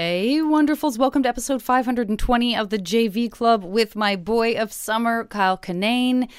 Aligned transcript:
Hey, 0.00 0.36
wonderfuls. 0.36 0.96
Welcome 0.96 1.24
to 1.24 1.28
episode 1.28 1.60
520 1.60 2.54
of 2.54 2.70
the 2.70 2.78
JV 2.78 3.28
Club 3.28 3.64
with 3.64 3.96
my 3.96 4.14
boy 4.14 4.54
of 4.54 4.72
summer, 4.72 5.24
Kyle 5.24 5.58
Kinane. 5.58 6.30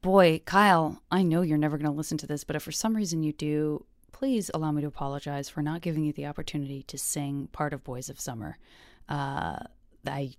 Boy, 0.00 0.40
Kyle, 0.46 1.02
I 1.10 1.22
know 1.22 1.42
you're 1.42 1.58
never 1.58 1.76
going 1.76 1.90
to 1.90 1.94
listen 1.94 2.16
to 2.16 2.26
this, 2.26 2.44
but 2.44 2.56
if 2.56 2.62
for 2.62 2.72
some 2.72 2.96
reason 2.96 3.22
you 3.22 3.34
do, 3.34 3.84
please 4.12 4.50
allow 4.54 4.72
me 4.72 4.80
to 4.80 4.88
apologize 4.88 5.50
for 5.50 5.60
not 5.60 5.82
giving 5.82 6.02
you 6.02 6.14
the 6.14 6.24
opportunity 6.24 6.82
to 6.84 6.96
sing 6.96 7.50
part 7.52 7.74
of 7.74 7.84
Boys 7.84 8.08
of 8.08 8.18
Summer. 8.18 8.56
Uh, 9.06 9.58
I 10.06 10.32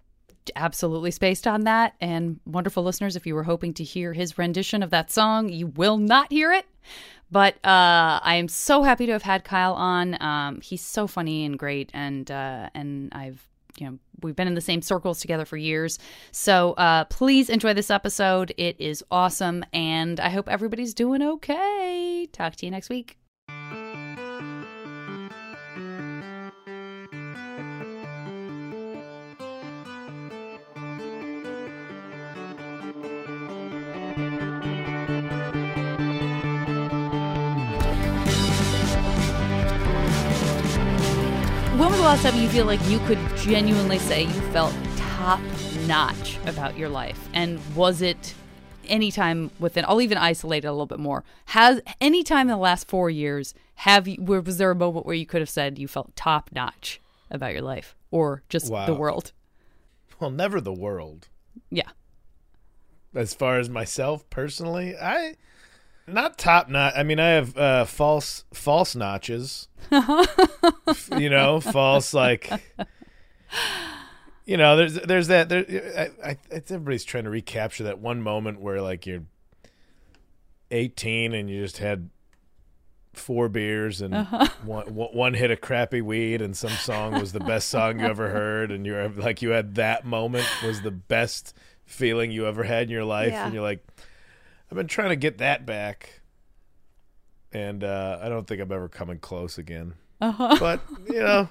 absolutely 0.55 1.11
spaced 1.11 1.47
on 1.47 1.61
that. 1.61 1.95
And 2.01 2.39
wonderful 2.45 2.83
listeners, 2.83 3.15
if 3.15 3.25
you 3.25 3.35
were 3.35 3.43
hoping 3.43 3.73
to 3.75 3.83
hear 3.83 4.13
his 4.13 4.37
rendition 4.37 4.83
of 4.83 4.89
that 4.91 5.11
song, 5.11 5.49
you 5.49 5.67
will 5.67 5.97
not 5.97 6.31
hear 6.31 6.51
it. 6.51 6.65
But 7.31 7.55
uh, 7.65 8.19
I 8.21 8.35
am 8.35 8.47
so 8.47 8.83
happy 8.83 9.05
to 9.07 9.11
have 9.11 9.23
had 9.23 9.43
Kyle 9.43 9.73
on. 9.73 10.21
Um, 10.21 10.61
he's 10.61 10.81
so 10.81 11.07
funny 11.07 11.45
and 11.45 11.57
great, 11.57 11.89
and 11.93 12.29
uh, 12.29 12.69
and 12.75 13.11
I've 13.13 13.47
you 13.77 13.87
know 13.87 13.99
we've 14.21 14.35
been 14.35 14.47
in 14.47 14.53
the 14.53 14.61
same 14.61 14.81
circles 14.81 15.19
together 15.19 15.45
for 15.45 15.57
years. 15.57 15.97
So 16.31 16.73
uh, 16.73 17.05
please 17.05 17.49
enjoy 17.49 17.73
this 17.73 17.89
episode. 17.89 18.53
It 18.57 18.79
is 18.79 19.03
awesome, 19.09 19.65
and 19.73 20.19
I 20.19 20.29
hope 20.29 20.47
everybody's 20.47 20.93
doing 20.93 21.23
okay. 21.23 22.27
Talk 22.31 22.55
to 22.57 22.65
you 22.65 22.71
next 22.71 22.89
week. 22.89 23.17
Last 42.05 42.21
time 42.21 42.39
you 42.39 42.47
feel 42.49 42.65
like 42.65 42.79
you 42.87 42.99
could 42.99 43.17
genuinely 43.37 43.97
say 43.97 44.23
you 44.23 44.41
felt 44.51 44.73
top 44.95 45.39
notch 45.87 46.37
about 46.45 46.77
your 46.77 46.87
life? 46.87 47.29
And 47.33 47.59
was 47.75 48.01
it 48.01 48.35
anytime 48.87 49.49
within, 49.59 49.85
I'll 49.87 50.01
even 50.01 50.19
isolate 50.19 50.65
it 50.65 50.67
a 50.67 50.71
little 50.71 50.85
bit 50.85 50.99
more. 50.99 51.23
Has 51.45 51.81
any 51.99 52.21
time 52.23 52.41
in 52.41 52.53
the 52.53 52.57
last 52.57 52.87
four 52.87 53.09
years, 53.09 53.55
have 53.75 54.07
you, 54.07 54.21
was 54.21 54.57
there 54.57 54.69
a 54.69 54.75
moment 54.75 55.07
where 55.07 55.15
you 55.15 55.25
could 55.25 55.41
have 55.41 55.49
said 55.49 55.79
you 55.79 55.87
felt 55.87 56.15
top 56.15 56.51
notch 56.53 57.01
about 57.31 57.53
your 57.53 57.63
life 57.63 57.95
or 58.11 58.43
just 58.49 58.71
Wow. 58.71 58.85
the 58.85 58.93
world? 58.93 59.31
Well, 60.19 60.29
never 60.29 60.61
the 60.61 60.73
world. 60.73 61.27
Yeah. 61.71 61.89
As 63.15 63.33
far 63.33 63.57
as 63.57 63.67
myself 63.67 64.29
personally, 64.29 64.95
I 64.95 65.37
not 66.07 66.37
top 66.37 66.69
notch. 66.69 66.93
I 66.95 67.03
mean, 67.03 67.19
I 67.19 67.29
have 67.29 67.57
uh, 67.57 67.85
false 67.85 68.45
false 68.53 68.95
notches. 68.95 69.67
You 71.17 71.29
know, 71.29 71.59
false 71.59 72.13
like. 72.13 72.49
You 74.45 74.57
know, 74.57 74.75
there's 74.77 74.93
there's 74.95 75.27
that 75.27 75.49
there. 75.49 76.11
I, 76.23 76.29
I, 76.31 76.37
it's 76.51 76.69
everybody's 76.71 77.03
trying 77.03 77.23
to 77.23 77.29
recapture 77.31 77.85
that 77.85 77.99
one 77.99 78.21
moment 78.21 78.61
where 78.61 78.81
like 78.81 79.05
you're 79.07 79.23
18 80.71 81.33
and 81.33 81.49
you 81.49 81.63
just 81.63 81.77
had 81.77 82.09
four 83.13 83.47
beers 83.49 84.01
and 84.01 84.13
one, 84.63 84.93
one 84.93 85.09
one 85.13 85.33
hit 85.33 85.49
of 85.49 85.61
crappy 85.61 86.01
weed 86.01 86.41
and 86.41 86.55
some 86.55 86.71
song 86.71 87.13
was 87.13 87.31
the 87.31 87.39
best 87.39 87.69
song 87.69 87.99
you 87.99 88.05
ever 88.05 88.29
heard 88.29 88.71
and 88.71 88.85
you're 88.85 89.07
like 89.09 89.41
you 89.41 89.51
had 89.51 89.75
that 89.75 90.05
moment 90.05 90.45
was 90.65 90.81
the 90.81 90.91
best 90.91 91.55
feeling 91.85 92.29
you 92.29 92.45
ever 92.45 92.63
had 92.63 92.83
in 92.83 92.89
your 92.89 93.05
life 93.05 93.31
Yeah. 93.31 93.45
and 93.45 93.53
you're 93.53 93.63
like 93.63 93.83
I've 94.75 94.79
been 94.79 94.87
trying 94.89 95.07
to 95.11 95.15
get 95.15 95.37
that 95.37 95.65
back 95.65 96.19
and 97.53 97.81
uh, 97.81 98.19
I 98.21 98.27
don't 98.27 98.45
think 98.45 98.59
I'm 98.59 98.69
ever 98.73 98.89
coming 98.89 99.19
close 99.19 99.57
again. 99.57 99.93
Uh-huh. 100.19 100.57
But 100.59 100.81
you 101.07 101.21
know, 101.23 101.47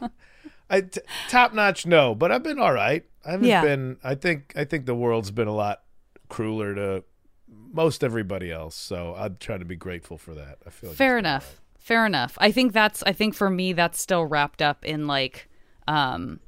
I 0.68 0.82
t- 0.82 1.00
top 1.30 1.54
notch 1.54 1.86
no, 1.86 2.14
but 2.14 2.30
I've 2.30 2.42
been 2.42 2.58
all 2.58 2.74
right. 2.74 3.02
I 3.24 3.30
haven't 3.30 3.48
Yeah. 3.48 3.62
been. 3.62 3.96
I 4.04 4.14
think 4.14 4.52
I 4.56 4.64
think 4.64 4.84
the 4.84 4.94
world's 4.94 5.30
been 5.30 5.48
a 5.48 5.54
lot 5.54 5.84
crueler 6.28 6.74
to 6.74 7.04
most 7.48 8.04
everybody 8.04 8.52
else. 8.52 8.74
So 8.74 9.14
I'm 9.16 9.38
trying 9.40 9.60
to 9.60 9.64
be 9.64 9.76
grateful 9.76 10.18
for 10.18 10.34
that. 10.34 10.58
I 10.66 10.68
feel 10.70 10.90
like 10.90 10.98
Fair 10.98 11.16
enough. 11.16 11.62
Fair 11.78 12.04
enough. 12.04 12.36
I 12.38 12.52
think 12.52 12.74
that's 12.74 13.02
I 13.04 13.14
think 13.14 13.34
for 13.34 13.48
me 13.48 13.72
that's 13.72 13.98
still 13.98 14.26
wrapped 14.26 14.60
up 14.60 14.84
in 14.84 15.06
like 15.06 15.48
um 15.88 16.40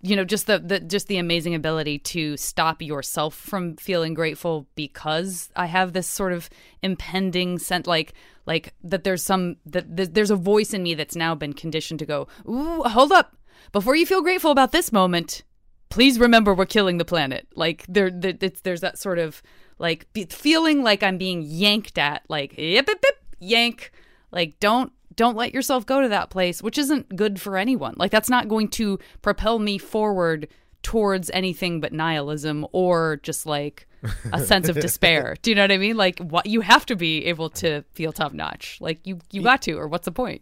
you 0.00 0.14
know 0.14 0.24
just 0.24 0.46
the, 0.46 0.58
the 0.58 0.80
just 0.80 1.08
the 1.08 1.18
amazing 1.18 1.54
ability 1.54 1.98
to 1.98 2.36
stop 2.36 2.80
yourself 2.82 3.34
from 3.34 3.76
feeling 3.76 4.14
grateful 4.14 4.66
because 4.74 5.50
I 5.56 5.66
have 5.66 5.92
this 5.92 6.06
sort 6.06 6.32
of 6.32 6.48
impending 6.82 7.58
sense 7.58 7.86
like 7.86 8.12
like 8.46 8.74
that 8.84 9.04
there's 9.04 9.22
some 9.22 9.56
that 9.66 9.96
th- 9.96 10.10
there's 10.12 10.30
a 10.30 10.36
voice 10.36 10.72
in 10.72 10.82
me 10.82 10.94
that's 10.94 11.16
now 11.16 11.34
been 11.34 11.52
conditioned 11.52 11.98
to 11.98 12.06
go 12.06 12.28
ooh 12.48 12.82
hold 12.84 13.12
up 13.12 13.36
before 13.72 13.96
you 13.96 14.06
feel 14.06 14.22
grateful 14.22 14.50
about 14.50 14.72
this 14.72 14.92
moment 14.92 15.42
please 15.88 16.18
remember 16.18 16.54
we're 16.54 16.66
killing 16.66 16.98
the 16.98 17.04
planet. 17.04 17.46
Like 17.54 17.84
there, 17.88 18.10
there 18.10 18.32
there's 18.32 18.80
that 18.80 18.98
sort 18.98 19.18
of 19.18 19.42
like 19.78 20.12
be, 20.12 20.24
feeling 20.24 20.82
like 20.82 21.02
I'm 21.02 21.18
being 21.18 21.42
yanked 21.42 21.98
at, 21.98 22.24
like 22.28 22.56
yip 22.56 22.88
yip 22.88 23.04
yip 23.04 23.24
yank. 23.38 23.92
Like 24.30 24.60
don't 24.60 24.92
don't 25.18 25.36
let 25.36 25.52
yourself 25.52 25.84
go 25.84 26.00
to 26.00 26.08
that 26.08 26.30
place, 26.30 26.62
which 26.62 26.78
isn't 26.78 27.14
good 27.16 27.40
for 27.40 27.58
anyone. 27.58 27.94
Like 27.98 28.12
that's 28.12 28.30
not 28.30 28.48
going 28.48 28.68
to 28.68 29.00
propel 29.20 29.58
me 29.58 29.76
forward 29.76 30.48
towards 30.84 31.28
anything 31.30 31.80
but 31.80 31.92
nihilism 31.92 32.64
or 32.70 33.18
just 33.24 33.44
like 33.44 33.88
a 34.32 34.40
sense 34.40 34.68
of 34.68 34.76
despair. 34.76 35.36
Do 35.42 35.50
you 35.50 35.56
know 35.56 35.64
what 35.64 35.72
I 35.72 35.76
mean? 35.76 35.96
Like 35.96 36.20
what 36.20 36.46
you 36.46 36.60
have 36.60 36.86
to 36.86 36.94
be 36.94 37.26
able 37.26 37.50
to 37.50 37.82
feel 37.94 38.12
top 38.12 38.32
notch. 38.32 38.78
Like 38.80 39.04
you 39.04 39.18
you 39.32 39.42
got 39.42 39.60
to, 39.62 39.72
or 39.72 39.88
what's 39.88 40.04
the 40.04 40.12
point? 40.12 40.40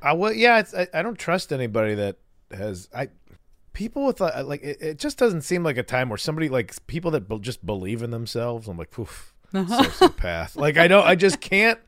I 0.00 0.14
well, 0.14 0.32
yeah. 0.32 0.58
It's, 0.58 0.74
I, 0.74 0.88
I 0.94 1.02
don't 1.02 1.18
trust 1.18 1.52
anybody 1.52 1.94
that 1.94 2.16
has 2.50 2.88
I. 2.94 3.10
People 3.74 4.06
with 4.06 4.22
uh, 4.22 4.42
like 4.46 4.62
it, 4.62 4.80
it 4.80 4.98
just 4.98 5.18
doesn't 5.18 5.42
seem 5.42 5.62
like 5.64 5.76
a 5.76 5.82
time 5.82 6.08
where 6.08 6.16
somebody 6.16 6.48
like 6.48 6.74
people 6.86 7.10
that 7.10 7.28
be, 7.28 7.38
just 7.40 7.66
believe 7.66 8.02
in 8.02 8.10
themselves. 8.10 8.68
I'm 8.68 8.78
like, 8.78 8.90
poof, 8.90 9.34
sociopath. 9.52 10.56
like 10.56 10.78
I 10.78 10.88
don't. 10.88 11.04
I 11.04 11.14
just 11.14 11.40
can't 11.40 11.78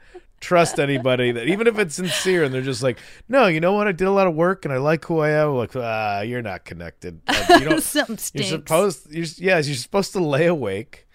trust 0.41 0.79
anybody 0.79 1.33
that 1.33 1.47
even 1.49 1.67
if 1.67 1.79
it's 1.79 1.95
sincere 1.95 2.45
and 2.45 2.53
they're 2.55 2.63
just 2.63 2.83
like, 2.83 2.99
no, 3.29 3.47
you 3.47 3.61
know 3.61 3.73
what? 3.73 3.89
I 3.89 3.93
did 3.93 4.07
a 4.07 4.11
lot 4.13 4.27
of 4.27 4.35
work 4.35 4.65
and 4.65 4.73
I 4.73 4.77
like 4.79 5.05
who 5.07 5.19
I 5.21 5.31
am. 5.31 5.55
like, 5.55 5.75
ah, 5.77 6.21
you're 6.21 6.43
not 6.43 6.65
connected. 6.65 7.21
Like, 7.29 7.61
you 7.63 7.69
don't. 7.69 7.83
Something 7.83 8.19
You're 8.35 8.45
supposed, 8.51 9.11
you're, 9.13 9.27
yeah, 9.39 9.59
you're 9.59 9.75
supposed 9.77 10.13
to 10.13 10.21
lay 10.21 10.47
awake 10.47 11.07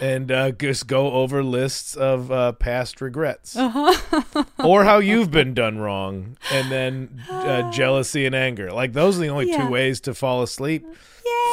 and 0.00 0.30
uh, 0.30 0.52
just 0.52 0.86
go 0.86 1.10
over 1.12 1.42
lists 1.42 1.96
of 1.96 2.30
uh, 2.30 2.52
past 2.52 3.00
regrets 3.00 3.56
Uh-huh. 3.56 4.44
or 4.64 4.84
how 4.84 4.98
you've 5.10 5.30
been 5.32 5.52
done 5.52 5.78
wrong, 5.78 6.36
and 6.52 6.70
then 6.70 7.24
uh, 7.28 7.68
jealousy 7.72 8.24
and 8.24 8.34
anger. 8.36 8.70
Like 8.72 8.92
those 8.92 9.18
are 9.18 9.22
the 9.22 9.28
only 9.28 9.50
Yeah. 9.50 9.64
two 9.64 9.68
ways 9.68 10.00
to 10.02 10.14
fall 10.14 10.42
asleep. 10.42 10.86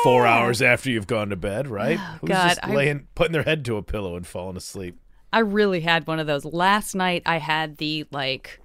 Four 0.03 0.27
hours 0.27 0.61
after 0.61 0.91
you've 0.91 1.07
gone 1.07 1.29
to 1.29 1.35
bed, 1.35 1.67
right? 1.67 1.97
Who's 1.97 2.29
God, 2.29 2.47
just 2.49 2.59
I- 2.63 2.73
laying, 2.75 3.07
putting 3.15 3.33
their 3.33 3.41
head 3.43 3.65
to 3.65 3.77
a 3.77 3.81
pillow 3.83 4.15
and 4.15 4.25
falling 4.27 4.55
asleep? 4.55 4.99
I 5.35 5.39
really 5.39 5.81
had 5.81 6.07
one 6.07 6.19
of 6.19 6.27
those. 6.27 6.45
Last 6.45 6.95
night 6.95 7.21
I 7.25 7.39
had 7.39 7.75
the 7.75 8.05
like 8.09 8.61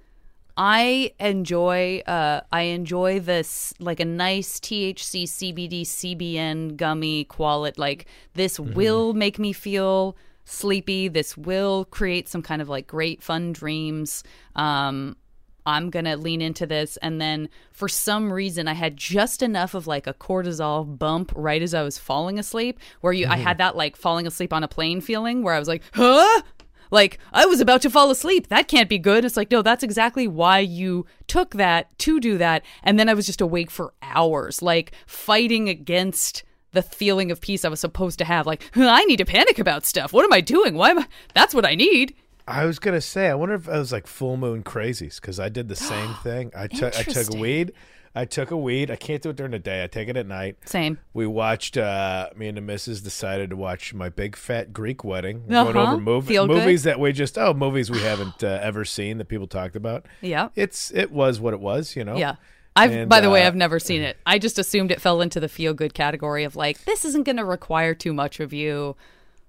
I 0.55 1.11
enjoy 1.19 1.99
uh 2.07 2.41
I 2.49 2.61
enjoy 2.61 3.19
this 3.19 3.73
like 3.79 3.99
a 3.99 4.05
nice 4.05 4.57
THC 4.57 5.23
CBD 5.23 5.81
CBN 5.81 6.77
gummy 6.77 7.25
quality 7.25 7.75
like 7.77 8.05
this 8.35 8.57
will 8.57 9.11
make 9.11 9.37
me 9.37 9.51
feel 9.51 10.15
sleepy. 10.45 11.09
This 11.09 11.35
will 11.35 11.83
create 11.91 12.29
some 12.29 12.41
kind 12.41 12.61
of 12.61 12.69
like 12.69 12.87
great 12.87 13.21
fun 13.21 13.51
dreams. 13.51 14.23
Um 14.55 15.17
I'm 15.65 15.91
going 15.91 16.05
to 16.05 16.17
lean 16.17 16.41
into 16.41 16.65
this 16.65 16.97
and 17.03 17.21
then 17.21 17.47
for 17.71 17.87
some 17.87 18.33
reason 18.33 18.67
I 18.67 18.73
had 18.73 18.97
just 18.97 19.43
enough 19.43 19.75
of 19.75 19.85
like 19.85 20.07
a 20.07 20.13
cortisol 20.13 20.97
bump 20.97 21.31
right 21.35 21.61
as 21.61 21.75
I 21.75 21.83
was 21.83 21.99
falling 21.99 22.39
asleep 22.39 22.79
where 23.01 23.13
you 23.13 23.27
I 23.27 23.37
had 23.37 23.59
that 23.59 23.75
like 23.75 23.95
falling 23.95 24.25
asleep 24.25 24.53
on 24.53 24.63
a 24.63 24.67
plane 24.67 25.01
feeling 25.01 25.43
where 25.43 25.53
I 25.53 25.59
was 25.59 25.67
like, 25.67 25.83
"Huh?" 25.93 26.41
Like, 26.91 27.17
I 27.31 27.45
was 27.45 27.61
about 27.61 27.81
to 27.83 27.89
fall 27.89 28.11
asleep. 28.11 28.49
That 28.49 28.67
can't 28.67 28.89
be 28.89 28.99
good. 28.99 29.25
It's 29.25 29.37
like, 29.37 29.49
no, 29.49 29.61
that's 29.61 29.83
exactly 29.83 30.27
why 30.27 30.59
you 30.59 31.05
took 31.27 31.51
that 31.55 31.97
to 31.99 32.19
do 32.19 32.37
that. 32.37 32.63
And 32.83 32.99
then 32.99 33.09
I 33.09 33.13
was 33.13 33.25
just 33.25 33.41
awake 33.41 33.71
for 33.71 33.93
hours, 34.01 34.61
like 34.61 34.91
fighting 35.07 35.69
against 35.69 36.43
the 36.73 36.81
feeling 36.81 37.31
of 37.31 37.41
peace 37.41 37.65
I 37.65 37.69
was 37.69 37.79
supposed 37.79 38.19
to 38.19 38.25
have. 38.25 38.45
Like, 38.45 38.63
I 38.75 39.05
need 39.05 39.17
to 39.17 39.25
panic 39.25 39.57
about 39.57 39.85
stuff. 39.85 40.13
What 40.13 40.25
am 40.25 40.33
I 40.33 40.41
doing? 40.41 40.75
Why 40.75 40.91
am 40.91 40.99
I? 40.99 41.07
That's 41.33 41.53
what 41.53 41.65
I 41.65 41.75
need. 41.75 42.15
I 42.47 42.65
was 42.65 42.79
gonna 42.79 43.01
say, 43.01 43.29
I 43.29 43.35
wonder 43.35 43.55
if 43.55 43.69
I 43.69 43.77
was 43.77 43.91
like 43.91 44.07
full 44.07 44.35
moon 44.35 44.63
crazies 44.63 45.21
because 45.21 45.39
I 45.39 45.47
did 45.47 45.69
the 45.69 45.75
same 45.75 46.13
thing. 46.15 46.51
I 46.55 46.67
took 46.67 46.97
I 46.97 47.03
took 47.03 47.29
weed. 47.29 47.71
I 48.13 48.25
took 48.25 48.51
a 48.51 48.57
weed. 48.57 48.91
I 48.91 48.97
can't 48.97 49.21
do 49.21 49.29
it 49.29 49.37
during 49.37 49.53
the 49.53 49.59
day. 49.59 49.83
I 49.83 49.87
take 49.87 50.09
it 50.09 50.17
at 50.17 50.27
night. 50.27 50.57
Same. 50.65 50.97
We 51.13 51.25
watched. 51.27 51.77
uh 51.77 52.29
Me 52.35 52.47
and 52.49 52.57
the 52.57 52.61
missus 52.61 53.01
decided 53.01 53.49
to 53.51 53.55
watch 53.55 53.93
my 53.93 54.09
big 54.09 54.35
fat 54.35 54.73
Greek 54.73 55.03
wedding. 55.03 55.43
We're 55.47 55.57
Uh-huh. 55.57 55.93
over 55.93 55.97
mov- 55.97 56.25
Feel 56.25 56.45
good? 56.47 56.57
movies 56.57 56.83
that 56.83 56.99
we 56.99 57.13
just 57.13 57.37
oh 57.37 57.53
movies 57.53 57.89
we 57.89 58.01
haven't 58.01 58.43
uh, 58.43 58.59
ever 58.61 58.83
seen 58.83 59.17
that 59.19 59.25
people 59.29 59.47
talked 59.47 59.75
about. 59.77 60.05
Yeah. 60.21 60.49
It's 60.55 60.91
it 60.91 61.11
was 61.11 61.39
what 61.39 61.53
it 61.53 61.59
was. 61.61 61.95
You 61.95 62.03
know. 62.03 62.17
Yeah. 62.17 62.35
I've, 62.75 62.91
And, 62.91 63.09
by 63.09 63.19
the 63.19 63.29
way, 63.29 63.43
uh, 63.43 63.47
I've 63.47 63.55
never 63.55 63.79
seen 63.79 64.01
it. 64.01 64.15
I 64.25 64.39
just 64.39 64.57
assumed 64.57 64.91
it 64.91 65.01
fell 65.01 65.19
into 65.21 65.39
the 65.41 65.49
feel 65.49 65.73
good 65.73 65.93
category 65.93 66.45
of 66.45 66.55
like, 66.55 66.81
this 66.85 67.03
isn't 67.03 67.23
going 67.25 67.35
to 67.35 67.43
require 67.43 67.93
too 67.93 68.13
much 68.13 68.39
of 68.39 68.53
you. 68.53 68.95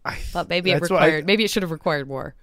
I, 0.05 0.19
But 0.33 0.49
maybe 0.49 0.73
it 0.73 0.75
why 0.75 0.79
I- 0.79 0.81
required, 1.07 1.27
maybe 1.27 1.45
it 1.45 1.51
should 1.51 1.63
have 1.63 1.71
required 1.71 2.09
more. 2.09 2.35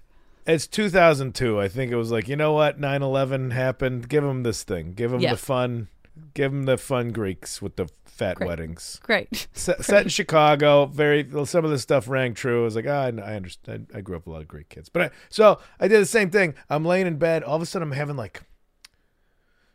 It's 0.48 0.68
2002. 0.68 1.60
I 1.60 1.68
think 1.68 1.92
it 1.92 1.96
was 1.98 2.12
like 2.12 2.28
you 2.30 2.36
know 2.38 2.54
what 2.54 2.80
9/11 2.80 3.52
happened. 3.52 4.08
Give 4.10 4.24
them 4.24 4.44
this 4.44 4.64
thing. 4.64 4.94
Give 4.94 5.12
them 5.12 5.20
Yeah. 5.20 5.32
the 5.32 5.38
fun. 5.38 5.88
Give 6.34 6.52
them 6.52 6.64
the 6.64 6.78
fun 6.78 7.12
Greeks 7.12 7.62
with 7.62 7.76
the 7.76 7.88
fat 8.06 8.38
Great. 8.38 8.48
weddings. 8.48 9.00
Great. 9.04 9.48
Set, 9.54 9.84
set 9.84 10.04
in 10.04 10.10
Chicago. 10.10 10.86
Very 10.86 11.28
some 11.46 11.66
of 11.66 11.72
the 11.72 11.80
stuff 11.80 12.08
rang 12.08 12.34
true. 12.34 12.62
I 12.62 12.64
was 12.66 12.76
like, 12.76 12.88
ah, 12.88 13.04
I 13.04 13.08
I 13.08 13.36
understand. 13.36 13.88
I 13.94 14.02
grew 14.02 14.16
up 14.16 14.26
with 14.26 14.32
a 14.32 14.36
lot 14.36 14.42
of 14.42 14.48
Greek 14.48 14.70
kids, 14.70 14.90
but 14.90 15.02
I, 15.02 15.10
so 15.30 15.60
I 15.80 15.88
did 15.88 16.02
the 16.02 16.06
same 16.06 16.30
thing. 16.30 16.56
I'm 16.70 16.86
laying 16.86 17.08
in 17.08 17.18
bed. 17.18 17.44
All 17.44 17.56
of 17.56 17.62
a 17.62 17.66
sudden, 17.66 17.88
I'm 17.88 17.98
having 17.98 18.16
like 18.16 18.44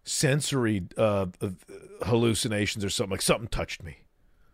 sensory 0.05 0.83
uh, 0.99 1.27
uh, 1.41 1.49
hallucinations 2.03 2.85
or 2.85 2.91
something. 2.91 3.13
Like 3.13 3.23
something 3.23 3.49
touched 3.49 3.83
me. 3.83 3.99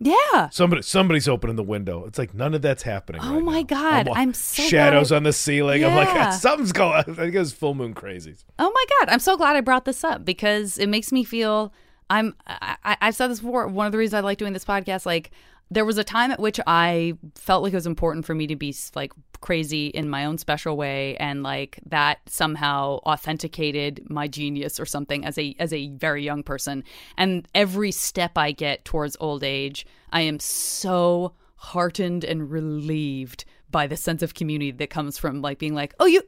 Yeah. 0.03 0.49
Somebody, 0.49 0.81
somebody's 0.83 1.29
opening 1.29 1.57
the 1.57 1.63
window. 1.63 2.05
It's 2.07 2.19
like 2.19 2.33
none 2.33 2.55
of 2.55 2.63
that's 2.63 2.83
happening. 2.83 3.21
Oh 3.23 3.35
right 3.35 3.43
my 3.43 3.61
now. 3.61 3.67
God, 3.67 4.09
wa- 4.09 4.15
I'm 4.17 4.33
so 4.33 4.63
shadows 4.63 5.09
glad 5.11 5.19
on 5.19 5.23
the 5.25 5.33
ceiling. 5.33 5.85
I'm 5.85 5.95
like, 5.95 6.33
something's 6.41 6.73
going. 6.73 6.95
I 6.95 7.03
think 7.03 7.35
it 7.35 7.39
was 7.39 7.53
full 7.53 7.75
moon 7.75 7.95
crazies. 7.95 8.45
Oh 8.59 8.73
my 8.75 8.85
god, 8.99 9.13
I'm 9.13 9.21
so 9.21 9.37
glad 9.37 9.57
I 9.57 9.61
brought 9.61 9.85
this 9.85 10.03
up 10.03 10.25
because 10.25 10.79
it 10.79 10.89
makes 10.89 11.13
me 11.13 11.23
feel 11.23 11.73
I'm 12.11 12.35
I, 12.47 12.97
I've 13.01 13.15
said 13.15 13.29
this 13.29 13.41
before. 13.41 13.67
One 13.69 13.87
of 13.87 13.93
the 13.93 13.99
reasons 13.99 14.15
I 14.15 14.21
like 14.21 14.39
doing 14.39 14.53
this 14.53 14.65
podcast, 14.65 15.07
like 15.07 15.31
there 15.71 15.85
was 15.85 15.99
a 15.99 16.05
time 16.05 16.33
at 16.33 16.41
which 16.41 16.59
I 16.67 17.15
felt 17.37 17.63
like 17.63 17.73
it 17.73 17.77
was 17.77 17.87
important 17.87 18.27
for 18.27 18.35
me 18.35 18.49
to 18.49 18.57
be 18.57 18.75
like 18.95 19.13
crazy 19.41 19.87
in 19.87 20.11
my 20.11 20.25
own 20.25 20.37
special 20.37 20.77
way, 20.77 21.17
and 21.17 21.43
like 21.43 21.79
that 21.87 22.19
somehow 22.27 22.97
authenticated 23.07 24.05
my 24.11 24.27
genius 24.27 24.81
or 24.81 24.85
something 24.85 25.25
as 25.25 25.39
a 25.39 25.55
as 25.59 25.73
a 25.73 25.89
very 25.91 26.25
young 26.25 26.43
person. 26.43 26.85
And 27.17 27.47
every 27.55 27.93
step 27.93 28.37
I 28.37 28.53
get 28.53 28.85
towards 28.85 29.17
old 29.21 29.45
age, 29.45 29.87
I 30.13 30.23
am 30.23 30.41
so 30.41 31.35
heartened 31.55 32.25
and 32.25 32.51
relieved 32.51 33.45
by 33.71 33.87
the 33.87 33.97
sense 33.97 34.23
of 34.23 34.35
community 34.35 34.73
that 34.73 34.91
comes 34.91 35.17
from 35.17 35.41
like 35.41 35.59
being 35.59 35.75
like, 35.75 35.95
oh 36.01 36.07
you 36.07 36.23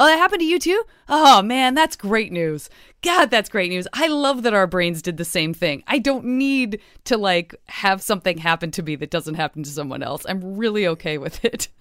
Oh, 0.00 0.06
that 0.06 0.16
happened 0.18 0.40
to 0.40 0.46
you 0.46 0.58
too? 0.58 0.82
Oh 1.08 1.42
man, 1.42 1.74
that's 1.74 1.96
great 1.96 2.32
news. 2.32 2.70
God, 3.02 3.30
that's 3.30 3.48
great 3.50 3.68
news. 3.70 3.86
I 3.92 4.06
love 4.06 4.44
that 4.44 4.54
our 4.54 4.66
brains 4.66 5.02
did 5.02 5.16
the 5.16 5.24
same 5.24 5.52
thing. 5.52 5.82
I 5.86 5.98
don't 5.98 6.24
need 6.24 6.80
to 7.04 7.16
like 7.18 7.54
have 7.66 8.00
something 8.00 8.38
happen 8.38 8.70
to 8.72 8.82
me 8.82 8.94
that 8.96 9.10
doesn't 9.10 9.34
happen 9.34 9.62
to 9.64 9.70
someone 9.70 10.02
else. 10.02 10.24
I'm 10.28 10.56
really 10.56 10.86
okay 10.86 11.18
with 11.18 11.44
it. 11.44 11.68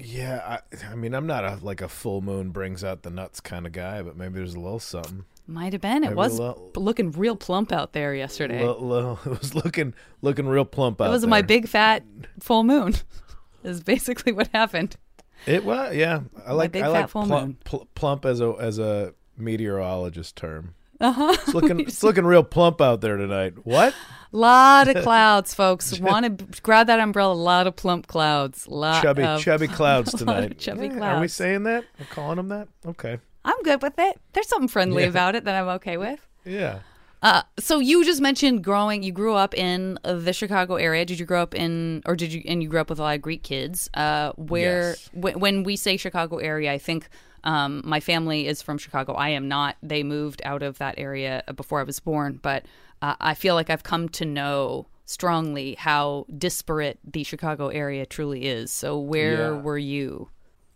Yeah, 0.00 0.60
I, 0.72 0.92
I 0.92 0.94
mean, 0.94 1.12
I'm 1.12 1.26
not 1.26 1.44
a 1.44 1.58
like 1.60 1.80
a 1.80 1.88
full 1.88 2.20
moon 2.20 2.50
brings 2.50 2.84
out 2.84 3.02
the 3.02 3.10
nuts 3.10 3.40
kind 3.40 3.66
of 3.66 3.72
guy, 3.72 4.00
but 4.00 4.16
maybe 4.16 4.34
there's 4.34 4.54
a 4.54 4.60
little 4.60 4.78
something. 4.78 5.24
Might 5.48 5.72
have 5.72 5.82
been. 5.82 6.04
It 6.04 6.10
Maybe 6.10 6.14
was 6.14 6.38
little- 6.38 6.70
looking 6.76 7.10
real 7.10 7.34
plump 7.34 7.72
out 7.72 7.94
there 7.94 8.14
yesterday. 8.14 8.62
It 8.64 8.80
was 8.80 9.56
looking 9.56 9.94
looking 10.22 10.46
real 10.46 10.64
plump 10.64 11.00
out 11.00 11.08
it 11.08 11.10
was 11.10 11.22
there. 11.22 11.30
my 11.30 11.42
big 11.42 11.66
fat 11.66 12.04
full 12.38 12.62
moon. 12.62 12.94
is 13.64 13.82
basically 13.82 14.30
what 14.30 14.46
happened. 14.54 14.96
It 15.46 15.64
was 15.64 15.94
yeah. 15.94 16.20
I 16.46 16.52
like 16.52 16.72
big 16.72 16.82
I 16.82 16.86
fat 16.86 16.92
like 16.92 17.08
full 17.08 17.22
moon. 17.22 17.28
plump, 17.28 17.64
pl- 17.64 17.88
plump 17.94 18.24
as 18.24 18.40
a 18.40 18.54
as 18.58 18.78
a 18.78 19.14
meteorologist 19.36 20.36
term. 20.36 20.74
Uh 21.00 21.12
huh. 21.12 21.30
It's 21.32 21.54
looking 21.54 21.80
it's 21.88 22.02
looking 22.02 22.24
real 22.24 22.42
plump 22.42 22.80
out 22.80 23.00
there 23.00 23.16
tonight. 23.16 23.54
What? 23.64 23.94
lot 24.32 24.88
of 24.88 25.02
clouds, 25.04 25.54
folks. 25.54 25.98
Want 26.00 26.38
to 26.38 26.60
grab 26.60 26.88
that 26.88 27.00
umbrella? 27.00 27.32
A 27.32 27.34
lot 27.34 27.66
of 27.66 27.76
plump 27.76 28.06
clouds. 28.08 28.66
Lot 28.68 29.02
chubby 29.02 29.22
of, 29.22 29.40
chubby 29.40 29.68
clouds 29.78 30.12
a 30.20 30.24
lot 30.24 30.42
of 30.42 30.42
tonight. 30.50 30.58
chubby 30.58 30.86
Yeah, 30.88 31.16
Are 31.16 31.20
we 31.20 31.28
saying 31.28 31.62
that? 31.64 31.84
We're 31.98 32.06
calling 32.06 32.36
them 32.36 32.48
that? 32.48 32.68
Okay. 32.84 33.18
I'm 33.44 33.62
good 33.62 33.80
with 33.80 33.94
it. 33.98 34.20
There's 34.34 34.48
something 34.48 34.68
friendly 34.68 35.04
Yeah. 35.04 35.08
about 35.10 35.34
it 35.34 35.44
that 35.44 35.54
I'm 35.54 35.68
okay 35.76 35.96
with. 35.96 36.20
Yeah. 36.44 36.80
Uh, 37.22 37.42
so 37.58 37.80
you 37.80 38.04
just 38.04 38.20
mentioned 38.20 38.62
growing. 38.62 39.02
You 39.02 39.10
grew 39.12 39.34
up 39.34 39.52
in 39.54 39.98
uh, 40.04 40.14
the 40.14 40.32
Chicago 40.32 40.76
area. 40.76 41.04
Did 41.04 41.18
you 41.18 41.26
grow 41.26 41.42
up 41.42 41.54
in, 41.54 42.02
or 42.06 42.14
did 42.14 42.32
you? 42.32 42.42
And 42.46 42.62
you 42.62 42.68
grew 42.68 42.80
up 42.80 42.90
with 42.90 42.98
a 42.98 43.02
lot 43.02 43.16
of 43.16 43.22
Greek 43.22 43.42
kids. 43.42 43.90
Uh, 43.94 44.32
where 44.36 44.90
Yes. 44.90 45.10
wh- 45.12 45.40
when 45.40 45.64
we 45.64 45.74
say 45.76 45.96
Chicago 45.96 46.36
area, 46.38 46.72
I 46.72 46.78
think 46.78 47.08
um, 47.44 47.82
my 47.84 48.00
family 48.00 48.46
is 48.46 48.62
from 48.62 48.78
Chicago. 48.78 49.14
I 49.14 49.30
am 49.30 49.48
not. 49.48 49.76
They 49.82 50.02
moved 50.02 50.42
out 50.44 50.62
of 50.62 50.78
that 50.78 50.94
area 50.98 51.42
before 51.56 51.80
I 51.80 51.84
was 51.84 51.98
born, 52.00 52.38
but 52.42 52.66
uh, 53.02 53.14
I 53.20 53.34
feel 53.34 53.54
like 53.54 53.70
I've 53.70 53.82
come 53.84 54.08
to 54.10 54.24
know 54.24 54.86
strongly 55.04 55.74
how 55.76 56.26
disparate 56.36 56.98
the 57.04 57.24
Chicago 57.24 57.68
area 57.68 58.04
truly 58.06 58.46
is. 58.46 58.70
So 58.70 58.98
where 58.98 59.54
Yeah. 59.54 59.60
were 59.60 59.78
you? 59.78 60.28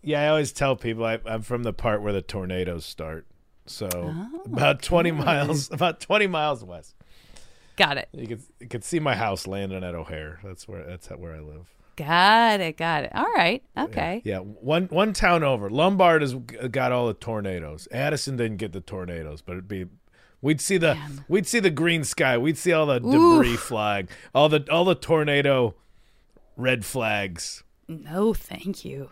Yeah, 0.03 0.23
I 0.23 0.29
always 0.29 0.53
tell 0.53 0.75
people 0.75 1.05
I, 1.05 1.21
I'm 1.27 1.43
from 1.43 1.63
the 1.63 1.73
part 1.73 2.03
where 2.03 2.13
the 2.13 2.23
tornadoes 2.23 2.85
start. 2.85 3.27
So 3.73 3.89
Oh, 3.95 4.41
about 4.47 4.83
20 4.83 5.11
miles, 5.13 5.71
about 5.73 6.01
20 6.01 6.27
miles 6.27 6.65
west. 6.65 6.95
Got 7.77 7.97
it. 7.99 8.09
You 8.13 8.27
could 8.29 8.43
you 8.61 8.69
could 8.69 8.85
see 8.85 9.01
my 9.01 9.15
house 9.15 9.47
landing 9.47 9.83
at 9.83 9.95
O'Hare. 9.95 10.41
That's 10.45 10.69
where 10.69 10.85
that's 10.85 11.09
where 11.09 11.35
I 11.35 11.41
live. 11.41 11.75
Got 11.97 12.61
it. 12.61 12.77
Got 12.77 13.05
it. 13.05 13.13
All 13.15 13.31
right. 13.35 13.63
Okay. 13.77 14.23
Yeah, 14.25 14.39
one 14.39 14.87
one 14.87 15.13
town 15.13 15.43
over. 15.43 15.69
Lombard 15.71 16.23
has 16.23 16.35
got 16.35 16.93
all 16.93 17.07
the 17.07 17.15
tornadoes. 17.15 17.89
Addison 17.93 18.37
didn't 18.37 18.59
get 18.59 18.73
the 18.73 18.81
tornadoes, 18.81 19.41
but 19.43 19.53
it'd 19.53 19.69
be 19.69 19.87
we'd 20.43 20.61
see 20.61 20.77
the 20.77 20.99
we'd 21.29 21.47
see 21.47 21.61
the 21.61 21.71
green 21.71 22.05
sky. 22.05 22.37
We'd 22.39 22.59
see 22.59 22.73
all 22.73 22.87
the 22.87 22.99
debris 22.99 23.57
flag, 23.57 24.11
all 24.35 24.49
the 24.51 24.67
all 24.71 24.85
the 24.85 24.95
tornado 24.95 25.75
red 26.57 26.85
flags, 26.85 27.63
No, 27.89 28.35
thank 28.35 28.85
you. 28.85 29.11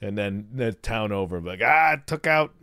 and 0.00 0.16
then 0.16 0.48
the 0.52 0.72
town 0.72 1.12
over 1.12 1.40
like 1.42 1.60
ah 1.62 1.96
took 2.06 2.26
out. 2.26 2.54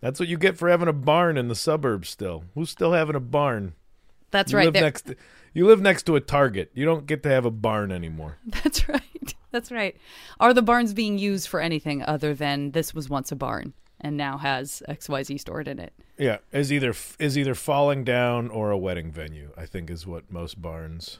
That's 0.00 0.20
what 0.20 0.28
you 0.28 0.36
get 0.38 0.56
for 0.56 0.68
having 0.68 0.88
a 0.88 0.92
barn 0.92 1.36
in 1.36 1.48
the 1.48 1.54
suburbs. 1.54 2.08
Still, 2.08 2.44
who's 2.54 2.70
still 2.70 2.92
having 2.92 3.16
a 3.16 3.20
barn? 3.20 3.74
That's 4.30 4.52
You 4.52 4.58
right. 4.58 4.64
live 4.66 4.74
There- 4.74 4.82
next. 4.82 5.02
To, 5.06 5.16
you 5.54 5.66
live 5.66 5.80
next 5.80 6.04
to 6.04 6.14
a 6.16 6.20
Target. 6.20 6.70
You 6.74 6.84
don't 6.84 7.06
get 7.06 7.22
to 7.24 7.28
have 7.30 7.44
a 7.44 7.50
barn 7.50 7.90
anymore. 7.90 8.36
That's 8.46 8.88
right. 8.88 9.34
That's 9.50 9.72
right. 9.72 9.96
Are 10.38 10.52
the 10.54 10.62
barns 10.62 10.92
being 10.92 11.18
used 11.18 11.48
for 11.48 11.60
anything 11.60 12.02
other 12.02 12.34
than 12.34 12.72
this 12.72 12.94
was 12.94 13.08
once 13.08 13.32
a 13.32 13.36
barn 13.36 13.72
and 14.00 14.16
now 14.16 14.36
has 14.38 14.82
XYZ 14.88 15.40
stored 15.40 15.66
in 15.66 15.78
it? 15.78 15.92
Yeah, 16.18 16.38
is 16.52 16.70
either 16.72 16.94
is 17.18 17.38
either 17.38 17.54
falling 17.54 18.04
down 18.04 18.50
or 18.50 18.70
a 18.70 18.76
wedding 18.78 19.10
venue. 19.10 19.50
I 19.56 19.64
think 19.66 19.88
is 19.90 20.06
what 20.06 20.30
most 20.30 20.60
barns 20.60 21.18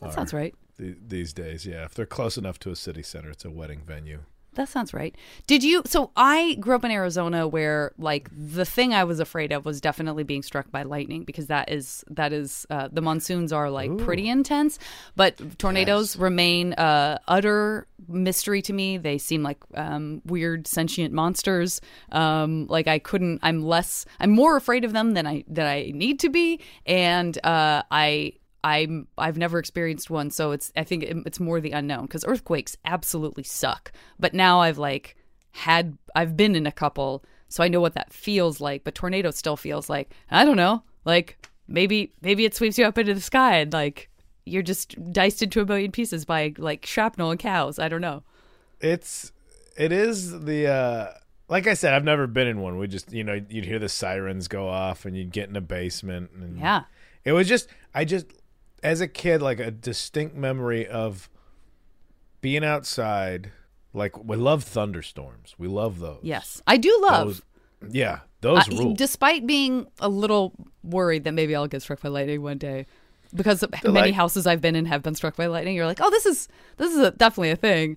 That 0.00 0.12
sounds 0.12 0.32
right. 0.34 0.54
th- 0.76 0.96
these 1.06 1.32
days. 1.32 1.64
Yeah, 1.66 1.84
if 1.84 1.94
they're 1.94 2.06
close 2.06 2.36
enough 2.36 2.58
to 2.60 2.70
a 2.70 2.76
city 2.76 3.02
center, 3.02 3.30
it's 3.30 3.44
a 3.44 3.50
wedding 3.50 3.82
venue. 3.86 4.20
That 4.54 4.68
sounds 4.68 4.92
right. 4.92 5.14
Did 5.46 5.62
you? 5.62 5.82
So 5.86 6.10
I 6.16 6.56
grew 6.58 6.74
up 6.74 6.84
in 6.84 6.90
Arizona, 6.90 7.46
where 7.46 7.92
like 7.96 8.28
the 8.32 8.64
thing 8.64 8.92
I 8.92 9.04
was 9.04 9.20
afraid 9.20 9.52
of 9.52 9.64
was 9.64 9.80
definitely 9.80 10.24
being 10.24 10.42
struck 10.42 10.70
by 10.70 10.82
lightning 10.82 11.22
because 11.22 11.46
that 11.46 11.70
is 11.70 12.04
that 12.10 12.32
is 12.32 12.66
uh, 12.70 12.88
the 12.90 13.00
monsoons 13.00 13.52
are 13.52 13.70
like 13.70 13.96
pretty 13.98 14.28
intense, 14.28 14.78
but 15.14 15.58
tornadoes 15.58 16.16
remain 16.16 16.72
uh, 16.72 17.18
utter 17.28 17.86
mystery 18.08 18.62
to 18.62 18.72
me. 18.72 18.96
They 18.96 19.18
seem 19.18 19.42
like 19.42 19.58
um, 19.74 20.22
weird 20.24 20.66
sentient 20.66 21.14
monsters. 21.14 21.80
Um, 22.10 22.66
like 22.66 22.88
I 22.88 22.98
couldn't. 22.98 23.40
I'm 23.42 23.62
less. 23.62 24.06
I'm 24.18 24.30
more 24.30 24.56
afraid 24.56 24.84
of 24.84 24.92
them 24.92 25.12
than 25.14 25.26
I 25.26 25.44
than 25.46 25.66
I 25.66 25.92
need 25.94 26.18
to 26.20 26.30
be, 26.30 26.60
and 26.84 27.38
uh, 27.44 27.82
I 27.90 28.32
I'm 28.64 29.06
I've 29.16 29.38
never 29.38 29.58
experienced 29.58 30.10
one, 30.10 30.30
so 30.30 30.52
it's 30.52 30.72
I 30.76 30.84
think 30.84 31.04
it's 31.04 31.40
more 31.40 31.60
the 31.60 31.72
unknown 31.72 32.02
because 32.02 32.24
earthquakes 32.24 32.76
absolutely 32.84 33.44
suck. 33.44 33.92
But 34.18 34.34
now 34.34 34.60
I've 34.60 34.78
like 34.78 35.16
had 35.52 35.96
I've 36.14 36.36
been 36.36 36.56
in 36.56 36.66
a 36.66 36.72
couple, 36.72 37.24
so 37.48 37.62
I 37.62 37.68
know 37.68 37.80
what 37.80 37.94
that 37.94 38.12
feels 38.12 38.60
like. 38.60 38.84
But 38.84 38.94
tornado 38.94 39.30
still 39.30 39.56
feels 39.56 39.88
like 39.88 40.12
I 40.30 40.44
don't 40.44 40.56
know, 40.56 40.82
like 41.04 41.38
maybe 41.68 42.12
maybe 42.20 42.44
it 42.44 42.54
sweeps 42.54 42.78
you 42.78 42.84
up 42.84 42.98
into 42.98 43.14
the 43.14 43.20
sky 43.20 43.58
and 43.58 43.72
like 43.72 44.10
you're 44.44 44.62
just 44.62 44.96
diced 45.12 45.42
into 45.42 45.60
a 45.60 45.66
million 45.66 45.92
pieces 45.92 46.24
by 46.24 46.54
like 46.58 46.84
shrapnel 46.86 47.30
and 47.30 47.38
cows. 47.38 47.78
I 47.78 47.88
don't 47.88 48.00
know. 48.00 48.22
It's 48.80 49.32
it 49.76 49.92
is 49.92 50.40
the 50.40 50.66
uh 50.66 51.06
like 51.48 51.66
I 51.66 51.74
said, 51.74 51.94
I've 51.94 52.04
never 52.04 52.26
been 52.26 52.46
in 52.46 52.60
one. 52.60 52.76
We 52.76 52.88
just 52.88 53.12
you 53.12 53.24
know 53.24 53.40
you'd 53.48 53.64
hear 53.64 53.78
the 53.78 53.88
sirens 53.88 54.48
go 54.48 54.68
off 54.68 55.04
and 55.04 55.16
you'd 55.16 55.32
get 55.32 55.48
in 55.48 55.56
a 55.56 55.60
basement 55.60 56.30
and 56.32 56.58
Yeah, 56.58 56.84
it 57.24 57.32
was 57.32 57.46
just 57.46 57.68
I 57.94 58.04
just 58.04 58.26
as 58.82 59.00
a 59.00 59.08
kid 59.08 59.42
like 59.42 59.60
a 59.60 59.70
distinct 59.70 60.36
memory 60.36 60.86
of 60.86 61.28
being 62.40 62.64
outside. 62.64 63.52
Like 63.94 64.22
we 64.22 64.36
love 64.36 64.64
thunderstorms. 64.64 65.54
We 65.58 65.66
love 65.66 65.98
those. 65.98 66.20
yes, 66.22 66.62
I 66.66 66.76
do 66.76 66.96
love. 67.02 67.26
Those, 67.26 67.42
yeah, 67.90 68.20
those 68.42 68.68
I- 68.68 68.72
rule. 68.72 68.94
despite 68.94 69.46
being 69.46 69.86
a 69.98 70.08
little 70.08 70.52
worried 70.84 71.24
that 71.24 71.32
maybe 71.32 71.56
I'll 71.56 71.66
get 71.66 71.82
struck 71.82 72.00
by 72.02 72.10
lightning 72.10 72.42
one 72.42 72.58
day, 72.58 72.86
because 73.34 73.64
many 73.84 74.12
houses 74.12 74.46
I've 74.46 74.60
been 74.60 74.76
in 74.76 74.84
have 74.86 75.02
been 75.02 75.14
struck 75.14 75.36
by 75.36 75.46
lightning. 75.46 75.74
You're 75.74 75.86
like, 75.86 76.00
oh, 76.00 76.10
this 76.10 76.26
is 76.26 76.48
this 76.76 76.92
is 76.92 76.98
a, 76.98 77.10
definitely 77.12 77.50
a 77.50 77.56
thing. 77.56 77.96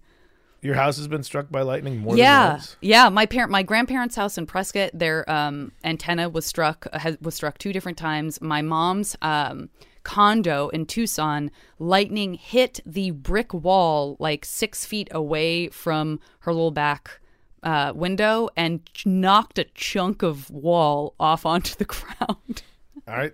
Your 0.62 0.76
house 0.76 0.98
has 0.98 1.08
been 1.08 1.24
struck 1.24 1.50
by 1.50 1.64
lightning 1.64 1.98
more 1.98 2.14
than 2.14 2.20
yeah, 2.20 2.52
once. 2.52 2.78
yeah. 2.82 3.10
My 3.10 3.26
parent, 3.26 3.52
my 3.52 3.64
grandparents' 3.64 4.16
house 4.16 4.38
in 4.38 4.46
Prescott, 4.46 4.92
their 4.94 5.30
um, 5.30 5.72
antenna 5.84 6.30
was 6.30 6.46
struck 6.46 6.88
has, 6.94 7.18
was 7.20 7.36
struck 7.36 7.58
two 7.58 7.74
different 7.74 7.98
times. 7.98 8.40
My 8.42 8.62
mom's 8.62 9.16
um, 9.24 9.70
condo 10.04 10.70
in 10.70 10.86
Tucson, 10.86 11.52
lightning 11.80 12.34
hit 12.36 12.80
the 12.86 13.12
brick 13.12 13.54
wall 13.54 14.16
like 14.20 14.46
six 14.46 14.86
feet 14.86 15.08
away 15.12 15.70
from 15.70 16.20
her 16.40 16.54
little 16.54 16.72
back 16.72 17.20
uh, 17.64 17.94
window 17.96 18.50
and 18.56 18.86
ch- 18.94 19.06
knocked 19.06 19.60
a 19.60 19.66
chunk 19.76 20.24
of 20.24 20.50
wall 20.50 21.14
off 21.20 21.46
onto 21.46 21.76
the 21.76 21.86
ground. 21.86 22.64
All 23.08 23.16
right. 23.16 23.34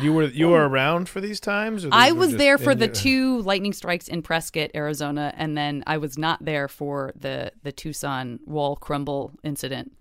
You 0.00 0.12
were 0.12 0.24
you 0.24 0.48
were 0.48 0.68
around 0.68 1.08
for 1.08 1.20
these 1.20 1.38
times? 1.38 1.84
or 1.84 1.88
these 1.88 1.94
I 1.94 2.10
was 2.12 2.34
there 2.36 2.58
for 2.58 2.74
the 2.74 2.88
two 2.88 3.42
lightning 3.42 3.72
strikes 3.72 4.08
in 4.08 4.22
Prescott, 4.22 4.70
Arizona, 4.74 5.32
and 5.36 5.56
then 5.56 5.84
I 5.86 5.98
was 5.98 6.18
not 6.18 6.44
there 6.44 6.66
for 6.66 7.12
the 7.14 7.52
the 7.62 7.70
Tucson 7.70 8.40
wall 8.44 8.74
crumble 8.74 9.32
incident. 9.44 9.92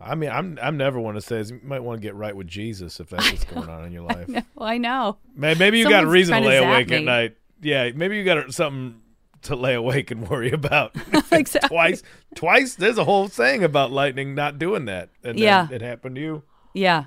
I 0.00 0.14
mean, 0.14 0.30
I'm 0.30 0.58
I'm 0.62 0.76
never 0.76 1.00
one 1.00 1.14
that 1.14 1.22
says 1.22 1.50
you 1.50 1.60
might 1.62 1.80
want 1.80 2.00
to 2.00 2.02
get 2.02 2.14
right 2.14 2.36
with 2.36 2.46
Jesus 2.46 3.00
if 3.00 3.08
that's 3.08 3.30
what's 3.30 3.44
going 3.44 3.68
on 3.68 3.84
in 3.84 3.92
your 3.92 4.02
life. 4.14 4.28
Well, 4.54 4.68
I 4.68 4.78
know. 4.78 5.16
May- 5.34 5.54
Maybe 5.54 5.78
you 5.78 5.88
got 5.88 6.04
a 6.04 6.08
reason 6.08 6.40
to 6.42 6.46
lay 6.46 6.58
awake 6.58 6.90
at 6.92 7.02
night. 7.02 7.36
Yeah, 7.62 7.90
maybe 7.94 8.16
you 8.18 8.24
got 8.24 8.52
something 8.52 9.00
to 9.42 9.56
lay 9.56 9.74
awake 9.74 10.10
and 10.10 10.28
worry 10.28 10.50
about. 10.50 10.94
exactly. 11.32 11.68
twice, 11.68 12.02
twice. 12.34 12.74
There's 12.74 12.98
a 12.98 13.04
whole 13.04 13.28
thing 13.28 13.64
about 13.64 13.90
lightning 13.90 14.34
not 14.34 14.58
doing 14.58 14.84
that, 14.86 15.08
and 15.24 15.38
Yeah. 15.38 15.66
then 15.66 15.76
it 15.76 15.82
happened 15.82 16.16
to 16.16 16.20
you. 16.20 16.42
Yeah. 16.74 17.04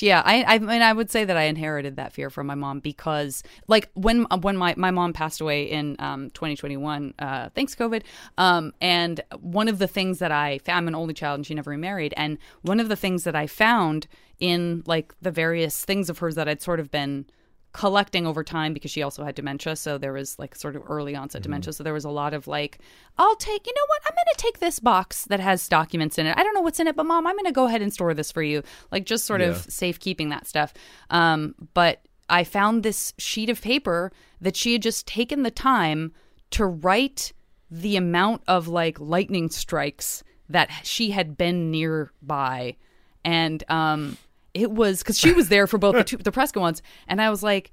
Yeah, 0.00 0.22
I, 0.24 0.44
I 0.44 0.58
mean, 0.58 0.80
I 0.80 0.92
would 0.92 1.10
say 1.10 1.24
that 1.24 1.36
I 1.36 1.42
inherited 1.42 1.96
that 1.96 2.12
fear 2.12 2.30
from 2.30 2.46
my 2.46 2.54
mom 2.54 2.80
because, 2.80 3.42
like, 3.66 3.90
when 3.94 4.24
when 4.40 4.56
my, 4.56 4.74
my 4.76 4.90
mom 4.90 5.12
passed 5.12 5.40
away 5.40 5.64
in 5.64 5.96
um, 5.98 6.30
2021, 6.30 7.14
uh, 7.18 7.48
thanks 7.54 7.74
COVID, 7.74 8.02
um, 8.38 8.72
and 8.80 9.20
one 9.40 9.68
of 9.68 9.78
the 9.78 9.88
things 9.88 10.20
that 10.20 10.32
I 10.32 10.60
I'm 10.68 10.88
an 10.88 10.94
only 10.94 11.14
child 11.14 11.38
and 11.38 11.46
she 11.46 11.54
never 11.54 11.70
remarried, 11.70 12.14
and 12.16 12.38
one 12.62 12.80
of 12.80 12.88
the 12.88 12.96
things 12.96 13.24
that 13.24 13.34
I 13.34 13.46
found 13.46 14.06
in 14.38 14.82
like 14.86 15.14
the 15.20 15.30
various 15.30 15.84
things 15.84 16.08
of 16.08 16.18
hers 16.18 16.36
that 16.36 16.48
I'd 16.48 16.62
sort 16.62 16.80
of 16.80 16.90
been 16.90 17.26
collecting 17.72 18.26
over 18.26 18.44
time 18.44 18.74
because 18.74 18.90
she 18.90 19.02
also 19.02 19.24
had 19.24 19.34
dementia. 19.34 19.76
So 19.76 19.96
there 19.96 20.12
was 20.12 20.38
like 20.38 20.54
sort 20.54 20.76
of 20.76 20.82
early 20.88 21.16
onset 21.16 21.42
dementia. 21.42 21.72
So 21.72 21.82
there 21.82 21.94
was 21.94 22.04
a 22.04 22.10
lot 22.10 22.34
of 22.34 22.46
like, 22.46 22.78
I'll 23.16 23.36
take, 23.36 23.66
you 23.66 23.72
know 23.74 23.84
what? 23.86 24.02
I'm 24.06 24.14
going 24.14 24.34
to 24.36 24.42
take 24.42 24.58
this 24.58 24.78
box 24.78 25.24
that 25.26 25.40
has 25.40 25.68
documents 25.68 26.18
in 26.18 26.26
it. 26.26 26.36
I 26.36 26.42
don't 26.42 26.52
know 26.54 26.60
what's 26.60 26.80
in 26.80 26.86
it, 26.86 26.96
but 26.96 27.06
mom, 27.06 27.26
I'm 27.26 27.34
going 27.34 27.46
to 27.46 27.52
go 27.52 27.66
ahead 27.66 27.80
and 27.80 27.92
store 27.92 28.12
this 28.12 28.30
for 28.30 28.42
you. 28.42 28.62
Like 28.90 29.06
just 29.06 29.24
sort 29.24 29.40
of 29.40 29.56
Yeah. 29.56 29.62
safekeeping 29.68 30.28
that 30.28 30.46
stuff. 30.46 30.74
Um, 31.08 31.54
but 31.72 32.02
I 32.28 32.44
found 32.44 32.82
this 32.82 33.14
sheet 33.18 33.48
of 33.48 33.60
paper 33.62 34.12
that 34.40 34.54
she 34.56 34.74
had 34.74 34.82
just 34.82 35.06
taken 35.06 35.42
the 35.42 35.50
time 35.50 36.12
to 36.50 36.66
write 36.66 37.32
the 37.70 37.96
amount 37.96 38.42
of 38.46 38.68
like 38.68 39.00
lightning 39.00 39.48
strikes 39.48 40.22
that 40.50 40.70
she 40.82 41.12
had 41.12 41.38
been 41.38 41.70
nearby. 41.70 42.76
And, 43.24 43.64
um, 43.70 44.18
it 44.54 44.70
was 44.70 44.98
because 44.98 45.18
she 45.18 45.32
was 45.32 45.48
there 45.48 45.66
for 45.66 45.78
both 45.78 45.94
the, 45.94 46.04
two, 46.04 46.16
the 46.18 46.32
Prescott 46.32 46.60
ones, 46.60 46.82
and 47.08 47.20
I 47.20 47.30
was 47.30 47.42
like, 47.42 47.70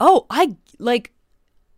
"Oh, 0.00 0.26
I 0.30 0.56
like." 0.78 1.12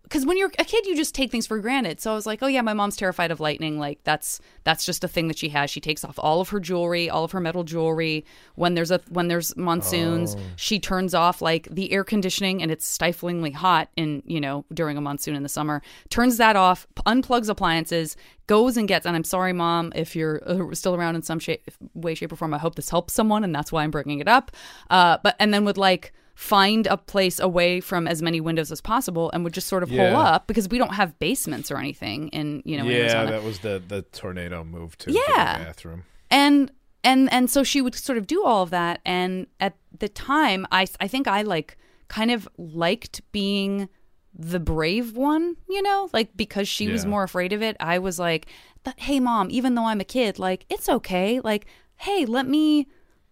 Because 0.07 0.25
when 0.25 0.37
you're 0.37 0.53
a 0.61 0.65
kid, 0.65 0.87
you 0.87 0.95
just 0.95 1.17
take 1.17 1.33
things 1.33 1.49
for 1.49 1.59
granted. 1.59 2.01
So 2.01 2.13
I 2.13 2.15
was 2.15 2.27
like, 2.27 2.41
"Oh 2.41 2.47
yeah, 2.47 2.61
my 2.61 2.75
mom's 2.75 2.97
terrified 2.97 3.33
of 3.33 3.41
lightning. 3.41 3.77
Like 3.79 3.99
that's 4.05 4.41
that's 4.63 4.87
just 4.87 5.03
a 5.03 5.09
thing 5.09 5.27
that 5.27 5.37
she 5.37 5.49
has. 5.49 5.69
She 5.69 5.81
takes 5.81 6.05
off 6.05 6.17
all 6.19 6.41
of 6.41 6.51
her 6.51 6.61
jewelry, 6.61 7.11
all 7.11 7.25
of 7.25 7.33
her 7.33 7.41
metal 7.41 7.65
jewelry. 7.65 8.25
When 8.55 8.75
there's 8.75 8.93
a 8.93 9.01
when 9.09 9.27
there's 9.27 9.57
monsoons, 9.57 10.37
she 10.55 10.79
turns 10.79 11.13
off 11.13 11.43
like 11.43 11.67
the 11.71 11.93
air 11.93 12.05
conditioning, 12.05 12.63
and 12.63 12.71
it's 12.71 12.87
stiflingly 12.87 13.51
hot 13.51 13.89
in 13.97 14.23
you 14.27 14.41
know 14.41 14.65
during 14.73 14.97
a 14.97 15.01
monsoon 15.01 15.35
in 15.35 15.43
the 15.43 15.49
summer. 15.49 15.83
Turns 16.09 16.37
that 16.37 16.55
off, 16.55 16.87
unplugs 17.05 17.49
appliances, 17.49 18.17
goes 18.47 18.77
and 18.77 18.87
gets. 18.87 19.07
And 19.07 19.17
I'm 19.17 19.25
sorry, 19.25 19.53
mom, 19.53 19.93
if 19.97 20.15
you're 20.15 20.41
uh, 20.47 20.73
still 20.75 20.95
around 20.95 21.17
in 21.17 21.23
some 21.23 21.41
shape, 21.41 21.69
way, 21.95 22.15
shape, 22.15 22.33
or 22.33 22.37
form. 22.37 22.55
I 22.55 22.59
hope 22.59 22.77
this 22.77 22.91
helps 22.91 23.13
someone, 23.13 23.43
and 23.43 23.53
that's 23.53 23.73
why 23.73 23.83
I'm 23.83 23.91
bringing 23.91 24.21
it 24.21 24.29
up. 24.29 24.53
Uh, 24.89 25.19
but 25.23 25.35
and 25.41 25.53
then 25.53 25.65
with 25.65 25.77
like 25.77 26.13
find 26.37 26.87
a 26.87 26.97
place 26.99 27.41
away 27.41 27.81
from 27.81 28.07
as 28.07 28.21
many 28.23 28.41
windows 28.41 28.71
as 28.71 28.81
possible, 28.83 29.31
and 29.33 29.43
would 29.43 29.55
just 29.55 29.67
sort 29.67 29.83
of 29.83 29.89
hole 29.91 30.15
up 30.17 30.47
because 30.47 30.69
we 30.69 30.77
don't 30.79 30.95
have 30.95 31.19
basements 31.19 31.71
or 31.71 31.79
anything 31.79 32.29
in 32.29 32.63
you 32.65 32.77
know 32.77 32.85
yeah, 32.85 32.99
Arizona. 32.99 33.31
that 33.33 33.43
was 33.43 33.59
the 33.61 33.83
the 33.89 34.03
tornado 34.03 34.63
move 34.63 34.97
to 34.99 35.11
Yeah. 35.11 35.59
the 35.59 35.65
bathroom. 35.65 36.05
and 36.31 36.71
and 37.03 37.33
and 37.33 37.51
so 37.51 37.65
she 37.65 37.81
would 37.81 37.95
sort 37.95 38.19
of 38.19 38.27
do 38.27 38.45
all 38.45 38.63
of 38.63 38.71
that 38.71 39.01
and 39.07 39.47
at 39.61 39.75
the 39.99 40.09
time 40.09 40.67
i 40.73 40.87
i 41.01 41.07
think 41.09 41.27
i 41.29 41.41
like 41.43 41.77
kind 42.09 42.31
of 42.31 42.49
liked 42.59 43.21
being 43.33 43.89
the 44.35 44.61
brave 44.61 45.17
one 45.17 45.57
you 45.69 45.81
know 45.81 46.09
like 46.13 46.37
because 46.37 46.69
she 46.69 46.89
was 46.89 47.07
more 47.07 47.23
afraid 47.23 47.53
of 47.55 47.63
it 47.63 47.77
i 47.81 47.99
was 47.99 48.19
like 48.19 48.47
but 48.85 48.99
hey 49.01 49.19
mom 49.21 49.49
even 49.51 49.75
though 49.75 49.85
i'm 49.87 50.01
a 50.01 50.05
kid 50.05 50.39
like 50.39 50.67
it's 50.69 50.89
okay 50.89 51.41
like 51.41 51.65
hey 51.97 52.27
let 52.27 52.47
me 52.47 52.87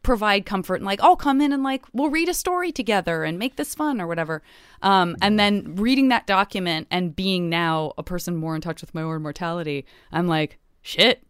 provide 0.05 0.47
comfort 0.47 0.77
and 0.77 0.85
like 0.85 1.03
i'll 1.03 1.17
come 1.17 1.41
in 1.41 1.53
and 1.53 1.65
like 1.65 1.85
we'll 1.93 2.11
read 2.11 2.29
a 2.29 2.35
story 2.35 2.71
together 2.71 3.25
and 3.25 3.39
make 3.39 3.57
this 3.57 3.75
fun 3.75 4.01
or 4.01 4.07
whatever 4.07 4.43
um, 4.83 5.17
and 5.23 5.41
then 5.41 5.75
reading 5.77 6.09
that 6.09 6.27
document 6.27 6.87
and 6.91 7.17
being 7.17 7.49
now 7.49 7.93
a 7.99 8.03
person 8.03 8.37
more 8.37 8.55
in 8.55 8.61
touch 8.61 8.81
with 8.81 8.95
my 8.95 9.03
own 9.03 9.23
mortality 9.23 9.85
i'm 10.13 10.29
like 10.29 10.59
shit 10.83 11.25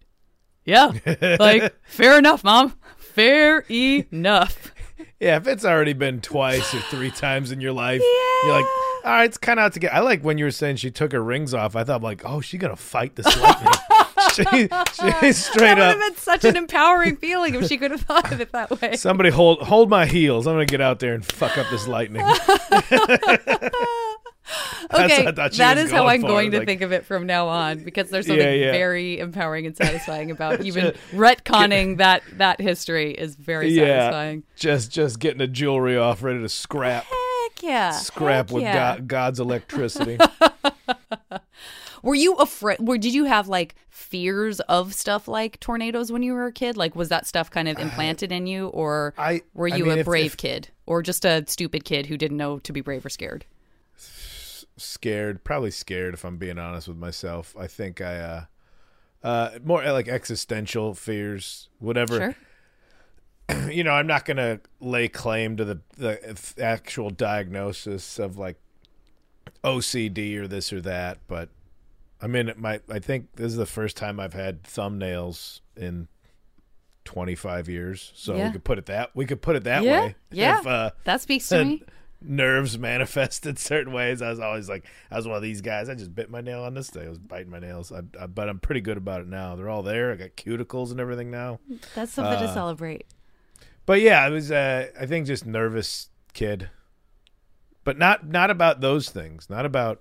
yeah. 0.65 0.93
Like, 1.39 1.75
fair 1.85 2.19
enough, 2.19 2.43
mom. 2.45 2.75
Fair 2.97 3.65
enough. 3.71 4.71
Yeah, 5.21 5.37
if 5.37 5.47
it's 5.47 5.65
already 5.65 5.93
been 5.93 6.21
twice 6.21 6.75
or 6.75 6.81
three 6.81 7.11
times 7.17 7.51
in 7.51 7.61
your 7.61 7.73
life, 7.73 8.03
you're 8.45 8.53
like, 8.53 8.65
all 9.05 9.13
right, 9.13 9.25
it's 9.25 9.39
kind 9.39 9.59
of 9.59 9.65
out 9.65 9.73
to 9.73 9.81
get. 9.81 9.95
I 9.95 10.01
like 10.01 10.23
when 10.23 10.39
you 10.39 10.45
were 10.45 10.51
saying 10.51 10.77
she 10.77 10.91
took 10.91 11.13
her 11.13 11.23
rings 11.23 11.55
off. 11.55 11.75
I 11.77 11.83
thought 11.83 12.03
like, 12.03 12.23
oh, 12.25 12.41
she 12.41 12.59
gonna 12.59 12.77
fight 12.77 13.17
this 13.17 13.27
lightning. 13.41 13.73
She, 14.35 14.45
she 14.45 15.33
straight 15.33 15.75
That 15.77 15.79
would 15.79 15.79
have 15.79 15.99
been 16.01 16.17
such 16.17 16.45
an 16.45 16.57
empowering 16.57 17.17
feeling 17.17 17.55
if 17.55 17.67
she 17.69 17.77
could 17.79 17.91
have 17.91 18.03
thought 18.03 18.33
of 18.33 18.41
it 18.41 18.53
that 18.53 18.81
way. 18.81 18.97
Somebody 18.97 19.31
hold 19.31 19.61
hold 19.63 19.89
my 19.91 20.07
heels. 20.07 20.47
I'm 20.47 20.55
gonna 20.55 20.67
get 20.67 20.81
out 20.81 20.99
there 20.99 21.15
and 21.15 21.25
fuck 21.25 21.57
up 21.59 21.67
this 21.71 21.87
lightning. 21.89 22.25
Okay, 24.93 25.25
what 25.25 25.29
I 25.29 25.33
thought 25.33 25.53
she 25.55 25.59
that 25.59 25.79
is 25.79 25.91
how 25.91 26.07
I'm 26.07 26.21
for, 26.21 26.29
going 26.29 26.51
to 26.51 26.59
like- 26.59 26.69
think 26.69 26.83
of 26.83 26.93
it 26.93 27.07
from 27.07 27.27
now 27.27 27.49
on 27.49 27.83
because 27.83 28.11
there's 28.11 28.27
something 28.27 28.45
Yeah, 28.47 28.53
yeah. 28.53 28.73
very 28.73 29.19
empowering 29.19 29.65
and 29.67 29.75
satisfying 29.75 30.31
about 30.31 30.61
even 30.65 30.93
retconning 31.13 31.97
that 31.97 32.23
that 32.35 32.61
history 32.61 33.13
is 33.13 33.35
very 33.37 33.71
yeah, 33.71 34.11
satisfying. 34.11 34.43
just 34.57 34.93
just 34.93 35.19
getting 35.19 35.39
the 35.39 35.47
jewelry 35.47 35.97
off, 35.97 36.23
ready 36.23 36.41
to 36.41 36.49
scrap, 36.51 37.05
Heck 37.05 37.63
yeah. 37.63 37.91
scrap 37.93 38.51
Heck 38.51 38.55
with. 38.55 38.65
God, 38.65 39.09
God's 39.09 39.41
electricity. 39.41 40.19
Were 42.05 42.15
you 42.15 42.35
afraid? 42.35 42.79
Were 42.81 42.99
did 42.99 43.15
you 43.15 43.25
have 43.25 43.49
like 43.49 43.75
fears 43.89 44.61
of 44.61 44.95
stuff 44.95 45.27
like 45.27 45.59
tornadoes 45.59 46.13
when 46.13 46.23
you 46.23 46.35
were 46.35 46.47
a 46.47 46.53
kid? 46.53 46.77
Like 46.77 46.95
was 46.95 47.09
that 47.09 47.27
stuff 47.27 47.51
kind 47.51 47.67
of 47.69 47.79
implanted 47.79 48.31
in 48.31 48.47
you, 48.47 48.69
or 48.69 49.15
I- 49.17 49.43
were 49.55 49.69
I 49.73 49.77
you 49.77 49.85
mean, 49.87 49.97
a 49.97 50.01
if- 50.01 50.07
brave 50.07 50.33
if- 50.33 50.37
kid, 50.37 50.69
or 50.87 51.03
just 51.03 51.25
a 51.25 51.45
stupid 51.49 51.85
kid 51.85 52.07
who 52.07 52.17
didn't 52.17 52.37
know 52.37 52.59
to 52.61 52.73
be 52.73 52.81
brave 52.81 53.05
or 53.05 53.09
scared? 53.11 53.47
scared, 54.77 55.45
probably 55.45 55.71
scared 55.71 56.15
if 56.15 56.25
I'm 56.25 56.37
being 56.37 56.59
honest 56.59 56.89
with 56.89 56.97
myself. 56.97 57.55
I 57.59 57.67
think 57.69 58.01
I 58.01 58.19
uh 58.19 58.45
uh 59.23 59.51
more 59.65 59.83
like 59.93 60.09
existential 60.09 60.95
fears, 60.95 61.69
whatever. 61.79 62.17
Sure. 62.19 62.35
You 63.71 63.85
know, 63.85 63.93
I'm 63.93 64.07
not 64.07 64.25
going 64.25 64.39
to 64.39 64.59
lay 64.81 65.07
claim 65.09 65.57
to 65.59 65.65
the 65.67 65.81
the 65.99 66.55
actual 66.63 67.11
diagnosis 67.11 68.19
of 68.19 68.39
like 68.39 68.57
OCD 69.63 70.37
or 70.39 70.49
this 70.49 70.73
or 70.73 70.81
that, 70.81 71.19
but 71.29 71.51
I 72.25 72.27
mean, 72.27 72.51
my 72.57 72.81
I 72.89 73.01
think 73.01 73.37
this 73.37 73.49
is 73.49 73.57
the 73.57 73.67
first 73.67 73.99
time 73.99 74.19
I've 74.19 74.33
had 74.33 74.63
thumbnails 74.63 75.61
in 75.77 76.09
25 77.05 77.69
years. 77.69 78.13
So 78.15 78.35
Yeah. 78.37 78.47
we 78.47 78.53
could 78.53 78.65
put 78.65 78.79
it 78.79 78.87
that 78.87 79.11
we 79.15 79.27
could 79.27 79.43
put 79.43 79.57
it 79.57 79.65
that 79.65 79.83
Yeah, 79.83 80.01
way. 80.01 80.15
yeah. 80.31 80.61
If, 80.61 80.67
uh, 80.67 80.91
That 81.05 81.21
speaks 81.21 81.49
to 81.51 81.63
me. 81.65 81.83
nerves 82.27 82.79
manifested 82.79 83.59
certain 83.59 83.93
ways. 83.93 84.23
I 84.23 84.31
was 84.31 84.41
always 84.41 84.67
like, 84.71 84.87
I 85.11 85.17
was 85.17 85.29
one 85.29 85.37
of 85.37 85.43
these 85.43 85.61
guys. 85.61 85.91
I 85.91 85.95
just 85.95 86.15
bit 86.15 86.31
my 86.31 86.41
nail 86.41 86.63
on 86.63 86.73
this 86.73 86.89
day. 86.89 87.05
I 87.05 87.09
was 87.11 87.19
biting 87.19 87.51
my 87.51 87.59
nails, 87.59 87.93
I, 87.93 88.01
I, 88.19 88.27
but 88.27 88.49
I'm 88.49 88.59
pretty 88.59 88.81
good 88.81 88.97
about 88.97 89.21
it 89.21 89.27
now. 89.29 89.55
They're 89.57 89.69
all 89.69 89.83
there. 89.83 90.11
I 90.11 90.17
got 90.17 90.31
cuticles 90.31 90.91
and 90.91 91.01
everything 91.01 91.31
now. 91.31 91.61
That's 91.95 92.13
something 92.13 92.39
to 92.39 92.47
uh, 92.47 92.55
celebrate. 92.55 93.05
But 93.85 94.01
yeah, 94.01 94.23
I 94.23 94.31
was. 94.31 94.51
Uh, 94.51 94.87
I 94.99 95.05
think 95.05 95.27
just 95.27 95.45
nervous 95.45 96.09
kid, 96.33 96.71
but 97.85 97.99
not 97.99 98.27
not 98.27 98.51
about 98.51 98.81
those 98.81 99.11
things. 99.11 99.51
Not 99.51 99.67
about 99.67 100.01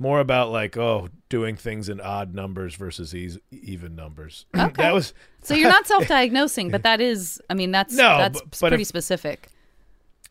more 0.00 0.18
about 0.18 0.50
like 0.50 0.76
oh 0.76 1.08
doing 1.28 1.54
things 1.54 1.88
in 1.88 2.00
odd 2.00 2.34
numbers 2.34 2.74
versus 2.74 3.14
eas 3.14 3.38
even 3.52 3.94
numbers. 3.94 4.46
Okay. 4.56 4.82
that 4.82 4.92
was 4.94 5.14
So 5.42 5.54
you're 5.54 5.68
not 5.68 5.86
self-diagnosing, 5.94 6.70
but 6.70 6.82
that 6.82 7.00
is, 7.00 7.40
I 7.48 7.54
mean, 7.54 7.70
that's 7.70 7.94
No, 7.94 8.18
that's 8.18 8.40
but- 8.40 8.50
but 8.60 8.68
pretty 8.70 8.82
if- 8.82 8.88
specific. 8.88 9.48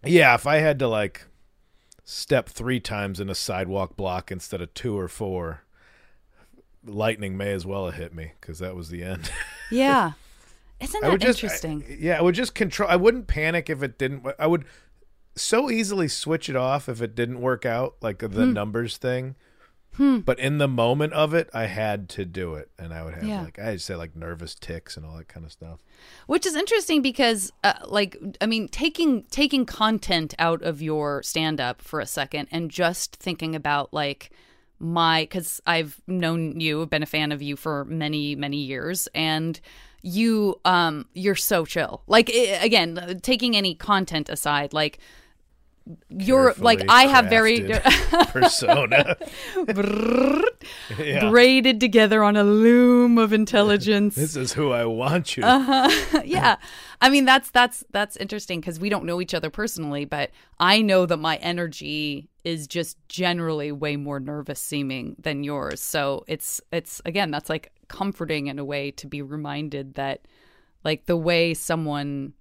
Yeah, 0.04 0.34
if 0.36 0.46
I 0.48 0.58
had 0.58 0.80
to 0.80 0.88
like 0.88 1.26
step 2.04 2.50
three 2.50 2.80
times 2.80 3.20
in 3.20 3.30
a 3.30 3.36
sidewalk 3.36 3.96
block 3.96 4.32
instead 4.32 4.62
of 4.62 4.74
two 4.74 4.98
or 4.98 5.08
four, 5.08 5.62
lightning 6.86 7.38
may 7.38 7.52
as 7.52 7.66
well 7.66 7.86
have 7.86 7.96
hit 7.96 8.14
me 8.14 8.32
because 8.40 8.60
that 8.60 8.76
was 8.76 8.90
the 8.90 9.04
end. 9.04 9.32
Yeah. 9.72 10.14
Isn't 10.80 11.02
that 11.02 11.20
just, 11.20 11.44
interesting? 11.44 11.84
I- 11.88 11.98
yeah, 12.00 12.18
I 12.18 12.22
would 12.24 12.34
just 12.34 12.56
control. 12.56 12.90
I 12.90 12.96
wouldn't 12.96 13.28
panic 13.28 13.70
if 13.70 13.84
it 13.84 14.00
didn't. 14.00 14.26
I 14.40 14.48
would 14.48 14.66
so 15.36 15.70
easily 15.70 16.08
switch 16.08 16.50
it 16.50 16.56
off 16.56 16.90
if 16.90 17.02
it 17.04 17.14
didn't 17.14 17.40
work 17.42 17.68
out, 17.68 17.96
like 18.02 18.18
the 18.20 18.28
Hmm. 18.30 18.54
numbers 18.54 18.98
thing. 18.98 19.36
But 20.00 20.39
in 20.39 20.60
the 20.60 20.68
moment 20.68 21.12
of 21.13 21.34
it, 21.34 21.50
I 21.53 21.65
had 21.65 22.08
to 22.10 22.24
do 22.24 22.56
it, 22.56 22.72
and 22.79 22.94
I 22.94 23.03
would 23.03 23.15
have 23.15 23.24
Yeah. 23.24 23.44
like 23.44 23.60
I 23.60 23.75
say 23.75 23.96
like 23.96 24.15
nervous 24.15 24.56
tics 24.56 24.96
and 24.96 25.06
all 25.06 25.18
that 25.18 25.27
kind 25.27 25.46
of 25.46 25.51
stuff. 25.51 25.79
Which 26.25 26.46
is 26.46 26.56
interesting 26.56 27.01
because, 27.01 27.51
uh, 27.65 27.74
like, 27.86 28.18
I 28.39 28.46
mean, 28.46 28.70
taking 28.70 29.24
taking 29.24 29.65
content 29.65 30.34
out 30.39 30.62
of 30.63 30.82
your 30.82 31.22
stand 31.24 31.60
up 31.60 31.82
for 31.82 32.00
a 32.00 32.06
second 32.06 32.48
and 32.50 32.72
just 32.72 33.18
thinking 33.18 33.56
about 33.56 33.94
like 33.94 34.32
my 34.79 35.24
because 35.24 35.60
I've 35.68 36.00
known 36.08 36.60
you, 36.62 36.82
I've 36.84 36.89
been 36.89 37.03
a 37.03 37.08
fan 37.18 37.34
of 37.34 37.41
you 37.41 37.58
for 37.58 37.84
many 37.86 38.36
many 38.36 38.58
years, 38.58 39.08
and 39.13 39.60
you 40.01 40.62
um 40.63 41.08
you're 41.13 41.36
so 41.36 41.65
chill. 41.65 42.03
Like 42.08 42.29
i 42.34 42.60
again, 42.63 43.20
taking 43.22 43.58
any 43.58 43.75
content 43.75 44.29
aside, 44.29 44.72
like 44.72 45.00
you're 46.10 46.53
like 46.58 46.84
I 46.88 47.08
have 47.08 47.25
very 47.29 47.62
persona. 48.27 49.17
yeah. 51.00 51.29
braided 51.29 51.79
together 51.79 52.24
on 52.24 52.36
a 52.36 52.43
loom 52.43 53.17
of 53.17 53.34
intelligence. 53.34 54.15
This 54.19 54.36
is 54.36 54.53
who 54.53 54.72
I 54.72 54.86
want 54.86 55.38
you. 55.38 55.43
Uh-huh. 55.43 56.22
yeah. 56.25 56.58
I 57.01 57.10
mean 57.10 57.25
that's 57.25 57.50
that's 57.51 57.84
that's 57.91 58.15
interesting 58.17 58.62
cuz 58.62 58.79
we 58.79 58.89
don't 58.89 59.05
know 59.05 59.22
each 59.22 59.34
other 59.34 59.50
personally, 59.50 60.05
but 60.05 60.31
I 60.60 60.81
know 60.81 61.05
that 61.05 61.17
my 61.17 61.38
energy 61.38 62.29
is 62.43 62.67
just 62.67 62.98
generally 63.08 63.72
way 63.72 63.96
more 63.96 64.19
nervous 64.19 64.60
seeming 64.60 65.15
than 65.19 65.43
yours. 65.43 65.81
So 65.81 66.24
it's 66.27 66.62
it's 66.72 67.01
again 67.05 67.31
that's 67.31 67.50
like 67.50 67.72
comforting 67.88 68.48
in 68.48 68.60
a 68.60 68.65
way 68.65 68.91
to 68.91 69.08
be 69.08 69.22
reminded 69.22 69.96
that 69.96 70.22
like 70.84 71.05
the 71.05 71.17
way 71.17 71.53
someone 71.53 72.34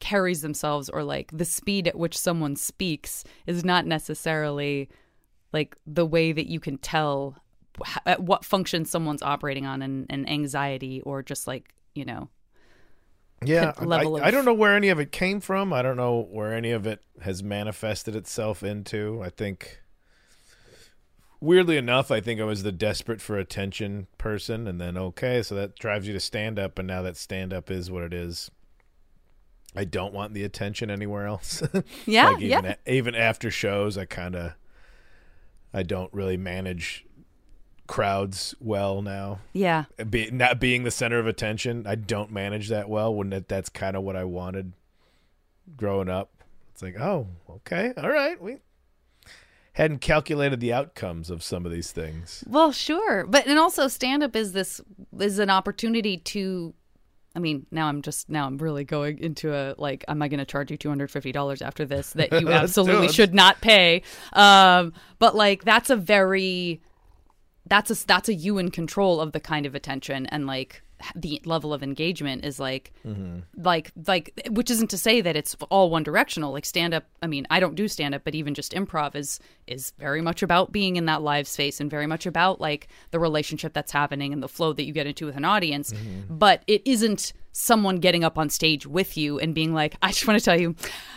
carries 0.00 0.42
themselves 0.42 0.88
or 0.88 1.02
like 1.02 1.30
the 1.32 1.44
speed 1.44 1.88
at 1.88 1.96
which 1.98 2.16
someone 2.16 2.56
speaks 2.56 3.24
is 3.46 3.64
not 3.64 3.86
necessarily 3.86 4.88
like 5.52 5.76
the 5.86 6.04
way 6.06 6.32
that 6.32 6.46
you 6.46 6.60
can 6.60 6.76
tell 6.78 7.36
wh- 7.80 7.96
at 8.04 8.20
what 8.20 8.44
function 8.44 8.84
someone's 8.84 9.22
operating 9.22 9.64
on 9.66 9.80
and, 9.82 10.06
and 10.10 10.28
anxiety 10.28 11.00
or 11.02 11.22
just 11.22 11.46
like 11.46 11.72
you 11.94 12.04
know 12.04 12.28
Yeah, 13.44 13.72
level 13.80 14.16
I, 14.16 14.20
of- 14.20 14.26
I 14.26 14.30
don't 14.30 14.44
know 14.44 14.54
where 14.54 14.74
any 14.76 14.88
of 14.88 14.98
it 14.98 15.12
came 15.12 15.40
from. 15.40 15.72
I 15.72 15.82
don't 15.82 15.96
know 15.96 16.26
where 16.30 16.52
any 16.54 16.72
of 16.72 16.86
it 16.86 17.02
has 17.22 17.42
manifested 17.42 18.16
itself 18.16 18.62
into. 18.62 19.22
I 19.22 19.30
think, 19.30 19.80
weirdly 21.40 21.76
enough, 21.76 22.10
I 22.10 22.20
think 22.20 22.40
I 22.40 22.44
was 22.44 22.62
the 22.62 22.72
desperate 22.72 23.20
for 23.20 23.38
attention 23.38 24.06
person, 24.18 24.66
and 24.66 24.80
then 24.80 24.96
okay, 24.96 25.42
so 25.42 25.54
that 25.54 25.76
drives 25.78 26.06
you 26.06 26.12
to 26.14 26.20
stand 26.20 26.58
up, 26.58 26.78
and 26.78 26.88
now 26.88 27.02
that 27.02 27.16
stand 27.16 27.52
up 27.52 27.70
is 27.70 27.90
what 27.90 28.02
it 28.04 28.12
is. 28.14 28.50
I 29.76 29.84
don't 29.84 30.12
want 30.14 30.34
the 30.34 30.44
attention 30.44 30.90
anywhere 30.90 31.26
else. 31.26 31.62
yeah 32.06 32.28
like 32.28 32.42
even 32.42 32.64
yeah 32.64 32.74
a- 32.86 32.92
even 32.92 33.14
after 33.14 33.50
shows, 33.50 33.96
I 33.98 34.04
kind 34.04 34.34
of, 34.34 34.52
I 35.74 35.82
don't 35.82 36.12
really 36.12 36.36
manage 36.36 37.04
crowds 37.86 38.52
well 38.60 39.00
now 39.00 39.38
yeah 39.52 39.84
be, 40.10 40.28
not 40.32 40.58
being 40.58 40.82
the 40.82 40.90
center 40.90 41.20
of 41.20 41.26
attention, 41.28 41.86
I 41.86 41.94
don't 41.94 42.32
manage 42.32 42.68
that 42.68 42.88
well. 42.88 43.14
When 43.14 43.30
that, 43.30 43.48
that's 43.48 43.68
kind 43.68 43.96
of 43.96 44.02
what 44.02 44.16
I 44.16 44.24
wanted 44.24 44.72
growing 45.76 46.08
up. 46.08 46.30
It's 46.72 46.82
like, 46.82 46.98
oh, 47.00 47.28
okay, 47.48 47.92
all 47.96 48.10
right. 48.10 48.40
We 48.40 48.58
hadn't 49.74 50.00
calculated 50.00 50.58
the 50.60 50.72
outcomes 50.72 51.30
of 51.30 51.42
some 51.42 51.64
of 51.66 51.70
these 51.72 51.92
things. 51.92 52.42
well 52.48 52.72
sure 52.72 53.26
but 53.26 53.46
and 53.46 53.58
also 53.58 53.88
stand 53.88 54.22
up 54.22 54.34
is 54.34 54.52
this 54.52 54.80
is 55.20 55.38
an 55.38 55.50
opportunity 55.50 56.16
to 56.16 56.72
I 57.36 57.38
mean, 57.38 57.66
now 57.70 57.86
I'm 57.86 58.00
just 58.00 58.30
now 58.30 58.46
I'm 58.46 58.56
really 58.56 58.84
going 58.84 59.18
into 59.18 59.54
a 59.54 59.74
like, 59.76 60.06
am 60.08 60.22
I 60.22 60.28
going 60.28 60.38
to 60.38 60.46
charge 60.46 60.70
you 60.70 60.78
two 60.78 60.88
hundred 60.88 61.10
fifty 61.10 61.32
dollars 61.32 61.60
after 61.60 61.84
this 61.84 62.14
that 62.14 62.32
you 62.40 62.48
absolutely 62.50 63.08
should 63.08 63.34
not 63.34 63.60
pay? 63.60 64.02
Um, 64.32 64.94
but 65.18 65.36
like 65.36 65.62
that's 65.62 65.90
a 65.90 65.96
very 65.96 66.80
that's 67.66 67.90
a 67.90 68.06
that's 68.06 68.30
a 68.30 68.34
you 68.34 68.56
in 68.56 68.70
control 68.70 69.20
of 69.20 69.32
the 69.32 69.40
kind 69.40 69.66
of 69.66 69.74
attention 69.74 70.24
and 70.26 70.46
like 70.46 70.82
the 71.14 71.40
level 71.44 71.74
of 71.74 71.82
engagement 71.82 72.44
is 72.44 72.58
like 72.58 72.92
mm-hmm. 73.06 73.40
like 73.56 73.92
like 74.06 74.48
which 74.50 74.70
isn't 74.70 74.88
to 74.88 74.98
say 74.98 75.20
that 75.20 75.36
it's 75.36 75.54
all 75.70 75.90
one 75.90 76.02
directional 76.02 76.52
like 76.52 76.64
stand 76.64 76.94
up 76.94 77.04
i 77.22 77.26
mean 77.26 77.46
i 77.50 77.60
don't 77.60 77.74
do 77.74 77.86
stand 77.86 78.14
up 78.14 78.22
but 78.24 78.34
even 78.34 78.54
just 78.54 78.72
improv 78.72 79.14
is 79.14 79.38
is 79.66 79.92
very 79.98 80.22
much 80.22 80.42
about 80.42 80.72
being 80.72 80.96
in 80.96 81.06
that 81.06 81.22
live 81.22 81.46
space 81.46 81.80
and 81.80 81.90
very 81.90 82.06
much 82.06 82.26
about 82.26 82.60
like 82.60 82.88
the 83.10 83.18
relationship 83.18 83.72
that's 83.72 83.92
happening 83.92 84.32
and 84.32 84.42
the 84.42 84.48
flow 84.48 84.72
that 84.72 84.84
you 84.84 84.92
get 84.92 85.06
into 85.06 85.26
with 85.26 85.36
an 85.36 85.44
audience. 85.44 85.92
Mm-hmm. 85.92 86.38
But 86.38 86.62
it 86.66 86.82
isn't 86.84 87.32
someone 87.56 87.96
getting 87.96 88.22
up 88.22 88.36
on 88.36 88.50
stage 88.50 88.86
with 88.86 89.16
you 89.16 89.38
and 89.38 89.54
being 89.54 89.72
like 89.72 89.96
i 90.02 90.08
just 90.08 90.26
want 90.26 90.38
to 90.38 90.44
tell 90.44 90.58
you 90.60 90.74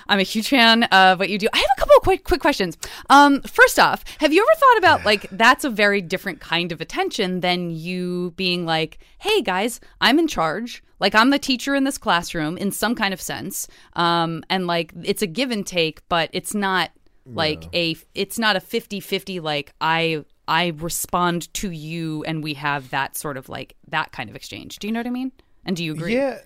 i'm 0.08 0.20
a 0.20 0.24
huge 0.24 0.48
fan 0.48 0.84
of 0.84 1.20
what 1.20 1.30
you 1.30 1.38
do. 1.38 1.48
I 1.54 1.58
have 1.58 1.68
a 1.76 1.80
couple 1.80 1.96
of 1.98 2.04
quick 2.04 2.24
quick 2.24 2.42
questions. 2.42 2.78
Um 3.10 3.42
first 3.42 3.78
off 3.78 4.04
have 4.20 4.32
you 4.32 4.42
ever 4.42 4.60
thought 4.60 4.78
about 4.78 5.06
like 5.06 5.30
that's 5.32 5.66
a 5.66 5.70
very 5.70 6.02
different 6.02 6.40
kind 6.40 6.72
of 6.72 6.82
attention 6.82 7.42
than 7.42 7.70
you 7.72 8.34
being 8.38 8.66
like 8.66 9.00
hey 9.20 9.42
guys 9.42 9.80
i'm 10.02 10.18
in 10.18 10.28
charge. 10.28 10.82
Like 11.00 11.14
i'm 11.14 11.30
the 11.30 11.40
teacher 11.40 11.76
in 11.76 11.84
this 11.84 11.98
classroom 11.98 12.58
in 12.58 12.72
some 12.72 12.96
kind 12.96 13.14
of 13.14 13.22
sense. 13.22 13.68
Um 13.94 14.44
and 14.50 14.66
like 14.66 14.94
it's 15.04 15.22
a 15.22 15.28
give 15.28 15.52
and 15.52 15.68
take 15.68 16.08
but 16.08 16.30
it's 16.32 16.56
not 16.56 16.92
like 17.26 17.66
a 17.76 17.96
it's 18.16 18.40
not 18.40 18.56
a 18.56 18.60
50-50 18.60 19.42
like 19.42 19.74
i 19.82 20.24
i 20.48 20.74
respond 20.78 21.54
to 21.54 21.70
you 21.70 22.24
and 22.24 22.44
we 22.44 22.56
have 22.56 22.90
that 22.90 23.16
sort 23.16 23.38
of 23.38 23.50
like 23.50 23.76
that 23.90 24.12
kind 24.12 24.30
of 24.30 24.36
exchange. 24.36 24.80
Do 24.80 24.88
you 24.88 24.94
know 24.94 25.00
what 25.00 25.08
i 25.08 25.12
mean 25.12 25.32
and 25.70 25.78
do 25.78 25.84
you 25.84 25.94
agree? 25.94 26.16
Yeah, 26.16 26.40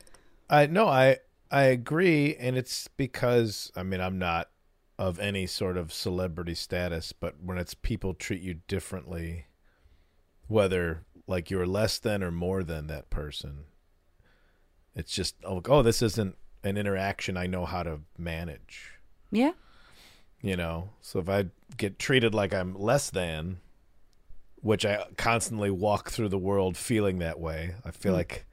I 0.50 0.66
no, 0.66 0.86
I 0.86 1.20
I 1.50 1.64
agree, 1.64 2.36
and 2.36 2.58
it's 2.58 2.90
because 2.90 3.72
I 3.74 3.82
mean 3.84 4.02
I'm 4.02 4.20
not 4.20 4.50
of 5.00 5.18
any 5.18 5.48
sort 5.48 5.78
of 5.78 5.94
celebrity 5.94 6.54
status, 6.54 7.14
but 7.14 7.36
when 7.42 7.58
it's 7.58 7.74
people 7.74 8.14
treat 8.14 8.42
you 8.42 8.56
differently, 8.68 9.46
whether 10.48 11.06
like 11.26 11.50
you're 11.50 11.66
less 11.66 12.00
than 12.00 12.22
or 12.22 12.32
more 12.32 12.64
than 12.64 12.88
that 12.88 13.10
person, 13.10 13.64
it's 14.94 15.14
just 15.14 15.36
oh, 15.46 15.62
oh 15.70 15.82
this 15.82 16.02
isn't 16.02 16.36
an 16.66 16.76
interaction 16.78 17.38
I 17.38 17.48
know 17.48 17.66
how 17.66 17.84
to 17.84 18.02
manage. 18.18 18.92
yeah. 19.32 19.52
You 20.42 20.58
know? 20.58 20.90
So 21.00 21.20
if 21.20 21.30
i 21.30 21.46
get 21.78 21.98
treated 21.98 22.36
like 22.36 22.54
i'm 22.54 22.76
less 22.78 23.10
than 23.10 23.62
which 24.58 24.86
i 24.86 25.06
constantly 25.16 25.72
walk 25.72 26.12
through 26.12 26.28
the 26.28 26.38
world 26.38 26.76
feeling 26.76 27.20
that 27.20 27.40
way 27.40 27.76
i 27.86 27.92
feel 27.92 28.12
mm. 28.12 28.18
like 28.18 28.46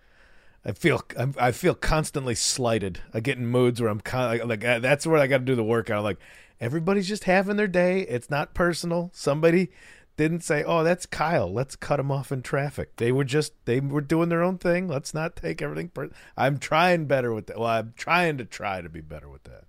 i 0.64 0.72
feel 0.72 1.02
i 1.38 1.52
feel 1.52 1.74
constantly 1.74 2.34
slighted. 2.34 3.00
I 3.14 3.20
get 3.20 3.38
in 3.38 3.46
moods 3.46 3.80
where 3.80 3.90
i'm 3.90 4.02
like, 4.12 4.64
uh, 4.64 4.78
that's 4.78 5.06
where 5.06 5.20
i 5.20 5.26
got 5.26 5.38
to 5.38 5.44
do 5.44 5.54
the 5.54 5.64
work 5.64 5.90
i'm 5.90 6.02
like 6.02 6.18
everybody's 6.60 7.08
just 7.08 7.24
having 7.24 7.56
their 7.56 7.66
day. 7.66 8.00
It's 8.02 8.28
not 8.28 8.54
personal. 8.54 9.10
Somebody 9.14 9.70
didn't 10.16 10.44
say 10.44 10.62
oh 10.64 10.84
that's 10.84 11.06
kyle. 11.06 11.50
Let's 11.50 11.76
cut 11.76 12.00
him 12.00 12.10
off 12.10 12.30
in 12.30 12.42
traffic. 12.42 12.96
They 12.96 13.10
were 13.10 13.24
just 13.24 13.54
they 13.64 13.80
were 13.80 14.02
doing 14.02 14.28
their 14.28 14.42
own 14.42 14.58
thing. 14.58 14.86
Let's 14.86 15.14
not 15.14 15.36
take 15.36 15.62
everything 15.62 15.88
per- 15.88 16.10
i'm 16.36 16.58
trying 16.58 17.06
better 17.06 17.32
with 17.32 17.46
that. 17.46 17.58
Well 17.58 17.68
i'm 17.68 17.94
trying 17.96 18.36
to 18.38 18.44
try 18.44 18.82
to 18.82 18.88
be 18.88 19.00
better 19.00 19.28
with 19.28 19.44
that 19.44 19.64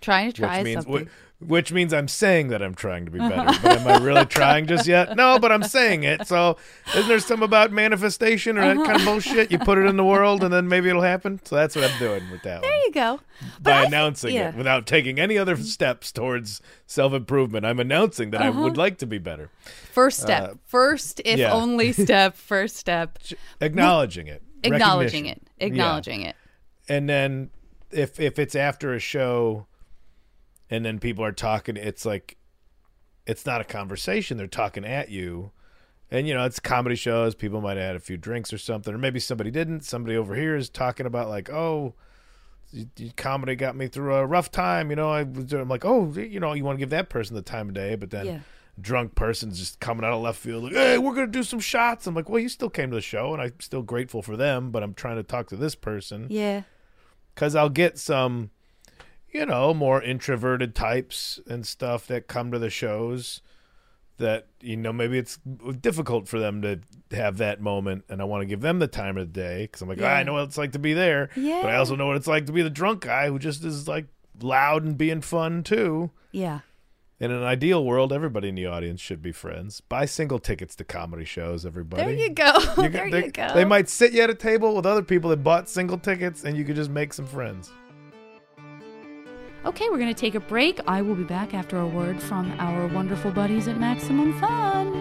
trying 0.00 0.30
to 0.32 0.36
try 0.40 0.58
which 0.58 0.64
means 0.64 0.84
something 0.84 1.06
wh- 1.06 1.10
which 1.40 1.70
means 1.72 1.94
I'm 1.94 2.08
saying 2.08 2.48
that 2.48 2.60
I'm 2.62 2.74
trying 2.74 3.04
to 3.04 3.12
be 3.12 3.20
better. 3.20 3.44
but 3.62 3.78
am 3.78 3.86
I 3.86 3.98
really 4.04 4.26
trying 4.38 4.66
just 4.66 4.88
yet? 4.88 5.16
No, 5.16 5.38
but 5.38 5.52
I'm 5.52 5.62
saying 5.62 6.02
it. 6.02 6.26
So 6.26 6.56
isn't 6.96 7.06
there 7.06 7.20
some 7.20 7.44
about 7.44 7.70
manifestation 7.70 8.58
or 8.58 8.62
that 8.74 8.84
kind 8.84 8.98
of 8.98 9.04
bullshit? 9.04 9.52
You 9.52 9.60
put 9.60 9.78
it 9.78 9.86
in 9.86 9.96
the 9.96 10.04
world 10.14 10.42
and 10.42 10.52
then 10.52 10.66
maybe 10.66 10.88
it'll 10.88 11.02
happen. 11.02 11.38
So 11.44 11.54
that's 11.54 11.76
what 11.76 11.84
I'm 11.88 11.96
doing 12.00 12.28
with 12.32 12.42
that 12.42 12.54
one. 12.60 12.62
there 12.62 12.80
you 12.86 12.90
go 12.92 13.20
But 13.54 13.62
By 13.62 13.70
I 13.72 13.76
th- 13.82 13.86
announcing 13.88 14.34
yeah. 14.34 14.48
it 14.48 14.56
without 14.56 14.84
taking 14.84 15.20
any 15.20 15.38
other 15.38 15.56
steps 15.56 16.10
towards 16.10 16.60
self 16.86 17.12
improvement, 17.12 17.64
I'm 17.64 17.78
announcing 17.78 18.32
that 18.32 18.42
I 18.42 18.48
Uh-huh. 18.48 18.62
would 18.62 18.76
like 18.76 18.98
to 18.98 19.06
be 19.06 19.18
better. 19.18 19.48
first 19.92 20.18
step 20.20 20.56
first 20.66 21.20
if 21.24 21.36
Uh, 21.38 21.42
yeah. 21.42 21.52
only 21.52 21.92
step 22.04 22.34
first 22.34 22.76
step 22.76 23.16
Acknowledging 23.60 24.26
it. 24.26 24.42
acknowledging 24.64 25.26
it 25.26 25.40
acknowledging 25.60 26.22
it 26.22 26.34
And 26.88 27.08
then 27.08 27.50
if 27.92 28.18
if 28.18 28.40
it's 28.40 28.56
after 28.56 28.92
a 28.92 28.98
show 28.98 29.67
and 30.70 30.84
then 30.84 30.98
people 30.98 31.24
are 31.24 31.32
talking 31.32 31.76
it's 31.76 32.04
like 32.04 32.36
it's 33.26 33.44
not 33.44 33.60
a 33.60 33.64
conversation. 33.64 34.36
They're 34.38 34.46
talking 34.46 34.84
at 34.84 35.10
you. 35.10 35.52
And 36.10 36.26
you 36.26 36.32
know 36.34 36.44
it's 36.44 36.58
comedy 36.60 36.96
shows. 36.96 37.34
People 37.34 37.60
might 37.60 37.76
have 37.76 37.86
had 37.86 37.96
a 37.96 38.00
few 38.00 38.16
drinks 38.16 38.52
or 38.52 38.58
something 38.58 38.94
or 38.94 38.98
maybe 38.98 39.20
somebody 39.20 39.50
didn't. 39.50 39.84
Somebody 39.84 40.16
over 40.16 40.34
here 40.34 40.56
is 40.56 40.70
talking 40.70 41.04
about 41.06 41.28
like 41.28 41.50
oh 41.50 41.94
comedy 43.16 43.56
got 43.56 43.76
me 43.76 43.88
through 43.88 44.14
a 44.14 44.26
rough 44.26 44.50
time. 44.50 44.90
You 44.90 44.96
know 44.96 45.10
i 45.10 45.22
was 45.22 45.52
i'm 45.52 45.68
like 45.68 45.84
oh 45.84 46.12
you 46.12 46.38
know 46.40 46.52
you 46.52 46.64
want 46.64 46.76
to 46.78 46.80
give 46.80 46.90
that 46.90 47.08
person 47.08 47.34
the 47.34 47.42
time 47.42 47.68
of 47.68 47.74
day 47.74 47.94
but 47.94 48.10
then 48.10 48.26
Yeah. 48.26 48.38
drunk 48.80 49.14
person's 49.14 49.58
just 49.58 49.80
coming 49.80 50.04
out 50.04 50.12
of 50.12 50.20
left 50.20 50.38
field 50.38 50.64
like 50.64 50.72
hey 50.74 50.98
we're 50.98 51.14
gonna 51.14 51.26
do 51.28 51.42
some 51.42 51.60
shots. 51.60 52.06
I'm 52.06 52.14
like 52.14 52.28
well 52.28 52.38
you 52.40 52.48
still 52.50 52.68
came 52.70 52.90
to 52.90 52.94
the 52.96 53.00
show 53.02 53.32
and 53.32 53.40
i'm 53.42 53.58
still 53.60 53.82
grateful 53.82 54.20
for 54.22 54.36
them 54.36 54.70
but 54.70 54.82
i'm 54.82 54.92
trying 54.94 55.16
to 55.16 55.22
talk 55.22 55.48
to 55.48 55.56
this 55.56 55.74
person. 55.74 56.26
Yeah. 56.30 56.62
Because 57.34 57.54
I'll 57.54 57.68
get 57.70 57.98
some, 57.98 58.50
you 59.32 59.44
know, 59.46 59.74
more 59.74 60.02
introverted 60.02 60.74
types 60.74 61.38
and 61.48 61.66
stuff 61.66 62.06
that 62.06 62.26
come 62.28 62.50
to 62.52 62.58
the 62.58 62.70
shows 62.70 63.42
that 64.18 64.48
you 64.60 64.76
know 64.76 64.92
maybe 64.92 65.16
it's 65.16 65.38
difficult 65.80 66.26
for 66.26 66.38
them 66.40 66.60
to 66.62 66.80
have 67.16 67.36
that 67.38 67.60
moment, 67.60 68.04
and 68.08 68.20
I 68.20 68.24
want 68.24 68.42
to 68.42 68.46
give 68.46 68.60
them 68.60 68.80
the 68.80 68.88
time 68.88 69.16
of 69.16 69.32
the 69.32 69.40
day 69.40 69.62
because 69.64 69.80
I'm 69.82 69.88
like, 69.88 69.98
Yeah. 70.00 70.12
"Ah, 70.12 70.16
I 70.16 70.22
know 70.24 70.32
what 70.32 70.42
it's 70.44 70.58
like 70.58 70.72
to 70.72 70.78
be 70.80 70.92
there, 70.92 71.30
Yeah. 71.36 71.60
but 71.62 71.70
I 71.70 71.76
also 71.76 71.94
know 71.94 72.06
what 72.08 72.16
it's 72.16 72.26
like 72.26 72.46
to 72.46 72.52
be 72.52 72.62
the 72.62 72.70
drunk 72.70 73.02
guy 73.02 73.28
who 73.28 73.38
just 73.38 73.62
is 73.64 73.86
like 73.86 74.06
loud 74.40 74.82
and 74.84 74.98
being 74.98 75.20
fun 75.20 75.62
too. 75.62 76.10
yeah 76.32 76.60
In 77.20 77.30
an 77.30 77.42
ideal 77.44 77.84
world, 77.84 78.12
everybody 78.12 78.48
in 78.48 78.54
the 78.56 78.66
audience 78.66 79.00
should 79.00 79.20
be 79.22 79.32
friends. 79.32 79.80
Buy 79.80 80.04
single 80.04 80.38
tickets 80.40 80.74
to 80.76 80.84
comedy 80.84 81.24
shows, 81.24 81.64
everybody. 81.66 82.02
there 82.02 82.12
you 82.12 82.30
go 82.30 82.52
You 82.76 82.88
there 82.88 83.08
you 83.08 83.30
go 83.30 83.52
They 83.54 83.64
might 83.64 83.88
sit 83.88 84.12
you 84.12 84.22
at 84.22 84.30
a 84.30 84.34
table 84.34 84.74
with 84.74 84.86
other 84.86 85.02
people 85.02 85.30
that 85.30 85.42
bought 85.44 85.68
single 85.68 85.98
tickets, 85.98 86.42
and 86.44 86.56
you 86.56 86.64
could 86.64 86.76
just 86.76 86.90
make 86.90 87.12
some 87.12 87.26
friends. 87.26 87.70
Okay, 89.68 89.90
we're 89.90 89.98
going 89.98 90.14
to 90.14 90.18
take 90.18 90.34
a 90.34 90.40
break. 90.40 90.80
I 90.88 91.02
will 91.02 91.14
be 91.14 91.24
back 91.24 91.52
after 91.52 91.76
a 91.76 91.86
word 91.86 92.22
from 92.22 92.50
our 92.58 92.86
wonderful 92.86 93.30
buddies 93.30 93.68
at 93.68 93.78
Maximum 93.78 94.32
Fun. 94.40 94.96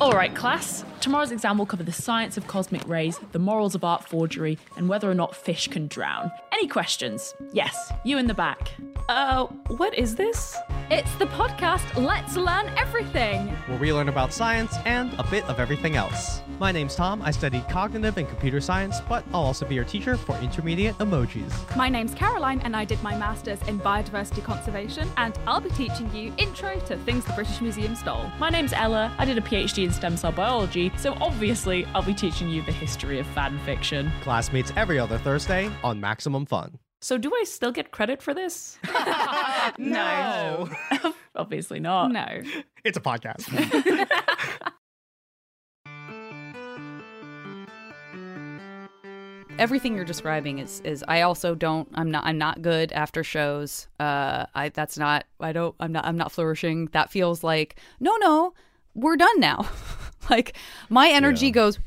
All 0.00 0.12
right, 0.12 0.34
class. 0.34 0.82
Tomorrow's 1.04 1.32
exam 1.32 1.58
will 1.58 1.66
cover 1.66 1.82
the 1.82 1.92
science 1.92 2.38
of 2.38 2.46
cosmic 2.46 2.88
rays, 2.88 3.20
the 3.32 3.38
morals 3.38 3.74
of 3.74 3.84
art 3.84 4.08
forgery, 4.08 4.58
and 4.78 4.88
whether 4.88 5.10
or 5.10 5.12
not 5.12 5.36
fish 5.36 5.68
can 5.68 5.86
drown. 5.86 6.32
Any 6.50 6.66
questions? 6.66 7.34
Yes, 7.52 7.92
you 8.04 8.16
in 8.16 8.26
the 8.26 8.32
back. 8.32 8.72
Uh, 9.10 9.44
what 9.76 9.92
is 9.98 10.16
this? 10.16 10.56
It's 10.90 11.14
the 11.16 11.26
podcast 11.26 12.02
Let's 12.02 12.36
Learn 12.36 12.70
Everything. 12.78 13.48
where 13.66 13.78
we 13.78 13.92
learn 13.92 14.08
about 14.08 14.32
science 14.32 14.74
and 14.86 15.12
a 15.18 15.24
bit 15.24 15.44
of 15.44 15.60
everything 15.60 15.94
else. 15.94 16.40
My 16.58 16.72
name's 16.72 16.94
Tom. 16.94 17.20
I 17.20 17.30
studied 17.32 17.68
cognitive 17.68 18.16
and 18.16 18.28
computer 18.28 18.60
science, 18.60 19.00
but 19.08 19.24
I'll 19.34 19.42
also 19.42 19.66
be 19.66 19.74
your 19.74 19.84
teacher 19.84 20.16
for 20.16 20.36
intermediate 20.38 20.96
emojis. 20.98 21.52
My 21.76 21.88
name's 21.88 22.14
Caroline, 22.14 22.60
and 22.60 22.76
I 22.76 22.84
did 22.84 23.02
my 23.02 23.16
master's 23.16 23.60
in 23.68 23.80
biodiversity 23.80 24.42
conservation, 24.42 25.10
and 25.16 25.36
I'll 25.46 25.60
be 25.60 25.70
teaching 25.70 26.14
you 26.14 26.32
intro 26.38 26.78
to 26.80 26.96
things 26.98 27.24
the 27.24 27.32
British 27.32 27.60
Museum 27.60 27.94
stole. 27.94 28.30
My 28.38 28.50
name's 28.50 28.72
Ella. 28.72 29.12
I 29.18 29.24
did 29.24 29.36
a 29.36 29.42
PhD 29.42 29.84
in 29.84 29.92
stem 29.92 30.16
cell 30.16 30.32
biology, 30.32 30.92
so 30.96 31.16
obviously 31.20 31.84
I'll 31.94 32.02
be 32.02 32.14
teaching 32.14 32.48
you 32.48 32.62
the 32.62 32.72
history 32.72 33.18
of 33.18 33.26
fan 33.28 33.58
fiction. 33.60 34.10
Class 34.22 34.52
meets 34.52 34.72
every 34.76 34.98
other 34.98 35.18
Thursday 35.18 35.70
on 35.82 36.00
Maximum 36.00 36.46
Fun. 36.46 36.78
So, 37.00 37.18
do 37.18 37.30
I 37.34 37.44
still 37.44 37.70
get 37.70 37.90
credit 37.90 38.22
for 38.22 38.32
this? 38.32 38.78
No. 39.78 40.68
Obviously 41.36 41.80
not. 41.80 42.12
No. 42.12 42.42
It's 42.84 42.96
a 42.96 43.00
podcast. 43.00 43.48
Everything 49.58 49.94
you're 49.94 50.04
describing 50.04 50.58
is 50.58 50.80
is 50.80 51.04
I 51.06 51.20
also 51.22 51.54
don't 51.54 51.88
I'm 51.94 52.10
not 52.10 52.24
I'm 52.24 52.38
not 52.38 52.60
good 52.60 52.90
after 52.92 53.22
shows. 53.22 53.86
Uh 54.00 54.46
I 54.54 54.70
that's 54.70 54.98
not 54.98 55.24
I 55.40 55.52
don't 55.52 55.74
I'm 55.78 55.92
not 55.92 56.04
I'm 56.06 56.16
not 56.16 56.32
flourishing. 56.32 56.86
That 56.92 57.10
feels 57.10 57.44
like 57.44 57.76
no 58.00 58.16
no, 58.16 58.54
we're 58.94 59.16
done 59.16 59.38
now. 59.38 59.68
like 60.30 60.56
my 60.88 61.08
energy 61.08 61.46
Yeah. 61.46 61.52
goes 61.52 61.78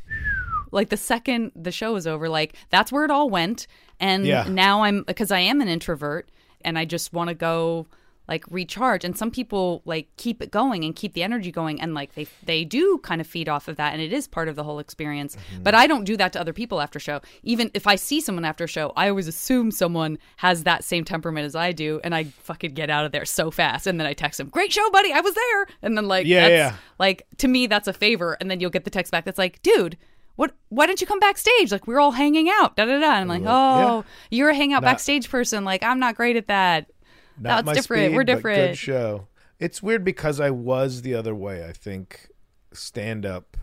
like 0.71 0.89
the 0.89 0.97
second 0.97 1.51
the 1.55 1.71
show 1.71 1.95
is 1.95 2.05
over 2.07 2.27
like 2.29 2.53
that's 2.69 2.91
where 2.91 3.05
it 3.05 3.11
all 3.11 3.29
went 3.29 3.67
and 3.99 4.25
Yeah. 4.25 4.45
now 4.49 4.83
i'm 4.83 5.03
because 5.03 5.31
i 5.31 5.39
am 5.39 5.61
an 5.61 5.67
introvert 5.67 6.27
and 6.61 6.77
i 6.77 6.83
just 6.85 7.13
want 7.13 7.29
to 7.29 7.33
go 7.33 7.85
like 8.27 8.43
recharge. 8.49 9.03
And 9.05 9.17
some 9.17 9.31
people 9.31 9.81
like 9.85 10.07
keep 10.17 10.41
it 10.41 10.51
going 10.51 10.83
and 10.83 10.95
keep 10.95 11.13
the 11.13 11.23
energy 11.23 11.51
going. 11.51 11.79
And 11.81 11.93
like 11.93 12.13
they 12.15 12.27
they 12.45 12.65
do 12.65 12.99
kind 13.03 13.21
of 13.21 13.27
feed 13.27 13.47
off 13.47 13.67
of 13.67 13.77
that. 13.77 13.93
And 13.93 14.01
it 14.01 14.11
is 14.11 14.27
part 14.27 14.47
of 14.49 14.55
the 14.55 14.63
whole 14.63 14.79
experience. 14.79 15.35
Mm-hmm. 15.35 15.63
But 15.63 15.75
i 15.75 15.87
don't 15.87 16.03
do 16.03 16.17
that 16.17 16.33
to 16.33 16.39
other 16.39 16.53
people 16.53 16.81
after 16.81 16.99
show. 16.99 17.21
Even 17.43 17.71
if 17.73 17.87
i 17.87 17.95
see 17.95 18.19
someone 18.21 18.45
after 18.45 18.67
show 18.67 18.91
i 18.95 19.09
always 19.09 19.27
assume 19.27 19.71
someone 19.71 20.17
has 20.37 20.63
that 20.63 20.83
same 20.83 21.03
temperament 21.03 21.45
as 21.45 21.55
i 21.55 21.71
do. 21.71 21.99
And 22.03 22.13
i 22.13 22.25
fucking 22.25 22.73
get 22.73 22.89
out 22.89 23.05
of 23.05 23.11
there 23.11 23.25
so 23.25 23.49
fast. 23.51 23.87
And 23.87 23.99
then 23.99 24.07
i 24.07 24.13
text 24.13 24.37
them 24.39 24.49
great 24.49 24.71
show 24.73 24.89
buddy. 24.91 25.13
I 25.13 25.21
was 25.21 25.33
there. 25.33 25.67
And 25.81 25.97
then 25.97 26.07
like 26.07 26.27
Yeah, 26.27 26.41
that's, 26.49 26.51
yeah. 26.73 26.75
like 26.99 27.25
to 27.37 27.47
me 27.47 27.67
that's 27.67 27.87
a 27.87 27.93
favor. 27.93 28.37
And 28.41 28.51
then 28.51 28.59
you'll 28.59 28.69
get 28.71 28.83
the 28.83 28.89
text 28.89 29.11
back 29.11 29.25
that's 29.25 29.37
like 29.39 29.61
dude 29.61 29.97
what 30.35 30.51
why 30.69 30.85
didn't 30.85 31.01
you 31.01 31.07
come 31.07 31.19
backstage? 31.19 31.71
Like 31.71 31.87
we're 31.87 31.99
all 31.99 32.11
hanging 32.11 32.47
out. 32.47 32.75
Da 32.75 32.85
da 32.85 32.99
da. 32.99 33.13
And 33.15 33.21
i'm 33.21 33.27
like 33.27 33.43
oh 33.45 34.03
you're 34.29 34.49
a 34.49 34.55
hangout 34.55 34.83
Not- 34.83 34.89
backstage 34.89 35.29
person. 35.29 35.63
Like 35.63 35.81
i'm 35.81 35.99
not 35.99 36.15
great 36.15 36.35
at 36.35 36.47
that 36.47 36.91
Not 37.39 37.49
That's 37.49 37.65
my 37.65 37.73
different. 37.73 38.05
speed, 38.07 38.15
We're 38.15 38.23
different. 38.23 38.71
Good 38.71 38.77
show. 38.77 39.27
It's 39.59 39.81
weird 39.81 40.03
because 40.03 40.39
I 40.39 40.49
was 40.49 41.01
the 41.01 41.15
other 41.15 41.35
way. 41.35 41.65
I 41.65 41.71
think 41.71 42.29
stand 42.73 43.25
up 43.25 43.57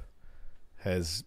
has 0.78 1.24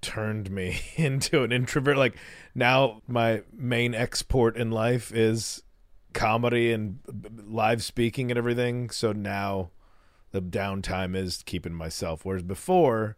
turned 0.00 0.50
me 0.50 0.80
into 0.96 1.42
an 1.42 1.52
introvert. 1.52 1.96
Like 1.96 2.16
now, 2.54 3.02
my 3.06 3.42
main 3.52 3.94
export 3.94 4.56
in 4.56 4.70
life 4.70 5.12
is 5.12 5.62
comedy 6.12 6.72
and 6.72 6.98
live 7.46 7.82
speaking 7.82 8.30
and 8.30 8.38
everything. 8.38 8.90
So 8.90 9.12
now 9.12 9.70
the 10.32 10.40
downtime 10.40 11.14
is 11.16 11.42
keeping 11.44 11.74
myself. 11.74 12.24
Whereas 12.24 12.42
before, 12.42 13.16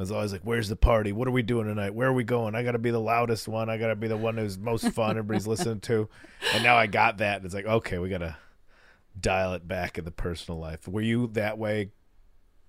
I 0.00 0.02
was 0.02 0.12
always 0.12 0.32
like, 0.32 0.40
"Where's 0.44 0.70
the 0.70 0.76
party? 0.76 1.12
What 1.12 1.28
are 1.28 1.32
we 1.32 1.42
doing 1.42 1.66
tonight? 1.66 1.94
Where 1.94 2.08
are 2.08 2.12
we 2.14 2.24
going? 2.24 2.54
I 2.54 2.62
got 2.62 2.72
to 2.72 2.78
be 2.78 2.90
the 2.90 2.98
loudest 2.98 3.46
one. 3.46 3.68
I 3.68 3.76
got 3.76 3.88
to 3.88 3.96
be 3.96 4.08
the 4.08 4.16
one 4.16 4.38
who's 4.38 4.56
most 4.58 4.88
fun. 4.92 5.10
Everybody's 5.10 5.46
listening 5.46 5.80
to." 5.80 6.08
And 6.54 6.64
now 6.64 6.76
I 6.76 6.86
got 6.86 7.18
that. 7.18 7.44
It's 7.44 7.52
like, 7.52 7.66
okay, 7.66 7.98
we 7.98 8.08
got 8.08 8.18
to 8.18 8.36
dial 9.20 9.52
it 9.52 9.68
back 9.68 9.98
in 9.98 10.06
the 10.06 10.10
personal 10.10 10.58
life. 10.58 10.88
Were 10.88 11.02
you 11.02 11.26
that 11.34 11.58
way 11.58 11.90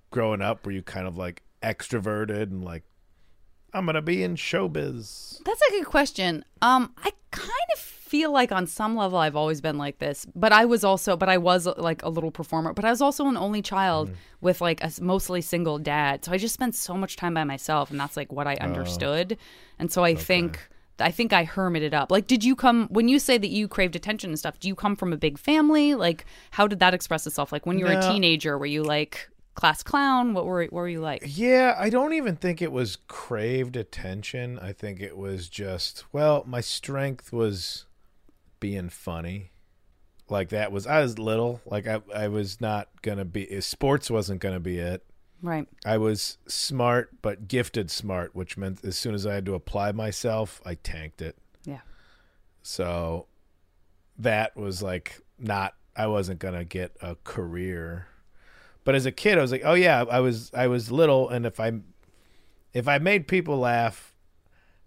growing 0.10 0.42
up? 0.42 0.66
Were 0.66 0.74
you 0.74 0.82
kind 0.82 1.08
of 1.08 1.16
like 1.18 1.44
extroverted 1.64 2.44
and 2.44 2.66
like, 2.66 2.84
I'm 3.74 3.86
gonna 3.86 4.02
be 4.02 4.24
in 4.24 4.36
showbiz? 4.36 5.42
That's 5.44 5.62
a 5.62 5.72
good 5.72 5.86
question. 5.86 6.44
Um, 6.62 6.94
I 6.98 7.12
kind 7.32 7.50
of 7.74 7.80
feel 7.80 8.32
like 8.32 8.52
on 8.52 8.68
some 8.68 8.96
level 8.98 9.18
I've 9.18 9.38
always 9.38 9.62
been 9.62 9.78
like 9.78 10.00
this, 10.00 10.26
but 10.36 10.52
I 10.52 10.66
was 10.66 10.84
also, 10.84 11.16
but 11.16 11.30
I 11.30 11.38
was 11.38 11.66
like 11.66 12.04
a 12.04 12.10
little 12.10 12.32
performer, 12.32 12.74
but 12.74 12.84
I 12.84 12.90
was 12.90 13.02
also 13.02 13.26
an 13.28 13.38
only 13.38 13.62
child 13.62 14.10
Mm. 14.10 14.16
with 14.42 14.60
like 14.62 14.84
a 14.84 14.92
mostly 15.02 15.40
single 15.42 15.80
dad, 15.80 16.26
so 16.26 16.32
I 16.34 16.38
just 16.38 16.54
spent 16.54 16.76
so 16.76 16.96
much 16.96 17.16
time 17.16 17.34
by 17.34 17.46
myself, 17.46 17.90
and 17.90 18.00
that's 18.00 18.18
like 18.18 18.32
what 18.34 18.48
Oh. 18.48 18.50
I 18.50 18.56
understood, 18.58 19.38
and 19.80 19.92
so 19.92 20.04
I 20.04 20.16
think. 20.16 20.60
I 21.00 21.10
think 21.10 21.34
I 21.34 21.46
hermited 21.46 21.96
up. 21.96 22.12
Like, 22.12 22.28
did 22.28 22.44
you 22.44 22.56
come 22.56 22.88
when 22.92 23.08
you 23.08 23.18
say 23.18 23.40
that 23.40 23.48
you 23.50 23.68
craved 23.68 23.96
attention 23.96 24.30
and 24.30 24.38
stuff? 24.38 24.60
Do 24.60 24.68
you 24.68 24.76
come 24.76 24.96
from 24.96 25.12
a 25.14 25.18
big 25.18 25.40
family? 25.40 25.96
Like, 25.96 26.26
how 26.52 26.68
did 26.68 26.78
that 26.80 26.94
express 26.94 27.26
itself? 27.26 27.52
Like, 27.52 27.66
when 27.66 27.80
you 27.80 27.86
were 27.86 27.94
a 27.94 28.02
teenager, 28.04 28.56
were 28.56 28.68
you 28.68 28.84
like 28.84 29.28
class 29.56 29.84
clown? 29.84 30.34
What 30.34 30.46
were 30.46 30.64
what 30.66 30.72
were 30.74 30.88
you 30.88 31.02
like? 31.02 31.24
Yeah, 31.26 31.76
I 31.78 31.90
don't 31.90 32.14
even 32.14 32.36
think 32.36 32.62
it 32.62 32.72
was 32.72 32.98
craved 33.08 33.76
attention. 33.76 34.60
I 34.60 34.74
think 34.74 35.00
it 35.00 35.18
was 35.18 35.50
just, 35.50 36.06
well, 36.12 36.44
my 36.48 36.62
strength 36.62 37.34
was 37.34 37.86
being 38.60 38.90
funny. 38.90 39.52
Like 40.30 40.50
that 40.50 40.72
was 40.72 40.88
I 40.88 41.02
was 41.02 41.20
little. 41.20 41.60
Like 41.66 41.88
I 41.88 42.02
I 42.16 42.30
was 42.30 42.62
not 42.62 42.90
gonna 43.02 43.26
be 43.26 43.52
eh, 43.52 43.60
sports 43.60 44.10
wasn't 44.10 44.40
gonna 44.40 44.62
be 44.62 44.80
it. 44.80 45.04
Right. 45.42 45.68
I 45.86 45.98
was 45.98 46.38
smart, 46.48 47.22
but 47.22 47.48
gifted 47.48 47.92
smart, 47.92 48.36
which 48.36 48.58
meant 48.58 48.86
as 48.86 48.98
soon 48.98 49.14
as 49.14 49.26
I 49.26 49.34
had 49.34 49.46
to 49.48 49.56
apply 49.56 49.92
myself, 49.92 50.62
I 50.66 50.76
tanked 50.76 51.22
it. 51.22 51.38
Yeah. 51.66 51.82
So 52.62 53.26
that 54.20 54.56
was 54.56 54.82
like 54.82 55.20
not 55.38 55.74
I 55.98 56.08
wasn't 56.08 56.40
gonna 56.40 56.64
get 56.64 56.96
a 57.02 57.16
career. 57.26 58.08
But 58.84 58.96
as 58.96 59.06
a 59.06 59.12
kid 59.12 59.38
I 59.38 59.42
was 59.42 59.52
like, 59.52 59.64
Oh 59.64 59.74
yeah, 59.74 60.06
I 60.10 60.20
was 60.20 60.52
I 60.54 60.68
was 60.68 60.92
little 60.92 61.30
and 61.30 61.46
if 61.46 61.60
I 61.60 61.72
if 62.74 62.88
I 62.88 62.98
made 62.98 63.28
people 63.28 63.58
laugh, 63.58 64.14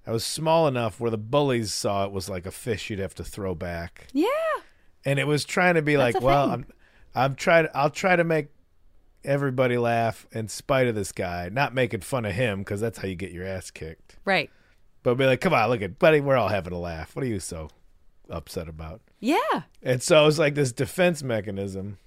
I 0.07 0.11
was 0.11 0.25
small 0.25 0.67
enough 0.69 1.01
where 1.01 1.11
the 1.11 1.19
bullies 1.19 1.73
saw 1.73 2.05
it 2.05 2.13
was 2.13 2.29
like 2.29 2.47
a 2.47 2.51
fish 2.51 2.91
you'd 2.91 2.99
have 2.99 3.15
to 3.17 3.25
throw 3.25 3.55
back. 3.55 4.09
Yeah. 4.13 4.29
And 5.05 5.19
it 5.19 5.27
was 5.27 5.45
trying 5.45 5.75
to 5.75 5.83
be 5.83 5.97
That's 5.97 6.15
like, 6.15 6.23
well, 6.23 6.51
thing. 6.51 6.53
I'm 6.53 6.67
I'm 7.15 7.35
trying 7.35 7.69
I'll 7.75 7.91
try 7.91 8.17
to 8.17 8.25
make 8.25 8.49
everybody 9.25 9.79
laugh 9.79 10.27
in 10.33 10.49
spite 10.49 10.87
of 10.87 10.95
this 10.95 11.13
guy, 11.13 11.49
not 11.51 11.75
making 11.75 12.01
fun 12.01 12.25
of 12.25 12.33
him 12.33 12.61
because 12.61 12.81
that's 12.81 12.99
how 12.99 13.09
you 13.09 13.15
get 13.15 13.33
your 13.33 13.47
ass 13.47 13.71
kicked. 13.71 14.17
Right. 14.25 14.51
But 15.03 15.15
be 15.17 15.27
like, 15.27 15.41
come 15.41 15.55
on, 15.55 15.69
look 15.71 15.83
at 15.83 15.99
buddy, 15.99 16.21
we're 16.21 16.37
all 16.37 16.49
having 16.49 16.73
a 16.73 16.79
laugh. 16.79 17.15
What 17.15 17.25
are 17.25 17.29
you 17.29 17.41
so 17.41 17.69
upset 18.31 18.69
about? 18.69 19.01
Yeah. 19.21 19.63
And 19.83 20.03
so 20.03 20.23
it 20.23 20.27
was 20.27 20.39
like 20.39 20.55
this 20.55 20.73
defense 20.73 21.23
mechanism, 21.23 21.99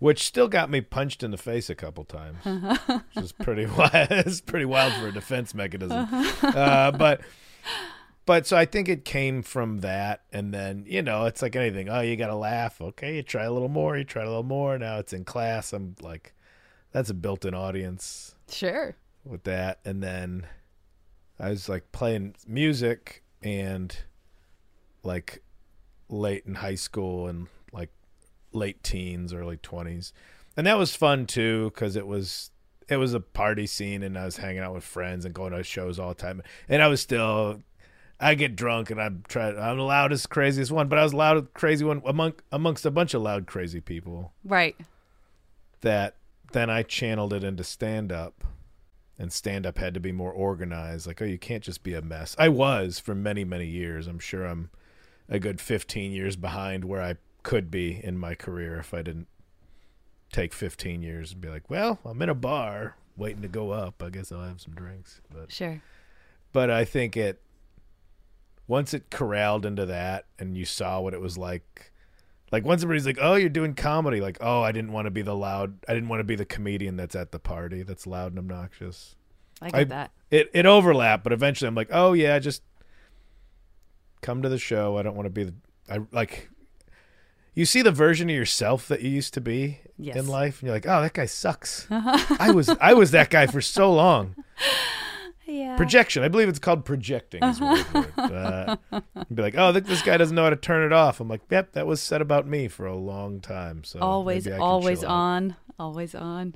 which 0.00 0.24
still 0.24 0.48
got 0.48 0.68
me 0.68 0.80
punched 0.80 1.22
in 1.22 1.30
the 1.30 1.36
face 1.38 1.70
a 1.70 1.74
couple 1.76 2.02
times, 2.04 2.38
which 2.44 3.24
is 3.24 3.30
pretty 3.32 3.66
wild. 3.78 3.92
it's 4.10 4.40
pretty 4.40 4.64
wild 4.64 4.92
for 4.94 5.06
a 5.06 5.12
defense 5.12 5.54
mechanism. 5.54 6.08
Uh, 6.42 6.90
but 6.90 7.20
but 8.26 8.46
so 8.46 8.56
I 8.56 8.64
think 8.64 8.88
it 8.88 9.04
came 9.04 9.42
from 9.42 9.78
that, 9.80 10.22
and 10.32 10.52
then 10.52 10.84
you 10.88 11.02
know 11.02 11.26
it's 11.26 11.42
like 11.42 11.54
anything. 11.54 11.88
Oh, 11.88 12.00
you 12.00 12.16
got 12.16 12.26
to 12.28 12.34
laugh. 12.36 12.80
Okay, 12.80 13.14
you 13.16 13.22
try 13.22 13.44
a 13.44 13.52
little 13.52 13.68
more. 13.68 13.96
You 13.96 14.04
try 14.04 14.22
a 14.22 14.26
little 14.28 14.42
more. 14.42 14.76
Now 14.78 14.98
it's 14.98 15.12
in 15.12 15.24
class. 15.24 15.72
I'm 15.72 15.94
like, 16.00 16.34
that's 16.92 17.10
a 17.10 17.14
built-in 17.14 17.54
audience 17.54 18.34
Sure. 18.50 18.96
with 19.24 19.44
that 19.44 19.78
and 19.84 20.02
then 20.02 20.44
i 21.38 21.48
was 21.50 21.68
like 21.68 21.92
playing 21.92 22.34
music 22.48 23.22
and 23.44 23.96
like 25.04 25.40
late 26.08 26.44
in 26.46 26.56
high 26.56 26.74
school 26.74 27.28
and 27.28 27.46
late 28.52 28.82
teens 28.82 29.32
early 29.32 29.56
20s 29.56 30.12
and 30.56 30.66
that 30.66 30.78
was 30.78 30.94
fun 30.94 31.26
too 31.26 31.70
because 31.74 31.96
it 31.96 32.06
was 32.06 32.50
it 32.88 32.96
was 32.96 33.14
a 33.14 33.20
party 33.20 33.66
scene 33.66 34.02
and 34.02 34.18
i 34.18 34.24
was 34.24 34.38
hanging 34.38 34.60
out 34.62 34.74
with 34.74 34.84
friends 34.84 35.24
and 35.24 35.34
going 35.34 35.52
to 35.52 35.62
shows 35.62 35.98
all 35.98 36.08
the 36.10 36.14
time 36.14 36.42
and 36.68 36.82
i 36.82 36.88
was 36.88 37.00
still 37.00 37.62
i 38.18 38.34
get 38.34 38.56
drunk 38.56 38.90
and 38.90 39.00
i'm 39.00 39.22
trying 39.28 39.56
i'm 39.58 39.76
the 39.76 39.82
loudest 39.84 40.28
craziest 40.28 40.70
one 40.72 40.88
but 40.88 40.98
i 40.98 41.02
was 41.02 41.14
loud 41.14 41.52
crazy 41.54 41.84
one 41.84 42.02
among 42.04 42.32
amongst 42.50 42.84
a 42.84 42.90
bunch 42.90 43.14
of 43.14 43.22
loud 43.22 43.46
crazy 43.46 43.80
people 43.80 44.32
Right. 44.44 44.76
that 45.82 46.16
then 46.52 46.68
I 46.68 46.82
channeled 46.82 47.32
it 47.32 47.44
into 47.44 47.62
stand 47.62 48.10
up 48.10 48.42
and 49.16 49.32
stand 49.32 49.64
up 49.66 49.78
had 49.78 49.94
to 49.94 50.00
be 50.00 50.10
more 50.10 50.32
organized 50.32 51.06
like 51.06 51.22
oh 51.22 51.24
you 51.26 51.38
can't 51.38 51.62
just 51.62 51.84
be 51.84 51.94
a 51.94 52.02
mess. 52.02 52.34
I 52.40 52.48
was 52.48 52.98
for 52.98 53.14
many 53.14 53.44
many 53.44 53.66
years. 53.66 54.08
I'm 54.08 54.18
sure 54.18 54.44
I'm 54.44 54.70
a 55.28 55.38
good 55.38 55.60
15 55.60 56.10
years 56.10 56.34
behind 56.34 56.84
where 56.84 57.00
I 57.00 57.14
could 57.42 57.70
be 57.70 58.00
in 58.02 58.18
my 58.18 58.34
career 58.34 58.76
if 58.78 58.92
I 58.94 59.02
didn't 59.02 59.28
take 60.32 60.52
15 60.52 61.02
years 61.02 61.32
and 61.32 61.40
be 61.40 61.48
like, 61.48 61.68
well, 61.70 61.98
I'm 62.04 62.20
in 62.22 62.28
a 62.28 62.34
bar 62.34 62.96
waiting 63.16 63.42
to 63.42 63.48
go 63.48 63.70
up. 63.72 64.02
I 64.02 64.10
guess 64.10 64.30
I'll 64.30 64.42
have 64.42 64.60
some 64.60 64.74
drinks. 64.74 65.20
But 65.32 65.50
Sure. 65.52 65.82
but 66.52 66.70
I 66.70 66.84
think 66.84 67.16
it 67.16 67.40
once 68.68 68.94
it 68.94 69.10
corralled 69.10 69.66
into 69.66 69.84
that 69.86 70.26
and 70.38 70.56
you 70.56 70.64
saw 70.64 71.00
what 71.00 71.14
it 71.14 71.20
was 71.20 71.36
like 71.36 71.90
Like 72.52 72.64
when 72.64 72.78
somebody's 72.80 73.06
like, 73.06 73.18
"Oh, 73.20 73.34
you're 73.36 73.48
doing 73.48 73.74
comedy," 73.74 74.20
like, 74.20 74.36
"Oh, 74.40 74.60
I 74.62 74.72
didn't 74.72 74.90
want 74.92 75.06
to 75.06 75.10
be 75.12 75.22
the 75.22 75.36
loud. 75.36 75.78
I 75.86 75.94
didn't 75.94 76.08
want 76.08 76.18
to 76.20 76.24
be 76.24 76.34
the 76.34 76.44
comedian 76.44 76.96
that's 76.96 77.14
at 77.14 77.30
the 77.30 77.38
party 77.38 77.82
that's 77.84 78.08
loud 78.08 78.32
and 78.32 78.38
obnoxious." 78.40 79.14
I 79.62 79.70
get 79.70 79.80
I- 79.80 79.84
that. 79.84 80.10
It 80.32 80.50
it 80.52 80.66
overlapped, 80.66 81.22
but 81.22 81.32
eventually 81.32 81.68
I'm 81.68 81.76
like, 81.76 81.90
"Oh 81.92 82.12
yeah, 82.12 82.38
just 82.40 82.62
come 84.20 84.42
to 84.42 84.48
the 84.48 84.58
show. 84.58 84.96
I 84.98 85.02
don't 85.02 85.14
want 85.16 85.26
to 85.26 85.30
be 85.30 85.44
the 85.44 85.54
I 85.88 86.00
like." 86.12 86.50
You 87.60 87.66
see 87.66 87.82
the 87.82 87.92
version 87.92 88.30
of 88.30 88.34
yourself 88.34 88.88
that 88.88 89.02
you 89.02 89.10
used 89.10 89.34
to 89.34 89.40
be 89.42 89.80
Yes. 89.98 90.16
in 90.16 90.26
life, 90.28 90.60
and 90.60 90.66
you're 90.66 90.74
like, 90.74 90.86
"Oh, 90.86 91.02
that 91.02 91.12
guy 91.12 91.26
sucks." 91.26 91.86
I 91.90 92.52
was 92.54 92.70
I 92.80 92.94
was 92.94 93.10
that 93.10 93.28
guy 93.28 93.46
for 93.48 93.60
so 93.60 93.92
long. 93.92 94.34
Yeah. 95.46 95.76
Projection. 95.76 96.22
I 96.22 96.28
believe 96.28 96.48
it's 96.48 96.58
called 96.58 96.86
projecting. 96.86 97.42
Is 97.44 97.60
what 97.60 97.86
uh, 98.16 98.76
be 99.34 99.42
like, 99.42 99.56
oh, 99.58 99.72
this 99.72 100.00
guy 100.00 100.16
doesn't 100.16 100.34
know 100.34 100.44
how 100.44 100.48
to 100.50 100.56
turn 100.56 100.86
it 100.86 100.94
off. 100.94 101.20
I'm 101.20 101.28
like, 101.28 101.42
yep, 101.50 101.72
that 101.72 101.86
was 101.86 102.00
said 102.00 102.22
about 102.22 102.46
me 102.46 102.66
for 102.66 102.86
a 102.86 102.96
long 102.96 103.40
time. 103.40 103.84
So 103.84 103.98
always 104.00 104.46
maybe 104.46 104.54
I 104.54 104.56
can 104.56 104.62
always 104.62 105.04
on 105.04 105.56
always 105.78 106.14
on 106.14 106.54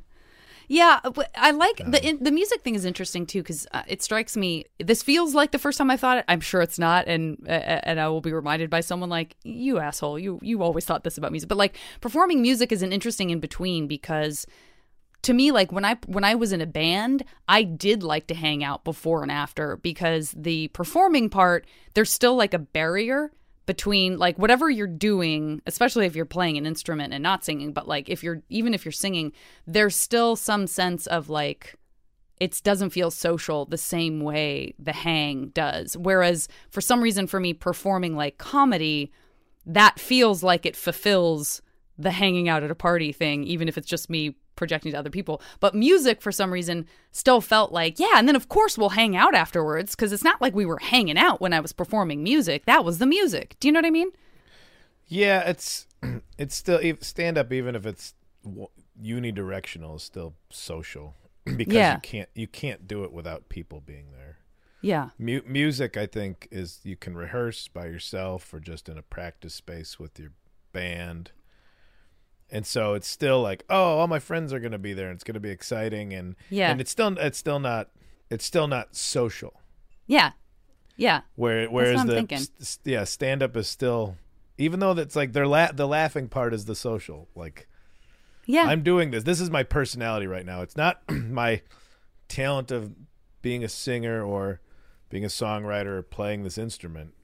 yeah 0.69 1.01
i 1.37 1.51
like 1.51 1.77
the 1.79 2.19
the 2.21 2.31
music 2.31 2.63
thing 2.63 2.75
is 2.75 2.85
interesting 2.85 3.27
too 3.27 3.43
because 3.43 3.67
uh, 3.73 3.83
it 3.87 4.03
strikes 4.03 4.37
me 4.37 4.65
this 4.79 5.03
feels 5.03 5.35
like 5.35 5.53
the 5.53 5.59
first 5.59 5.79
time 5.79 5.91
i 5.91 5.97
thought 5.97 6.19
it. 6.19 6.25
I'm 6.29 6.41
sure 6.41 6.63
it's 6.63 6.79
not 6.79 7.07
and 7.07 7.39
uh, 7.47 7.51
and 7.51 8.01
i 8.01 8.09
will 8.09 8.21
be 8.21 8.33
reminded 8.33 8.71
by 8.71 8.81
someone 8.81 9.11
like 9.11 9.37
you 9.43 9.79
asshole 9.79 10.19
you 10.19 10.39
you 10.43 10.63
always 10.63 10.85
thought 10.85 11.05
this 11.05 11.19
about 11.19 11.33
music. 11.33 11.49
But 11.49 11.59
like 11.59 11.77
performing 12.01 12.43
music 12.43 12.73
is 12.73 12.83
an 12.83 12.93
interesting 12.93 13.31
in 13.31 13.41
between 13.41 13.87
because 13.87 14.47
to 15.23 15.33
me 15.33 15.51
like 15.51 15.73
when 15.73 15.85
i 15.85 15.97
when 16.07 16.25
i 16.25 16.35
was 16.35 16.53
in 16.53 16.61
a 16.61 16.67
band 16.67 17.25
i 17.49 17.63
did 17.63 18.03
like 18.03 18.27
to 18.27 18.35
hang 18.35 18.63
out 18.63 18.85
before 18.85 19.23
and 19.23 19.33
after 19.33 19.77
because 19.79 20.35
the 20.37 20.69
performing 20.69 21.31
part 21.31 21.67
there's 21.95 22.13
still 22.13 22.37
like 22.37 22.55
a 22.55 22.59
barrier 22.59 23.31
between 23.67 24.19
like 24.19 24.39
whatever 24.39 24.69
you're 24.69 24.87
doing 24.87 25.63
especially 25.67 26.07
if 26.07 26.15
you're 26.15 26.25
playing 26.25 26.59
an 26.59 26.67
instrument 26.67 27.13
and 27.13 27.23
not 27.23 27.45
singing 27.45 27.73
but 27.73 27.89
like 27.89 28.09
if 28.09 28.23
you're 28.23 28.43
even 28.49 28.75
if 28.75 28.85
you're 28.85 28.93
singing 28.93 29.33
there's 29.67 29.97
still 29.97 30.37
some 30.37 30.67
sense 30.67 31.07
of 31.07 31.29
like 31.29 31.75
it 32.41 32.61
doesn't 32.65 32.91
feel 32.91 33.11
social 33.11 33.65
the 33.65 33.79
same 33.79 34.21
way 34.21 34.75
the 34.79 34.93
hang 34.93 35.49
does. 35.49 35.97
Whereas 35.97 36.49
for 36.71 36.81
some 36.81 37.01
reason 37.01 37.27
for 37.27 37.41
me 37.41 37.53
performing 37.53 38.17
like 38.17 38.39
comedy 38.39 39.13
that 39.67 39.99
feels 39.99 40.43
like 40.43 40.67
it 40.67 40.77
fulfills 40.77 41.63
the 41.97 42.11
hanging 42.11 42.49
out 42.49 42.63
at 42.63 42.71
a 42.71 42.75
party 42.75 43.13
thing, 43.13 43.45
even 43.45 43.69
if 43.69 43.79
it's 43.79 43.89
just 43.89 44.11
me 44.11 44.37
projecting 44.57 44.93
to 44.93 44.99
other 44.99 45.11
people. 45.11 45.41
But 45.61 45.75
music, 45.75 46.21
for 46.23 46.33
some 46.33 46.53
reason, 46.53 46.87
still 47.13 47.41
felt 47.41 47.73
like, 47.73 47.99
yeah, 47.99 48.13
and 48.17 48.27
then 48.29 48.37
of 48.37 48.49
course 48.49 48.77
we'll 48.79 48.91
hang 48.91 49.17
out 49.17 49.35
afterwards 49.35 49.95
because 49.95 50.13
it's 50.13 50.25
not 50.25 50.41
like 50.41 50.55
we 50.55 50.67
were 50.67 50.79
hanging 50.79 51.19
out 51.19 51.41
when 51.41 51.53
I 51.53 51.61
was 51.61 51.73
performing 51.73 52.23
music. 52.23 52.65
That 52.67 52.85
was 52.85 52.99
the 52.99 53.07
music. 53.07 53.57
Do 53.61 53.69
you 53.69 53.73
know 53.73 53.79
what 53.79 53.87
I 53.87 53.91
mean? 53.91 54.11
Yeah, 55.07 55.41
it's 55.49 55.87
it's 56.39 56.55
still 56.57 56.81
stand 57.01 57.37
up, 57.39 57.53
even 57.53 57.75
if 57.77 57.85
it's 57.87 58.15
unidirectional, 59.03 59.97
is 59.97 60.03
still 60.03 60.35
social 60.51 61.15
because 61.57 61.75
Yeah. 61.75 61.95
you 61.95 62.01
can't 62.01 62.29
you 62.35 62.47
can't 62.47 62.87
do 62.89 63.05
it 63.05 63.13
without 63.13 63.49
people 63.49 63.81
being 63.81 64.07
there. 64.13 64.39
Yeah. 64.81 65.11
Mu- 65.19 65.41
music, 65.47 65.97
I 65.97 66.05
think, 66.07 66.47
is 66.51 66.81
you 66.85 66.97
can 66.97 67.17
rehearse 67.17 67.69
by 67.69 67.87
yourself 67.87 68.53
or 68.53 68.61
just 68.61 68.87
in 68.89 68.99
a 68.99 69.03
practice 69.03 69.55
space 69.55 69.99
with 69.99 70.19
your 70.19 70.33
band. 70.73 71.31
And 72.51 72.67
so 72.67 72.95
it's 72.95 73.09
still 73.09 73.41
like, 73.43 73.65
oh, 73.69 73.99
all 73.99 74.07
my 74.07 74.19
friends 74.21 74.53
are 74.53 74.61
going 74.61 74.73
to 74.73 74.79
be 74.79 74.93
there, 74.93 75.09
and 75.09 75.17
it's 75.17 75.25
going 75.25 75.35
to 75.35 75.41
be 75.41 75.51
exciting, 75.51 76.13
and 76.13 76.37
Yeah. 76.51 76.71
and 76.71 76.81
it's 76.81 76.91
still 76.91 77.17
it's 77.19 77.39
still 77.39 77.59
not 77.59 77.91
it's 78.31 78.45
still 78.45 78.69
not 78.69 78.95
social. 78.95 79.61
Yeah. 80.07 80.33
Yeah. 80.97 81.23
Where 81.35 81.67
whereas 81.69 82.05
the 82.05 82.15
thinking. 82.15 82.39
s- 82.39 82.51
s- 82.61 82.79
yeah 82.85 83.05
stand 83.05 83.43
up 83.43 83.57
is 83.57 83.67
still 83.67 84.17
even 84.59 84.79
though 84.79 84.95
that's 84.95 85.17
like 85.17 85.33
they're 85.33 85.47
la- 85.49 85.73
the 85.73 85.89
laughing 85.89 86.29
part 86.29 86.55
is 86.55 86.67
the 86.67 86.77
social 86.77 87.29
like 87.35 87.67
Yeah. 88.47 88.65
I'm 88.65 88.83
doing 88.85 89.11
this. 89.11 89.25
This 89.25 89.41
is 89.41 89.51
my 89.51 89.63
personality 89.65 90.27
right 90.29 90.47
now. 90.47 90.61
It's 90.63 90.77
not 90.77 91.01
my 91.11 91.63
talent 92.29 92.71
of 92.71 92.93
being 93.43 93.65
a 93.65 93.69
singer 93.69 94.23
or 94.23 94.61
being 95.11 95.25
a 95.25 95.29
songwriter 95.29 95.87
or 95.87 96.03
playing 96.03 96.45
this 96.45 96.59
instrument. 96.59 97.15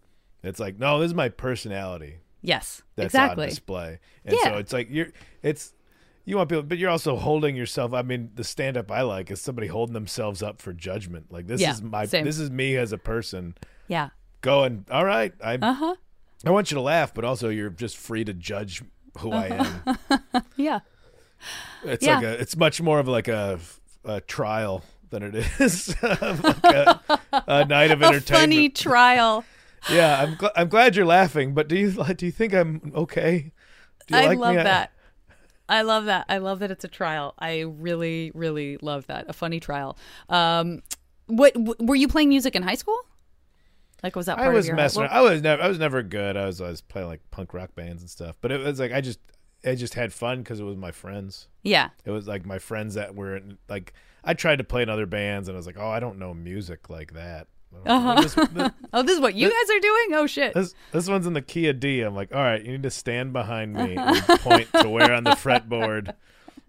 It's 0.43 0.59
like, 0.61 0.79
no, 0.79 0.99
this 0.99 1.09
is 1.09 1.15
my 1.15 1.29
personality 1.29 2.17
yes. 2.43 2.83
that's 2.97 3.07
exactly. 3.07 3.45
on 3.45 3.49
display. 3.51 3.99
And 4.25 4.37
Yeah. 4.37 4.53
so 4.53 4.59
it's 4.59 4.73
like 4.73 4.89
you're 4.91 5.09
it's 5.43 5.75
you 6.25 6.37
want 6.37 6.49
people 6.49 6.63
but 6.63 6.79
you're 6.79 6.91
also 6.91 7.17
holding 7.17 7.57
yourself 7.57 7.93
I 7.95 8.03
mean, 8.03 8.31
the 8.35 8.45
stand 8.45 8.77
up 8.77 8.91
I 8.91 9.03
like 9.03 9.31
is 9.31 9.41
somebody 9.41 9.67
holding 9.69 9.95
themselves 9.95 10.43
up 10.43 10.61
for 10.61 10.73
judgment. 10.73 11.27
Like 11.31 11.47
this 11.47 11.61
Yeah, 11.61 11.73
is 11.73 11.83
my 11.83 12.07
same. 12.07 12.25
this 12.25 12.39
is 12.39 12.51
me 12.51 12.77
as 12.77 12.93
a 12.93 12.99
person 12.99 13.55
Yeah. 13.89 14.11
going, 14.41 14.85
All 14.91 15.05
right, 15.05 15.33
I 15.43 15.55
Uh 15.55 15.73
huh. 15.73 15.95
I 16.47 16.51
want 16.51 16.71
you 16.71 16.77
to 16.77 16.81
laugh, 16.81 17.13
but 17.13 17.25
also 17.25 17.49
you're 17.51 17.69
just 17.71 17.97
free 17.97 18.25
to 18.25 18.33
judge 18.33 18.83
who 19.19 19.33
I 19.33 19.47
am. 19.49 19.99
Yeah. 20.57 20.81
It's 21.85 22.05
Yeah. 22.05 22.17
like 22.17 22.25
a, 22.25 22.41
it's 22.41 22.57
much 22.57 22.81
more 22.81 22.99
of 23.01 23.09
like 23.09 23.29
a, 23.29 23.59
a 24.05 24.21
trial 24.21 24.83
than 25.11 25.23
it 25.23 25.35
is 25.59 25.95
like 26.03 26.21
a, 26.65 27.01
a 27.49 27.65
night 27.65 27.91
of 27.91 28.01
A 28.03 28.07
entertainment. 28.07 28.27
funny 28.27 28.69
trial. 28.69 29.45
Yeah, 29.91 30.21
I'm 30.21 30.37
gl- 30.37 30.53
I'm 30.57 30.69
glad 30.69 30.97
you're 30.97 31.07
laughing, 31.07 31.55
but 31.55 31.69
do 31.69 31.77
you 31.77 31.91
do 32.15 32.27
you 32.27 32.33
think 32.33 32.53
I'm 32.53 32.93
okay? 32.95 33.53
Do 34.07 34.17
you 34.17 34.23
I 34.23 34.27
like 34.27 34.39
love 34.39 34.57
me? 34.57 34.63
that. 34.63 34.93
I 35.69 35.83
love 35.83 36.07
that. 36.07 36.27
I 36.29 36.39
love 36.39 36.59
that 36.59 36.71
it's 36.73 36.85
a 36.85 36.89
trial. 36.89 37.35
I 37.39 37.61
really, 37.61 38.33
really 38.35 38.77
love 38.83 39.07
that. 39.07 39.27
A 39.29 39.33
funny 39.33 39.61
trial. 39.61 39.97
Um, 40.29 40.83
what 41.27 41.55
w- 41.55 41.75
were 41.79 41.95
you 41.95 42.09
playing 42.09 42.29
music 42.29 42.57
in 42.57 42.65
high 42.65 42.75
school? 42.75 42.99
Like, 44.03 44.17
was 44.17 44.27
that 44.27 44.39
I 44.39 44.49
was 44.49 44.69
messing. 44.71 45.03
around. 45.03 45.13
I 45.13 45.21
was 45.21 45.43
never 45.43 45.63
I 45.63 45.69
was 45.69 45.79
never 45.79 46.03
good. 46.03 46.37
I 46.37 46.47
was 46.47 46.61
I 46.61 46.69
was 46.69 46.81
playing 46.81 47.09
like 47.09 47.21
punk 47.31 47.55
rock 47.55 47.75
bands 47.75 48.03
and 48.03 48.11
stuff, 48.11 48.37
but 48.41 48.51
it 48.51 48.61
was 48.61 48.81
like 48.81 48.93
I 48.93 49.01
just 49.01 49.21
I 49.65 49.75
just 49.75 49.95
had 49.95 50.13
fun 50.13 50.39
because 50.39 50.59
it 50.59 50.65
was 50.65 50.77
my 50.77 50.91
friends. 50.91 51.49
Yeah. 51.63 51.91
It 52.05 52.11
was 52.11 52.27
like 52.27 52.47
my 52.47 52.59
friends 52.59 52.95
that 52.95 53.15
were 53.15 53.37
in, 53.37 53.59
like 53.69 53.93
I 54.25 54.35
tried 54.35 54.57
to 54.57 54.65
play 54.65 54.83
in 54.83 54.89
other 54.89 55.07
bands 55.07 55.49
and 55.49 55.57
I 55.57 55.59
was 55.59 55.67
like, 55.67 55.79
oh, 55.79 55.89
I 55.89 56.01
don't 56.01 56.19
know 56.19 56.35
music 56.35 56.91
like 56.91 57.13
that. 57.13 57.47
Uh-huh. 57.87 58.21
This, 58.21 58.35
this, 58.35 58.71
Oh, 58.93 59.03
this 59.03 59.15
is 59.15 59.21
what 59.21 59.35
you 59.35 59.49
guys 59.49 59.77
are 59.77 59.81
doing? 59.81 60.09
Oh 60.15 60.27
shit. 60.27 60.55
this 60.55 60.75
this 60.93 61.09
one's 61.09 61.27
in 61.27 61.33
the 61.33 61.43
key 61.43 61.69
of 61.69 61.81
D. 61.81 62.01
I'm 62.03 62.15
like, 62.15 62.35
all 62.35 62.43
right, 62.43 62.65
you 62.65 62.73
need 62.73 62.83
to 62.83 62.91
stand 62.91 63.33
behind 63.33 63.75
me 63.75 63.97
and 63.97 64.23
point 64.41 64.69
to 64.81 64.89
where 64.89 65.13
on 65.13 65.25
the 65.25 65.31
fretboard, 65.31 66.15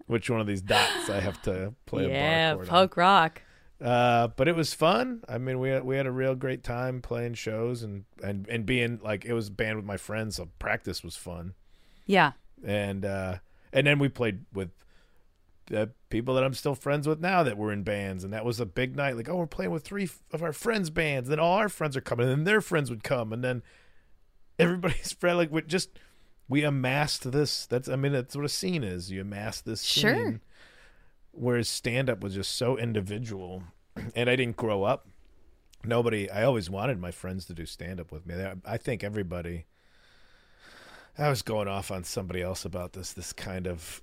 which 0.06 0.30
one 0.30 0.40
of 0.40 0.46
these 0.46 0.62
dots 0.62 1.10
I 1.10 1.20
have 1.20 1.40
to 1.42 1.74
play 1.86 2.08
yeah, 2.08 2.52
a 2.52 2.58
on. 2.58 2.66
punk 2.66 2.96
rock. 2.96 3.42
Uh, 3.82 4.28
but 4.28 4.46
it 4.46 4.54
was 4.54 4.72
fun. 4.72 5.22
I 5.28 5.38
mean, 5.38 5.58
we 5.58 5.70
had, 5.70 5.84
we 5.84 5.96
had 5.96 6.06
a 6.06 6.12
real 6.12 6.36
great 6.36 6.62
time 6.62 7.02
playing 7.02 7.34
shows 7.34 7.82
and, 7.82 8.04
and, 8.22 8.48
and 8.48 8.64
being 8.64 9.00
like 9.02 9.24
it 9.24 9.32
was 9.32 9.48
a 9.48 9.50
band 9.50 9.76
with 9.76 9.84
my 9.84 9.96
friends, 9.96 10.36
so 10.36 10.48
practice 10.60 11.02
was 11.02 11.16
fun. 11.16 11.54
Yeah. 12.06 12.32
And 12.64 13.04
uh, 13.04 13.38
and 13.72 13.86
then 13.86 13.98
we 13.98 14.08
played 14.08 14.44
with 14.52 14.70
the 15.66 15.90
people 16.10 16.34
that 16.34 16.44
I'm 16.44 16.54
still 16.54 16.74
friends 16.74 17.06
with 17.06 17.20
now 17.20 17.42
that 17.42 17.56
were 17.56 17.72
in 17.72 17.82
bands, 17.82 18.24
and 18.24 18.32
that 18.32 18.44
was 18.44 18.60
a 18.60 18.66
big 18.66 18.96
night. 18.96 19.16
Like, 19.16 19.28
oh, 19.28 19.36
we're 19.36 19.46
playing 19.46 19.70
with 19.70 19.84
three 19.84 20.08
of 20.32 20.42
our 20.42 20.52
friends' 20.52 20.90
bands. 20.90 21.28
Then 21.28 21.38
all 21.38 21.56
our 21.56 21.68
friends 21.68 21.96
are 21.96 22.00
coming, 22.00 22.28
and 22.28 22.38
then 22.38 22.44
their 22.44 22.60
friends 22.60 22.90
would 22.90 23.04
come, 23.04 23.32
and 23.32 23.42
then 23.42 23.62
everybody's 24.58 25.06
spread 25.08 25.34
like 25.34 25.52
we 25.52 25.62
just 25.62 25.98
we 26.48 26.62
amassed 26.64 27.30
this. 27.32 27.66
That's 27.66 27.88
I 27.88 27.96
mean, 27.96 28.12
that's 28.12 28.36
what 28.36 28.44
a 28.44 28.48
scene 28.48 28.84
is. 28.84 29.10
You 29.10 29.22
amass 29.22 29.60
this 29.60 29.80
scene. 29.80 30.02
Sure. 30.02 30.40
Whereas 31.32 31.68
stand 31.68 32.10
up 32.10 32.22
was 32.22 32.34
just 32.34 32.56
so 32.56 32.76
individual, 32.76 33.62
and 34.14 34.28
I 34.28 34.36
didn't 34.36 34.56
grow 34.56 34.84
up. 34.84 35.08
Nobody. 35.84 36.30
I 36.30 36.44
always 36.44 36.70
wanted 36.70 37.00
my 37.00 37.10
friends 37.10 37.46
to 37.46 37.54
do 37.54 37.66
stand 37.66 38.00
up 38.00 38.12
with 38.12 38.26
me. 38.26 38.34
I 38.64 38.76
think 38.76 39.02
everybody. 39.02 39.66
I 41.18 41.28
was 41.28 41.42
going 41.42 41.68
off 41.68 41.90
on 41.90 42.04
somebody 42.04 42.40
else 42.40 42.64
about 42.64 42.94
this. 42.94 43.12
This 43.12 43.32
kind 43.32 43.66
of 43.66 44.00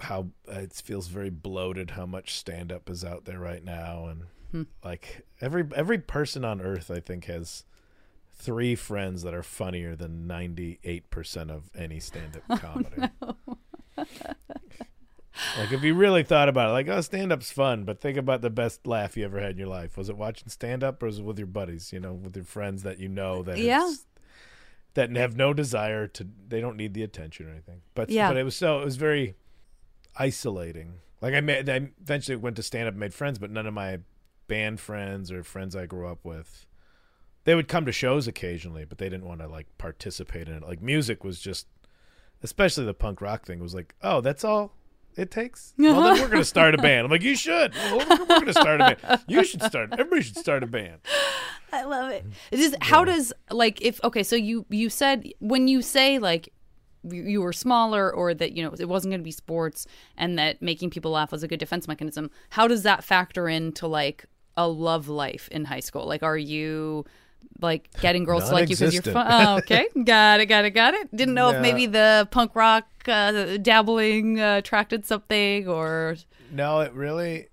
how 0.00 0.28
uh, 0.48 0.60
it 0.60 0.72
feels 0.72 1.08
very 1.08 1.30
bloated. 1.30 1.90
How 1.92 2.06
much 2.06 2.34
stand 2.36 2.70
up 2.72 2.88
is 2.90 3.04
out 3.04 3.24
there 3.24 3.38
right 3.38 3.64
now, 3.64 4.06
and 4.06 4.22
Hmm. 4.50 4.62
like 4.84 5.24
every 5.40 5.64
every 5.76 5.98
person 5.98 6.44
on 6.44 6.60
earth, 6.60 6.90
I 6.90 6.98
think 7.00 7.26
has 7.26 7.64
three 8.34 8.74
friends 8.74 9.22
that 9.22 9.32
are 9.34 9.42
funnier 9.44 9.94
than 9.94 10.26
ninety 10.26 10.80
eight 10.82 11.08
percent 11.10 11.50
of 11.50 11.70
any 11.76 12.00
stand 12.00 12.40
up 12.48 12.60
comedy. 12.60 13.08
Like 15.58 15.72
if 15.72 15.82
you 15.82 15.94
really 15.94 16.22
thought 16.22 16.48
about 16.50 16.68
it, 16.70 16.72
like 16.72 16.88
oh, 16.88 17.00
stand 17.00 17.32
up's 17.32 17.50
fun, 17.50 17.84
but 17.84 17.98
think 18.00 18.18
about 18.18 18.42
the 18.42 18.50
best 18.50 18.86
laugh 18.86 19.16
you 19.16 19.24
ever 19.24 19.40
had 19.40 19.52
in 19.52 19.58
your 19.58 19.68
life. 19.68 19.96
Was 19.96 20.08
it 20.10 20.16
watching 20.16 20.48
stand 20.48 20.84
up 20.84 21.02
or 21.02 21.06
was 21.06 21.18
it 21.20 21.24
with 21.24 21.38
your 21.38 21.46
buddies? 21.46 21.92
You 21.92 22.00
know, 22.00 22.12
with 22.12 22.36
your 22.36 22.44
friends 22.44 22.82
that 22.82 22.98
you 22.98 23.08
know 23.08 23.42
that 23.44 23.56
Yeah. 23.58 23.90
that 24.94 25.14
have 25.16 25.36
no 25.36 25.54
desire 25.54 26.06
to. 26.08 26.26
They 26.48 26.60
don't 26.60 26.76
need 26.76 26.92
the 26.92 27.02
attention 27.04 27.46
or 27.46 27.50
anything. 27.52 27.80
But 27.94 28.10
Yeah. 28.10 28.28
but 28.28 28.36
it 28.36 28.42
was 28.42 28.56
so 28.56 28.80
it 28.80 28.84
was 28.84 28.96
very 28.96 29.34
isolating. 30.16 30.94
Like 31.20 31.34
I 31.34 31.40
made, 31.40 31.68
I 31.68 31.88
eventually 32.00 32.36
went 32.36 32.56
to 32.56 32.62
stand 32.62 32.88
up, 32.88 32.94
and 32.94 33.00
made 33.00 33.14
friends, 33.14 33.38
but 33.38 33.50
none 33.50 33.66
of 33.66 33.74
my 33.74 33.98
band 34.46 34.80
friends 34.80 35.30
or 35.30 35.44
friends 35.44 35.76
I 35.76 35.86
grew 35.86 36.08
up 36.08 36.24
with. 36.24 36.66
They 37.44 37.54
would 37.54 37.68
come 37.68 37.86
to 37.86 37.92
shows 37.92 38.26
occasionally, 38.26 38.84
but 38.84 38.98
they 38.98 39.08
didn't 39.08 39.26
want 39.26 39.40
to 39.40 39.48
like 39.48 39.66
participate 39.78 40.48
in 40.48 40.54
it. 40.54 40.62
Like 40.62 40.82
music 40.82 41.24
was 41.24 41.40
just, 41.40 41.66
especially 42.42 42.84
the 42.84 42.94
punk 42.94 43.20
rock 43.20 43.46
thing, 43.46 43.60
was 43.60 43.74
like, 43.74 43.94
oh, 44.02 44.20
that's 44.20 44.44
all 44.44 44.72
it 45.16 45.30
takes. 45.30 45.74
Well, 45.78 46.02
then 46.02 46.22
we're 46.22 46.28
gonna 46.28 46.44
start 46.44 46.74
a 46.74 46.78
band. 46.78 47.04
I'm 47.04 47.10
like, 47.10 47.22
you 47.22 47.36
should. 47.36 47.74
Well, 47.74 47.98
we're, 48.08 48.40
gonna 48.40 48.52
start 48.52 48.80
a 48.80 48.96
band. 48.96 49.22
You 49.26 49.44
should 49.44 49.62
start. 49.62 49.90
Everybody 49.92 50.22
should 50.22 50.38
start 50.38 50.62
a 50.62 50.66
band. 50.66 50.98
I 51.72 51.84
love 51.84 52.10
it. 52.10 52.24
Mm-hmm. 52.24 52.32
It 52.52 52.60
is 52.60 52.76
how 52.80 53.04
does 53.04 53.32
like 53.50 53.80
if 53.82 54.02
okay, 54.04 54.22
so 54.22 54.36
you 54.36 54.66
you 54.68 54.90
said 54.90 55.30
when 55.38 55.68
you 55.68 55.82
say 55.82 56.18
like 56.18 56.52
you 57.02 57.40
were 57.40 57.52
smaller 57.52 58.12
or 58.12 58.34
that 58.34 58.52
you 58.52 58.62
know 58.62 58.74
it 58.78 58.88
wasn't 58.88 59.10
going 59.10 59.20
to 59.20 59.24
be 59.24 59.30
sports 59.30 59.86
and 60.16 60.38
that 60.38 60.60
making 60.60 60.90
people 60.90 61.10
laugh 61.12 61.32
was 61.32 61.42
a 61.42 61.48
good 61.48 61.58
defense 61.60 61.88
mechanism. 61.88 62.30
How 62.50 62.68
does 62.68 62.82
that 62.82 63.04
factor 63.04 63.48
into 63.48 63.86
like 63.86 64.26
a 64.56 64.68
love 64.68 65.08
life 65.08 65.48
in 65.50 65.64
high 65.64 65.80
school? 65.80 66.06
Like 66.06 66.22
are 66.22 66.36
you 66.36 67.04
like 67.60 67.90
getting 68.00 68.24
girls 68.24 68.48
to 68.48 68.52
like 68.52 68.68
you 68.68 68.76
because 68.76 68.92
you're 68.92 69.02
fun? 69.02 69.26
Oh, 69.30 69.56
okay, 69.58 69.86
got 70.04 70.40
it, 70.40 70.46
got 70.46 70.64
it, 70.66 70.70
got 70.70 70.94
it. 70.94 71.14
Didn't 71.14 71.34
know 71.34 71.50
No. 71.50 71.56
if 71.56 71.62
maybe 71.62 71.86
the 71.86 72.28
punk 72.30 72.54
rock 72.54 72.86
uh, 73.08 73.56
dabbling 73.56 74.38
uh, 74.40 74.58
attracted 74.58 75.06
something 75.06 75.66
or 75.66 76.16
No, 76.52 76.80
it 76.80 76.92
really. 76.92 77.46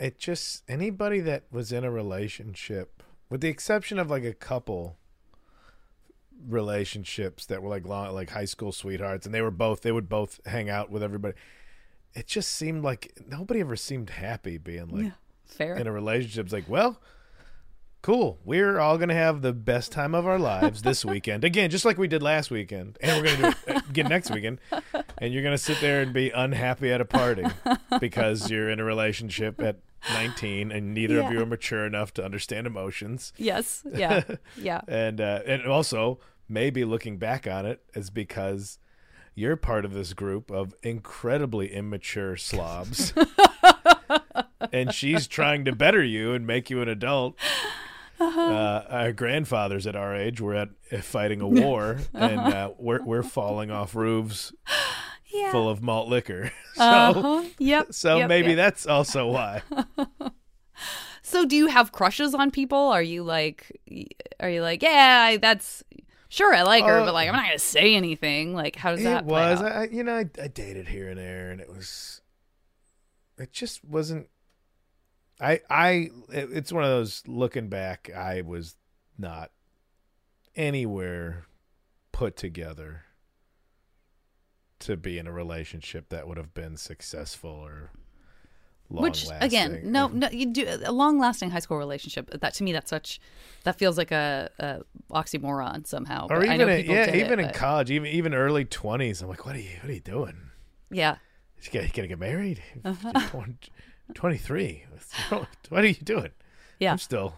It 0.00 0.18
just 0.18 0.64
anybody 0.68 1.20
that 1.20 1.44
was 1.52 1.70
in 1.70 1.84
a 1.84 1.90
relationship, 1.90 3.00
with 3.30 3.42
the 3.42 3.48
exception 3.48 3.98
of 4.00 4.10
like 4.10 4.24
a 4.24 4.34
couple 4.34 4.96
relationships 6.48 7.46
that 7.46 7.62
were 7.62 7.68
like 7.68 7.86
long, 7.86 8.14
like 8.14 8.30
high 8.30 8.44
school 8.44 8.72
sweethearts, 8.72 9.26
and 9.26 9.34
they 9.34 9.42
were 9.42 9.50
both 9.50 9.82
they 9.82 9.92
would 9.92 10.08
both 10.08 10.40
hang 10.46 10.68
out 10.70 10.90
with 10.90 11.02
everybody. 11.02 11.34
It 12.14 12.26
just 12.26 12.52
seemed 12.52 12.84
like 12.84 13.12
nobody 13.26 13.60
ever 13.60 13.76
seemed 13.76 14.10
happy 14.10 14.58
being 14.58 14.88
like 14.88 15.12
fair. 15.46 15.74
in 15.76 15.86
a 15.86 15.92
relationship. 15.92 16.46
It's 16.46 16.52
like, 16.52 16.68
well, 16.68 17.00
cool. 18.02 18.38
We're 18.44 18.78
all 18.78 18.98
gonna 18.98 19.14
have 19.14 19.42
the 19.42 19.52
best 19.52 19.90
time 19.90 20.14
of 20.14 20.26
our 20.26 20.38
lives 20.38 20.82
this 20.82 21.04
weekend 21.04 21.42
again, 21.44 21.70
just 21.70 21.84
like 21.84 21.98
we 21.98 22.06
did 22.08 22.22
last 22.22 22.50
weekend, 22.50 22.98
and 23.00 23.22
we're 23.22 23.36
gonna 23.36 23.56
do 23.66 23.72
it 23.72 23.88
again 23.90 24.08
next 24.08 24.30
weekend. 24.30 24.60
And 25.18 25.32
you're 25.32 25.42
gonna 25.42 25.58
sit 25.58 25.80
there 25.80 26.02
and 26.02 26.12
be 26.12 26.30
unhappy 26.30 26.92
at 26.92 27.00
a 27.00 27.04
party 27.04 27.44
because 28.00 28.50
you're 28.50 28.68
in 28.70 28.78
a 28.80 28.84
relationship 28.84 29.60
at 29.60 29.78
19 30.12 30.70
and 30.70 30.92
neither 30.92 31.18
of 31.20 31.32
you 31.32 31.40
are 31.40 31.46
mature 31.46 31.86
enough 31.86 32.12
to 32.14 32.24
understand 32.24 32.66
emotions. 32.66 33.32
yes, 33.38 33.82
yeah, 33.90 34.22
yeah. 34.56 34.82
And 34.86 35.20
uh, 35.20 35.40
and 35.46 35.66
also 35.66 36.18
maybe 36.48 36.84
looking 36.84 37.16
back 37.18 37.46
on 37.46 37.66
it 37.66 37.82
is 37.94 38.10
because 38.10 38.78
you're 39.34 39.56
part 39.56 39.84
of 39.84 39.92
this 39.92 40.12
group 40.12 40.50
of 40.50 40.74
incredibly 40.82 41.72
immature 41.72 42.36
slobs. 42.36 43.12
and 44.72 44.92
she's 44.94 45.26
trying 45.26 45.64
to 45.64 45.72
better 45.74 46.02
you 46.02 46.32
and 46.34 46.46
make 46.46 46.70
you 46.70 46.80
an 46.82 46.88
adult. 46.88 47.36
Uh, 48.20 48.82
our 48.88 49.12
grandfathers 49.12 49.86
at 49.86 49.96
our 49.96 50.14
age 50.14 50.40
were 50.40 50.54
at 50.54 50.68
uh, 50.92 50.98
fighting 50.98 51.40
a 51.40 51.48
war, 51.48 51.98
and 52.14 52.38
uh, 52.40 52.70
we're 52.78 53.02
we're 53.02 53.24
falling 53.24 53.70
off 53.72 53.94
roofs 53.96 54.52
Yeah. 55.26 55.50
full 55.50 55.68
of 55.68 55.82
malt 55.82 56.08
liquor. 56.08 56.52
So 56.74 56.82
Uh-huh. 56.82 57.44
Yep. 57.58 57.92
so 57.92 58.16
yep, 58.18 58.28
maybe 58.28 58.48
yep. 58.50 58.56
that's 58.56 58.86
also 58.86 59.28
why. 59.28 59.62
So, 61.22 61.44
do 61.46 61.56
you 61.56 61.68
have 61.68 61.90
crushes 61.92 62.34
on 62.34 62.50
people? 62.50 62.78
Are 62.78 63.02
you 63.02 63.22
like, 63.22 63.70
are 64.40 64.50
you 64.50 64.60
like, 64.62 64.82
yeah, 64.82 65.36
that's 65.40 65.82
sure 66.34 66.52
I 66.54 66.62
like 66.62 66.84
her, 66.84 67.00
Uh, 67.00 67.04
but 67.06 67.14
like 67.14 67.28
I'm 67.28 67.34
not 67.36 67.44
gonna 67.46 67.58
say 67.58 67.94
anything. 67.94 68.54
Like, 68.54 68.76
how 68.76 68.90
does 68.90 69.02
that? 69.04 69.24
Work? 69.24 69.30
It 69.30 69.60
was? 69.60 69.62
I, 69.62 69.68
I- 69.82 69.88
you 69.90 70.04
know 70.04 70.14
I, 70.16 70.26
I 70.42 70.48
dated 70.48 70.88
here 70.88 71.08
and 71.10 71.18
there 71.18 71.50
and 71.50 71.60
it 71.60 71.68
was 71.68 72.20
it 73.38 73.52
just 73.52 73.84
wasn't 73.84 74.28
i 75.40 75.60
i 75.68 76.10
it- 76.32 76.50
it's 76.52 76.72
one 76.72 76.84
of 76.84 76.90
those 76.90 77.22
looking 77.26 77.68
back 77.68 78.08
i 78.16 78.40
was 78.42 78.76
not 79.18 79.50
anywhere 80.54 81.46
put 82.12 82.36
together 82.36 83.02
to 84.78 84.96
be 84.96 85.18
in 85.18 85.26
a 85.26 85.32
relationship 85.32 86.08
that 86.10 86.28
would 86.28 86.36
have 86.36 86.54
been 86.54 86.76
successful 86.76 87.50
or 87.50 87.90
Which 89.02 89.26
again, 89.40 89.80
no, 89.84 90.08
no, 90.08 90.28
you 90.30 90.46
do 90.46 90.66
a 90.84 90.92
long-lasting 90.92 91.50
high 91.50 91.60
school 91.60 91.78
relationship. 91.78 92.30
That 92.30 92.54
to 92.54 92.64
me, 92.64 92.72
that's 92.72 92.90
such 92.90 93.20
that 93.64 93.78
feels 93.78 93.96
like 93.98 94.10
a, 94.10 94.50
a 94.58 94.80
oxymoron 95.10 95.86
somehow. 95.86 96.26
or 96.30 96.40
but 96.40 96.46
even 96.46 96.68
in, 96.68 96.86
yeah 96.86 97.06
did 97.06 97.14
it, 97.14 97.24
even 97.24 97.40
in 97.40 97.50
college 97.50 97.90
even 97.90 98.08
even 98.10 98.34
early 98.34 98.64
20s 98.64 99.22
i'm 99.22 99.28
like 99.28 99.46
what 99.46 99.56
are 99.56 99.60
you 99.60 99.70
what 99.80 99.88
are 99.88 99.94
you 99.94 100.00
doing 100.00 100.36
yeah, 100.90 101.16
You 101.62 101.70
gonna, 101.72 101.86
you 101.86 101.92
gotta 101.92 102.08
get 102.08 102.18
married. 102.18 102.62
Uh-huh. 102.84 103.42
23. 104.14 104.84
What 105.30 105.84
are 105.84 105.86
you 105.86 105.94
doing? 105.94 106.30
yeah. 106.78 106.92
I'm 106.92 106.98
still, 106.98 107.34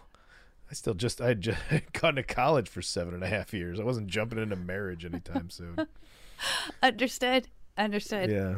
I 0.71 0.75
still 0.75 0.95
just, 0.95 1.21
I 1.21 1.35
just 1.35 1.59
gone 1.92 2.16
to 2.16 2.23
college 2.23 2.69
for 2.69 2.83
seven 2.83 3.14
and 3.14 3.23
a 3.23 3.29
half 3.29 3.55
years. 3.55 3.79
I 3.81 3.85
wasn't 3.85 4.09
jumping 4.09 4.38
into 4.38 4.57
marriage 4.57 5.05
anytime 5.05 5.49
soon. 5.49 5.87
Understood. 6.83 7.49
Understood. 7.79 8.31
yeah. 8.31 8.57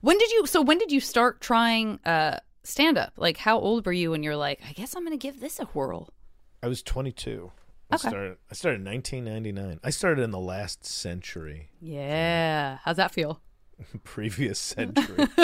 When 0.00 0.18
did 0.18 0.30
you? 0.30 0.46
So 0.46 0.62
when 0.62 0.78
did 0.78 0.92
you 0.92 1.00
start 1.00 1.40
trying 1.40 1.98
uh 2.04 2.38
stand 2.62 2.98
up? 2.98 3.12
Like, 3.16 3.36
how 3.38 3.58
old 3.58 3.84
were 3.86 3.92
you 3.92 4.10
when 4.12 4.22
you're 4.22 4.36
like, 4.36 4.60
I 4.68 4.72
guess 4.72 4.94
I'm 4.94 5.04
gonna 5.04 5.16
give 5.16 5.40
this 5.40 5.58
a 5.58 5.64
whirl? 5.66 6.10
I 6.62 6.68
was 6.68 6.82
22. 6.82 7.50
I 7.90 7.94
Okay. 7.94 8.08
started, 8.08 8.36
I 8.50 8.54
started 8.54 8.80
in 8.80 8.84
1999. 8.86 9.80
I 9.82 9.90
started 9.90 10.22
in 10.22 10.30
the 10.30 10.38
last 10.38 10.84
century, 10.84 11.70
Yeah. 11.80 12.78
How's 12.84 12.96
that 12.96 13.12
feel? 13.12 13.40
previous 14.04 14.58
century. 14.58 15.26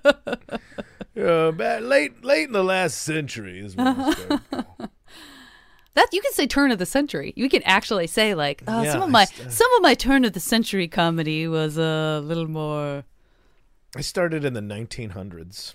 uh, 0.00 1.50
ba- 1.52 1.80
late, 1.82 2.22
late 2.24 2.46
in 2.46 2.52
the 2.52 2.62
last 2.64 2.98
century 3.02 3.58
is 3.58 3.74
when 3.76 3.86
I 3.88 4.12
started. 4.12 4.40
That 5.94 6.06
you 6.12 6.20
can 6.22 6.32
say 6.32 6.46
turn 6.46 6.70
of 6.70 6.78
the 6.78 6.86
century. 6.86 7.32
You 7.36 7.48
can 7.48 7.64
actually 7.64 8.06
say 8.06 8.34
like 8.36 8.62
uh, 8.68 8.82
Yeah, 8.84 8.92
some 8.92 9.02
of 9.02 9.10
my 9.10 9.24
st- 9.24 9.50
some 9.50 9.72
of 9.74 9.82
my 9.82 9.94
turn 9.94 10.24
of 10.24 10.34
the 10.34 10.40
century 10.40 10.86
comedy 10.86 11.48
was 11.48 11.76
a 11.76 12.20
little 12.24 12.46
more. 12.46 13.02
I 13.96 14.00
started 14.02 14.44
in 14.44 14.52
the 14.54 14.60
1900s. 14.60 15.74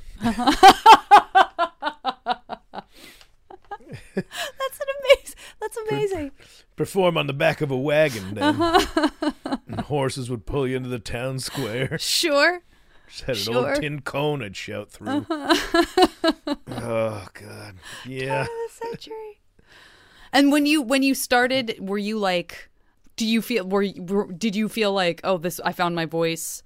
That's 4.16 4.80
an 4.80 4.88
amazing. 5.02 5.36
That's 5.62 5.78
amazing. 5.90 6.32
perform 6.76 7.18
on 7.18 7.28
the 7.28 7.34
back 7.34 7.62
of 7.62 7.72
a 7.72 7.78
wagon 7.78 8.36
then. 8.36 8.62
and 9.68 9.80
horses 9.82 10.30
would 10.30 10.46
pull 10.46 10.68
you 10.68 10.78
into 10.78 10.90
the 10.90 11.00
town 11.00 11.40
square. 11.40 11.98
Sure. 12.06 12.62
Just 13.08 13.22
had 13.24 13.36
an 13.36 13.42
Sure. 13.42 13.58
Uh-huh. 13.58 13.70
old 13.70 13.82
tin 13.82 14.02
cone 14.02 14.42
I'd 14.44 14.56
shout 14.56 14.90
through. 14.90 15.26
oh 15.30 17.28
god. 17.34 17.76
Yeah. 18.06 18.46
Turn 18.46 18.48
of 18.48 18.48
the 18.48 18.88
century. 18.90 19.42
And 20.34 20.52
when 20.52 20.66
you 20.66 20.82
when 20.82 21.04
you 21.04 21.14
started, 21.14 21.78
were 21.80 21.98
you 22.00 22.18
like, 22.18 22.70
do 23.16 23.26
you 23.26 23.42
feel 23.44 23.66
were, 23.68 23.86
were 23.98 24.32
did 24.32 24.56
you 24.56 24.68
feel 24.68 24.92
like 24.92 25.22
oh 25.24 25.38
this 25.38 25.60
I 25.64 25.72
found 25.72 25.96
my 25.96 26.06
voice 26.06 26.64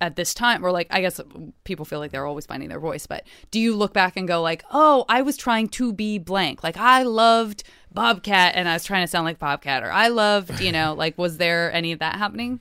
at 0.00 0.16
this 0.16 0.34
time 0.34 0.64
or 0.64 0.70
like 0.70 0.86
I 0.90 1.00
guess 1.00 1.20
people 1.64 1.84
feel 1.84 1.98
like 1.98 2.12
they're 2.12 2.26
always 2.26 2.46
finding 2.46 2.68
their 2.68 2.80
voice, 2.80 3.06
but 3.06 3.24
do 3.50 3.60
you 3.60 3.74
look 3.74 3.92
back 3.92 4.16
and 4.16 4.28
go 4.28 4.40
like 4.42 4.64
oh 4.70 5.04
I 5.08 5.22
was 5.22 5.36
trying 5.36 5.68
to 5.68 5.92
be 5.92 6.18
blank 6.18 6.62
like 6.62 6.76
I 6.76 7.02
loved 7.02 7.64
Bobcat 7.92 8.54
and 8.54 8.68
I 8.68 8.74
was 8.74 8.84
trying 8.84 9.02
to 9.04 9.08
sound 9.08 9.24
like 9.24 9.38
Bobcat 9.38 9.82
or 9.82 9.90
I 9.90 10.08
loved 10.08 10.60
you 10.60 10.72
know 10.72 10.94
like 10.94 11.18
was 11.18 11.38
there 11.38 11.72
any 11.72 11.92
of 11.92 11.98
that 11.98 12.16
happening? 12.16 12.60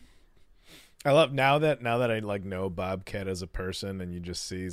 I 1.05 1.11
love 1.11 1.31
now 1.31 1.59
that 1.59 1.81
now 1.81 1.99
that 1.99 2.11
I 2.11 2.19
like 2.19 2.43
know 2.43 2.69
Bobcat 2.69 3.27
as 3.27 3.41
a 3.41 3.47
person 3.47 4.01
and 4.01 4.13
you 4.13 4.19
just 4.19 4.45
see 4.45 4.69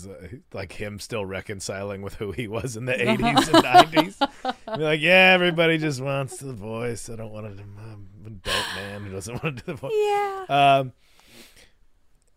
like 0.53 0.72
him 0.72 0.98
still 0.98 1.24
reconciling 1.24 2.03
with 2.03 2.14
who 2.14 2.33
he 2.33 2.48
was 2.48 2.77
in 2.77 2.87
the 2.87 2.92
80s 2.94 3.55
and 3.55 3.64
90s. 3.64 4.55
You're 4.66 4.79
like, 4.79 5.00
yeah, 5.00 5.33
everybody 5.33 5.79
just 5.79 6.00
wants 6.00 6.38
the 6.38 6.53
voice. 6.53 7.09
I 7.09 7.16
don't 7.16 7.31
want 7.31 7.57
to 7.57 7.62
um, 7.62 8.09
adult 8.27 8.66
man 8.74 9.05
who 9.05 9.12
doesn't 9.12 9.44
want 9.44 9.59
to 9.59 9.64
do 9.64 9.72
the 9.72 9.74
voice. 9.74 9.92
Yeah. 9.94 10.44
Um, 10.48 10.92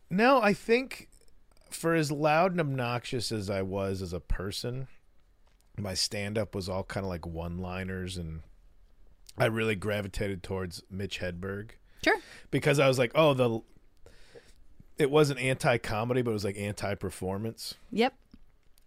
no, 0.09 0.41
I 0.41 0.53
think 0.53 1.09
for 1.69 1.93
as 1.93 2.11
loud 2.11 2.51
and 2.51 2.59
obnoxious 2.59 3.31
as 3.31 3.49
I 3.49 3.61
was 3.61 4.01
as 4.01 4.13
a 4.13 4.19
person, 4.19 4.87
my 5.77 5.93
stand 5.93 6.37
up 6.37 6.55
was 6.55 6.69
all 6.69 6.83
kind 6.83 7.05
of 7.05 7.09
like 7.09 7.25
one 7.25 7.57
liners, 7.57 8.17
and 8.17 8.41
I 9.37 9.45
really 9.45 9.75
gravitated 9.75 10.43
towards 10.43 10.83
Mitch 10.89 11.19
Hedberg 11.19 11.71
Sure. 12.03 12.17
because 12.51 12.79
I 12.79 12.87
was 12.87 12.97
like, 12.97 13.11
oh, 13.15 13.33
the. 13.33 13.61
It 14.97 15.11
wasn't 15.11 15.39
anti 15.39 15.77
comedy, 15.77 16.23
but 16.23 16.31
it 16.31 16.33
was 16.33 16.43
like 16.45 16.57
anti 16.57 16.95
performance. 16.95 17.75
Yep. 17.91 18.15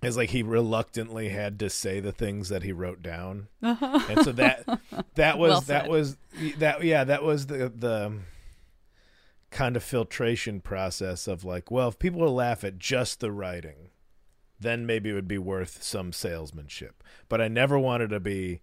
It's 0.03 0.17
like 0.17 0.31
he 0.31 0.43
reluctantly 0.43 1.29
had 1.29 1.59
to 1.61 1.69
say 1.69 2.01
the 2.01 2.11
things 2.11 2.49
that 2.49 2.63
he 2.63 2.73
wrote 2.73 3.03
down, 3.03 3.49
uh-huh. 3.63 4.01
and 4.09 4.25
so 4.25 4.33
that 4.33 4.81
that 5.15 5.39
was 5.39 5.51
Well 5.51 5.61
that 5.61 5.89
was 5.89 6.17
that 6.57 6.83
yeah 6.83 7.05
that 7.05 7.23
was 7.23 7.47
the 7.47 7.69
the 7.69 8.19
kind 9.51 9.77
of 9.77 9.83
filtration 9.83 10.61
process 10.61 11.27
of 11.27 11.45
like, 11.45 11.71
well, 11.71 11.89
if 11.89 11.99
people 11.99 12.21
will 12.21 12.35
laugh 12.35 12.63
at 12.65 12.79
just 12.79 13.21
the 13.21 13.33
writing, 13.33 13.91
then 14.59 14.87
maybe 14.87 15.11
it 15.11 15.15
would 15.15 15.29
be 15.29 15.39
worth 15.39 15.83
some 15.83 16.13
salesmanship. 16.13 17.03
But 17.29 17.41
I 17.41 17.49
never 17.49 17.79
wanted 17.79 18.11
to 18.11 18.21
be 18.21 18.61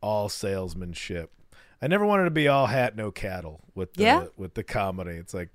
all 0.00 0.28
salesmanship. 0.28 1.32
I 1.82 1.86
never 1.86 2.04
wanted 2.06 2.24
to 2.24 2.30
be 2.30 2.48
all 2.48 2.66
hat 2.66 2.96
no 2.96 3.10
cattle 3.10 3.60
with 3.74 3.94
the 3.94 4.02
Yeah. 4.04 4.24
with 4.36 4.54
the 4.54 4.62
comedy. 4.64 5.12
It's 5.16 5.34
like 5.34 5.50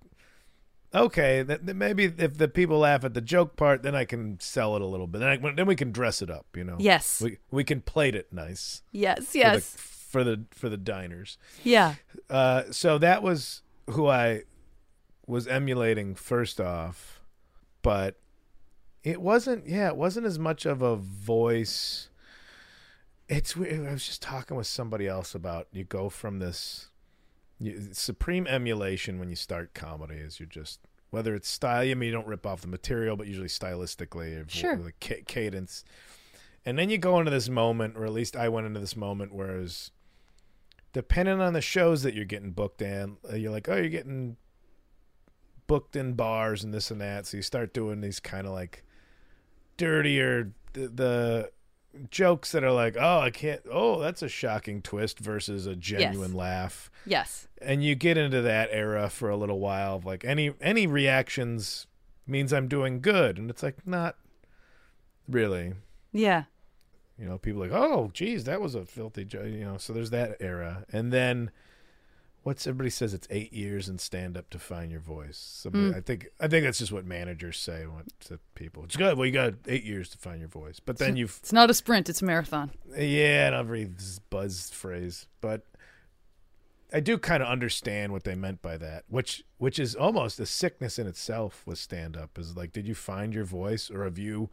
okay, 0.96 1.42
that, 1.42 1.66
that 1.66 1.74
maybe 1.76 2.06
if 2.06 2.38
the 2.38 2.48
people 2.48 2.80
laugh 2.80 3.04
at 3.04 3.14
the 3.16 3.22
joke 3.22 3.56
part, 3.56 3.82
then 3.82 3.96
I 3.96 4.06
can 4.06 4.40
sell 4.40 4.76
it 4.76 4.82
a 4.82 4.86
little 4.86 5.08
bit. 5.08 5.20
Then 5.20 5.30
I, 5.30 5.52
then 5.54 5.66
we 5.66 5.76
can 5.76 5.92
dress 5.92 6.22
it 6.22 6.30
up, 6.30 6.46
you 6.56 6.64
know. 6.64 6.76
Yes. 6.80 7.20
we 7.22 7.38
we 7.52 7.64
can 7.64 7.82
plate 7.82 8.16
it 8.16 8.32
nice 8.32 8.84
Yes. 8.92 9.32
for 9.32 9.38
Yes. 9.38 9.72
the 9.72 9.78
for 9.78 10.24
the 10.24 10.46
for 10.52 10.70
the 10.70 10.78
diners. 10.78 11.38
Yeah. 11.64 11.96
Uh, 12.30 12.64
so 12.72 12.98
that 13.00 13.24
was 13.24 13.62
who 13.90 14.08
I 14.08 14.44
was 15.28 15.48
emulating 15.48 16.16
first 16.16 16.60
off, 16.60 17.22
but 17.82 18.20
it 19.04 19.22
wasn't. 19.22 19.68
Yeah, 19.68 19.88
it 19.90 19.96
wasn't 19.96 20.26
as 20.26 20.40
much 20.40 20.66
of 20.66 20.82
a 20.82 20.96
voice. 20.96 22.10
it's 23.30 23.56
weird. 23.56 23.88
I 23.88 23.92
was 23.92 24.06
just 24.06 24.22
talking 24.22 24.58
with 24.58 24.68
somebody 24.68 25.08
else 25.08 25.34
about 25.34 25.68
you 25.72 25.84
go 25.84 26.10
from 26.10 26.40
this 26.40 26.90
you, 27.60 27.90
supreme 27.94 28.46
emulation 28.48 29.18
when 29.20 29.30
you 29.30 29.36
start 29.36 29.74
comedy 29.74 30.16
is 30.16 30.40
you're 30.40 30.48
just 30.48 30.80
whether 31.10 31.36
it's 31.36 31.48
style. 31.48 31.82
I 31.90 31.94
mean, 31.94 32.08
you 32.08 32.12
don't 32.12 32.28
rip 32.28 32.46
off 32.46 32.62
the 32.62 32.68
material, 32.68 33.16
but 33.16 33.28
usually 33.28 33.48
stylistically, 33.48 34.50
Sure. 34.50 34.76
the 34.76 34.92
ca- 35.00 35.24
cadence. 35.28 35.86
And 36.66 36.78
then 36.80 36.90
you 36.90 36.98
go 36.98 37.20
into 37.20 37.30
this 37.30 37.50
moment, 37.50 37.96
or 37.98 38.06
at 38.06 38.14
least 38.14 38.36
I 38.36 38.50
went 38.50 38.66
into 38.66 38.80
this 38.80 38.96
moment, 38.96 39.32
where 39.34 39.56
it 39.58 39.62
was 39.62 39.92
depending 40.92 41.40
on 41.40 41.54
the 41.54 41.62
shows 41.62 42.02
that 42.04 42.14
you're 42.16 42.26
getting 42.26 42.52
booked 42.52 42.82
in, 42.82 43.18
uh, 43.32 43.36
you're 43.36 43.52
like, 43.52 43.70
oh, 43.70 43.76
you're 43.76 43.90
getting 43.90 44.38
booked 45.74 45.96
in 45.96 46.14
bars 46.14 46.64
and 46.64 46.72
this 46.72 46.92
and 46.92 47.02
that. 47.02 47.26
So 47.26 47.38
you 47.38 47.42
start 47.42 47.74
doing 47.74 48.00
these 48.00 48.20
kind 48.20 48.46
of 48.46 48.54
like 48.54 48.84
dirtier 49.76 50.52
the, 50.74 50.88
the 50.88 51.52
jokes 52.12 52.52
that 52.52 52.64
are 52.64 52.72
like, 52.72 52.96
oh, 52.96 53.22
I 53.22 53.32
can't. 53.32 53.60
Oh, 53.72 54.00
that's 54.00 54.22
a 54.22 54.30
shocking 54.30 54.84
twist 54.84 55.18
versus 55.18 55.66
a 55.66 55.76
genuine 55.76 56.36
laugh. 56.36 56.92
Yes. 57.08 57.48
And 57.60 57.84
you 57.84 57.96
get 57.96 58.20
into 58.20 58.40
that 58.44 58.70
era 58.72 59.10
for 59.10 59.32
a 59.32 59.36
little 59.36 59.60
while 59.60 59.96
of 59.96 60.06
like 60.06 60.24
any 60.24 60.54
any 60.62 60.86
reactions 60.86 61.88
means 62.28 62.54
I'm 62.54 62.68
doing 62.68 63.02
good, 63.02 63.40
and 63.40 63.50
it's 63.50 63.64
like 63.64 63.88
not 63.88 64.16
really. 65.28 65.74
Yeah. 66.12 66.44
You 67.18 67.26
know, 67.26 67.40
people 67.40 67.62
like, 67.62 67.72
oh, 67.72 68.12
geez, 68.14 68.44
that 68.44 68.62
was 68.62 68.76
a 68.76 68.86
filthy 68.86 69.26
joke. 69.26 69.48
You 69.48 69.66
know, 69.66 69.78
so 69.78 69.92
there's 69.92 70.12
that 70.12 70.38
era, 70.40 70.86
and 70.94 71.12
then 71.12 71.50
what's 72.44 72.68
everybody 72.68 72.90
says 72.90 73.14
it's 73.14 73.28
eight 73.30 73.52
years 73.54 73.90
in 73.90 73.98
stand 73.98 74.38
up 74.38 74.50
to 74.52 74.60
find 74.60 74.92
your 74.92 75.00
voice. 75.00 75.38
Somebody, 75.38 75.92
mm. 75.92 75.98
I 75.98 76.02
think 76.02 76.28
I 76.40 76.48
think 76.48 76.66
that's 76.66 76.78
just 76.78 76.92
what 76.92 77.06
managers 77.06 77.58
say 77.58 77.86
what, 77.86 78.06
to 78.28 78.40
people. 78.56 78.84
It's 78.84 78.96
good. 78.96 79.18
Well, 79.18 79.26
you 79.26 79.32
got 79.32 79.54
eight 79.68 79.84
years 79.84 80.10
to 80.10 80.18
find 80.18 80.40
your 80.40 80.50
voice, 80.50 80.80
but 80.80 80.98
then 80.98 81.16
you've 81.16 81.38
It's 81.42 81.54
not 81.54 81.70
a 81.70 81.74
sprint, 81.74 82.10
it's 82.10 82.22
a 82.22 82.26
marathon. 82.26 82.72
yeah, 82.96 83.48
and 83.48 83.56
every 83.56 83.86
this 83.86 84.20
buzz 84.30 84.70
phrase, 84.70 85.28
but 85.42 85.66
I 86.94 87.00
do 87.00 87.18
kind 87.18 87.42
of 87.42 87.50
understand 87.50 88.12
what 88.12 88.24
they 88.24 88.36
meant 88.36 88.62
by 88.62 88.78
that, 88.78 89.06
which 89.08 89.44
which 89.58 89.80
is 89.80 89.96
almost 89.96 90.40
a 90.40 90.46
sickness 90.46 91.00
in 91.00 91.08
itself 91.08 91.64
with 91.66 91.80
stand 91.80 92.16
up. 92.16 92.38
Is 92.38 92.56
like, 92.56 92.74
did 92.74 92.88
you 92.88 92.96
find 92.96 93.34
your 93.34 93.46
voice, 93.46 93.90
or 93.90 94.04
have 94.04 94.20
you 94.20 94.50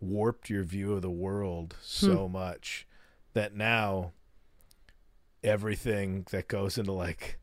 warped 0.00 0.48
your 0.48 0.62
view 0.62 0.94
of 0.94 1.02
the 1.02 1.10
world 1.10 1.74
hmm. 1.74 2.06
so 2.06 2.28
much 2.28 2.86
that 3.34 3.54
now 3.54 4.12
everything 5.42 6.26
that 6.30 6.48
goes 6.48 6.78
into 6.78 6.92
like 6.92 7.38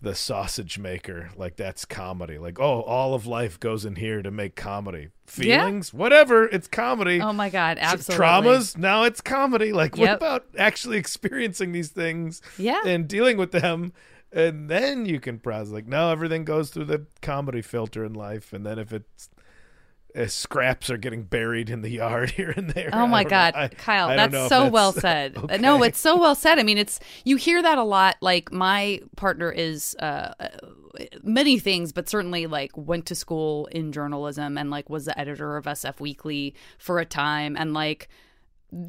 the 0.00 0.14
sausage 0.14 0.78
maker, 0.78 1.30
like 1.36 1.56
that's 1.56 1.84
comedy. 1.84 2.38
Like, 2.38 2.60
oh, 2.60 2.82
all 2.82 3.14
of 3.14 3.26
life 3.26 3.58
goes 3.58 3.84
in 3.84 3.96
here 3.96 4.22
to 4.22 4.30
make 4.30 4.54
comedy. 4.54 5.08
Yeah. 5.36 5.58
Feelings, 5.66 5.92
whatever, 5.92 6.44
it's 6.46 6.68
comedy 6.68 7.20
Oh 7.20 7.32
my 7.32 7.50
god, 7.50 7.78
absolutely. 7.80 8.24
traumas 8.24 8.76
now 8.78 9.02
it's 9.04 9.20
comedy 9.20 9.72
like 9.72 9.96
what 9.96 10.10
about 10.10 10.46
actually 10.56 10.96
experiencing 10.98 11.72
these 11.72 11.88
things 11.88 12.40
Yeah. 12.58 12.80
and 12.86 13.08
dealing 13.08 13.36
with 13.36 13.50
them 13.52 13.92
and 14.32 14.68
then 14.70 15.04
you 15.06 15.20
can 15.20 15.38
process 15.38 15.70
like 15.72 15.86
no 15.86 16.10
everything 16.10 16.44
goes 16.44 16.70
through 16.70 16.84
the 16.84 17.06
comedy 17.22 17.60
filter 17.62 18.04
in 18.04 18.12
life 18.14 18.52
and 18.52 18.64
then 18.64 18.78
if 18.78 18.92
it's 18.92 19.28
uh, 20.16 20.26
scraps 20.26 20.90
are 20.90 20.96
getting 20.96 21.22
buried 21.22 21.68
in 21.70 21.82
the 21.82 21.90
yard 21.90 22.30
here 22.36 22.52
and 22.56 22.70
there 22.70 22.90
Oh 22.92 23.06
my 23.06 23.24
God. 23.24 23.54
I- 23.54 23.68
Kyle, 23.68 24.08
I 24.08 24.16
that's 24.16 24.48
so 24.48 24.68
well 24.68 24.92
that's- 24.92 25.34
said. 25.50 25.60
No, 25.60 25.82
it's 25.82 25.98
so 25.98 26.18
well 26.18 26.34
said. 26.34 26.58
I 26.58 26.62
mean, 26.62 26.78
it's 26.78 26.98
you 27.24 27.36
hear 27.36 27.62
that 27.62 27.78
a 27.78 27.84
lot. 27.84 28.16
Like 28.20 28.50
my 28.52 29.00
partner 29.16 29.50
is 29.52 29.94
uh, 30.00 30.32
uh, 30.40 30.48
many 31.22 31.58
things, 31.58 31.92
but 31.92 32.08
certainly 32.08 32.46
like 32.46 32.72
went 32.76 33.06
to 33.06 33.14
school 33.14 33.66
in 33.66 33.92
journalism 33.92 34.56
and 34.58 34.70
like 34.70 34.88
was 34.90 35.04
the 35.04 35.18
editor 35.18 35.56
of 35.56 35.66
SF 35.66 36.00
Weekly 36.00 36.54
for 36.78 36.98
a 36.98 37.04
time, 37.04 37.56
and 37.56 37.74
like 37.74 38.08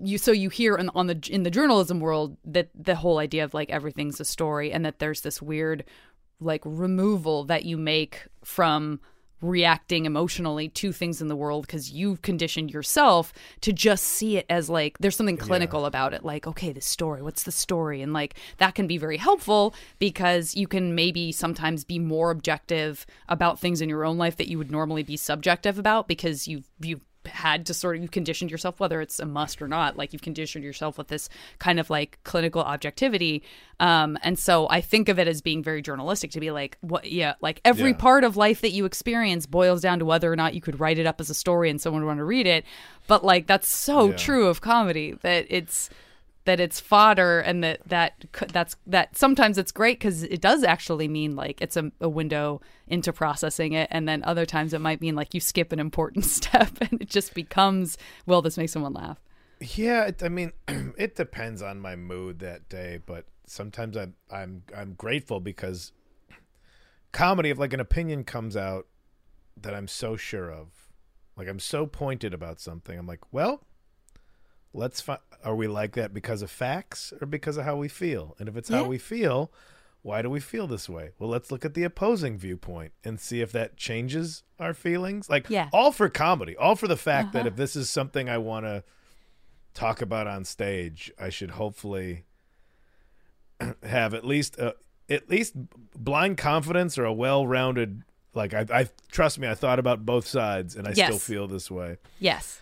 you 0.02 0.18
so 0.18 0.32
you 0.32 0.50
hear 0.50 0.76
in, 0.76 0.90
on 0.96 1.08
the 1.08 1.20
in 1.30 1.44
the 1.44 1.52
journalism 1.52 2.00
world 2.00 2.38
that 2.46 2.70
the 2.76 2.96
whole 2.96 3.18
idea 3.18 3.44
of 3.44 3.54
like 3.54 3.70
everything's 3.70 4.20
a 4.20 4.26
story 4.26 4.72
and 4.72 4.84
that 4.86 5.00
there's 5.00 5.22
this 5.22 5.42
weird 5.42 5.84
like 6.42 6.62
removal 6.66 7.44
that 7.46 7.64
you 7.66 7.78
make 7.78 8.28
from 8.44 9.00
reacting 9.42 10.06
emotionally 10.06 10.68
to 10.70 10.92
things 10.92 11.22
in 11.22 11.28
the 11.28 11.36
world 11.36 11.66
because 11.66 11.92
you've 11.92 12.22
conditioned 12.22 12.72
yourself 12.72 13.34
to 13.62 13.72
just 13.72 14.04
see 14.04 14.38
it 14.38 14.46
as 14.50 14.70
like 14.70 14.98
there's 14.98 15.16
something 15.16 15.38
clinical 15.38 15.86
about 15.86 16.14
it 16.14 16.26
like 16.26 16.46
okay 16.46 16.72
the 16.72 16.82
story 16.82 17.22
what's 17.22 17.44
the 17.44 17.52
story? 17.52 18.02
And 18.02 18.12
like 18.12 18.36
that 18.58 18.76
can 18.76 18.88
be 18.88 18.98
very 18.98 19.18
helpful 19.18 19.76
because 20.00 20.56
you 20.56 20.68
can 20.68 20.96
maybe 20.96 21.32
sometimes 21.32 21.84
be 21.84 22.00
more 22.00 22.32
objective 22.32 23.06
about 23.28 23.60
things 23.60 23.82
in 23.82 23.90
your 23.90 24.04
own 24.04 24.18
life 24.18 24.38
that 24.38 24.48
you 24.48 24.58
would 24.58 24.72
normally 24.72 25.04
be 25.04 25.16
subjective 25.18 25.78
about 25.78 26.08
because 26.08 26.48
you've 26.48 26.68
you've 26.80 27.02
had 27.26 27.66
to 27.66 27.74
sort 27.74 27.96
of 27.96 28.02
you've 28.02 28.12
conditioned 28.12 28.50
yourself 28.50 28.80
whether 28.80 29.02
it's 29.02 29.20
a 29.20 29.26
must 29.26 29.62
or 29.62 29.68
not 29.68 29.98
like 29.98 30.14
you've 30.14 30.22
conditioned 30.22 30.64
yourself 30.64 30.98
with 30.98 31.10
this 31.10 31.28
kind 31.60 31.80
of 31.80 31.90
like 31.90 32.18
clinical 32.24 32.62
objectivity 32.62 33.44
um 33.82 34.18
and 34.24 34.40
so 34.40 34.68
i 34.70 34.80
think 34.80 35.10
of 35.10 35.20
it 35.20 35.28
as 35.28 35.42
being 35.42 35.62
very 35.62 35.82
journalistic 35.82 36.32
to 36.32 36.40
be 36.40 36.50
like 36.50 36.78
what 36.82 37.12
yeah 37.12 37.34
like 37.42 37.60
every 37.66 37.92
Yeah. 37.92 37.98
part 37.98 38.24
of 38.24 38.38
life 38.38 38.62
that 38.62 38.72
you 38.72 38.86
experience 38.86 39.46
boils 39.46 39.82
down 39.82 40.00
to 40.00 40.06
whether 40.06 40.32
or 40.32 40.36
not 40.38 40.54
you 40.54 40.62
could 40.62 40.80
write 40.80 40.98
it 40.98 41.06
up 41.06 41.20
as 41.20 41.30
a 41.30 41.34
story 41.36 41.70
and 41.70 41.80
someone 41.82 42.02
would 42.04 42.08
want 42.08 42.20
to 42.20 42.24
read 42.24 42.48
it 42.48 42.64
but 43.08 43.24
like 43.24 43.48
that's 43.48 43.68
so 43.68 44.10
Yeah. 44.12 44.16
true 44.16 44.48
of 44.48 44.62
comedy 44.62 45.16
that 45.22 45.46
it's 45.50 45.90
that 46.50 46.60
it's 46.60 46.80
fodder 46.80 47.42
and 47.42 47.64
that 47.64 47.80
that 47.86 48.26
that's 48.52 48.76
that 48.88 49.16
sometimes 49.16 49.60
it's 49.60 49.72
great 49.72 50.00
because 50.00 50.24
it 50.24 50.42
does 50.42 50.64
actually 50.64 51.08
mean 51.08 51.36
like 51.36 51.62
it's 51.62 51.78
a, 51.78 51.92
a 52.02 52.10
window 52.10 52.60
into 52.88 53.14
processing 53.14 53.74
it. 53.74 53.88
And 53.92 54.10
then 54.10 54.24
other 54.24 54.48
times 54.48 54.74
it 54.74 54.82
might 54.82 55.00
mean 55.00 55.16
like 55.16 55.36
you 55.36 55.40
skip 55.40 55.72
an 55.72 55.80
important 55.80 56.26
step 56.38 56.72
and 56.82 57.00
it 57.00 57.08
just 57.08 57.36
becomes 57.36 58.00
well 58.26 58.42
this 58.42 58.58
makes 58.58 58.72
someone 58.72 58.94
laugh. 58.94 59.20
Yeah, 59.60 60.06
it, 60.06 60.24
I 60.24 60.30
mean, 60.30 60.52
it 60.98 61.16
depends 61.16 61.62
on 61.62 61.80
my 61.80 61.96
mood 61.96 62.40
that 62.40 62.68
day, 62.68 63.00
but 63.06 63.26
sometimes 63.46 63.96
I'm 63.96 64.16
I'm 64.32 64.64
I'm 64.76 64.94
grateful 64.94 65.40
because 65.40 65.92
comedy, 67.12 67.52
if 67.52 67.60
like 67.60 67.74
an 67.74 67.80
opinion 67.80 68.24
comes 68.24 68.58
out 68.58 68.88
that 69.56 69.76
I'm 69.76 69.88
so 69.88 70.18
sure 70.18 70.52
of, 70.52 70.90
like 71.38 71.48
I'm 71.48 71.60
so 71.60 71.86
pointed 71.86 72.34
about 72.34 72.60
something, 72.60 72.98
I'm 72.98 73.06
like, 73.06 73.32
well, 73.32 73.62
let's 74.74 75.02
find. 75.02 75.20
Are 75.44 75.56
we 75.56 75.68
like 75.68 75.94
that 75.94 76.14
because 76.14 76.42
of 76.42 76.52
facts 76.52 77.14
or 77.22 77.26
because 77.28 77.56
of 77.58 77.64
how 77.66 77.78
we 77.78 77.88
feel? 77.88 78.36
And 78.40 78.50
if 78.50 78.58
it's 78.58 78.70
Yeah. 78.70 78.78
how 78.80 78.88
we 78.88 78.98
feel, 78.98 79.52
why 80.02 80.22
do 80.22 80.30
we 80.30 80.40
feel 80.42 80.68
this 80.68 80.90
way? 80.90 81.12
Well, 81.18 81.30
let's 81.30 81.50
look 81.52 81.64
at 81.64 81.74
the 81.76 81.84
opposing 81.84 82.38
viewpoint 82.38 82.92
and 83.04 83.20
see 83.20 83.40
if 83.42 83.52
that 83.54 83.78
changes 83.78 84.44
our 84.60 84.74
feelings. 84.74 85.30
Like, 85.30 85.50
Yeah. 85.50 85.70
all 85.72 85.92
for 85.94 86.10
comedy, 86.10 86.56
all 86.58 86.76
for 86.76 86.88
the 86.88 86.98
fact 86.98 87.32
that 87.34 87.40
Uh-huh. 87.42 87.48
if 87.50 87.56
this 87.56 87.76
is 87.78 87.90
something 87.90 88.28
I 88.30 88.38
want 88.38 88.66
to 88.66 88.84
talk 89.74 90.02
about 90.02 90.28
on 90.28 90.44
stage, 90.46 91.12
I 91.18 91.30
should 91.30 91.52
hopefully 91.52 92.26
have 93.84 94.14
at 94.14 94.26
least 94.26 94.58
a, 94.58 94.76
at 95.10 95.30
least 95.30 95.54
blind 95.98 96.38
confidence 96.38 96.98
or 96.98 97.06
a 97.06 97.14
well-rounded. 97.14 98.04
Like 98.34 98.54
I, 98.54 98.66
I 98.72 98.88
trust 99.12 99.40
me, 99.40 99.48
I 99.48 99.56
thought 99.56 99.80
about 99.80 100.06
both 100.06 100.28
sides, 100.28 100.76
and 100.76 100.88
I 100.88 100.94
still 100.94 101.18
feel 101.18 101.48
this 101.48 101.70
way. 101.72 101.98
yes 102.20 102.62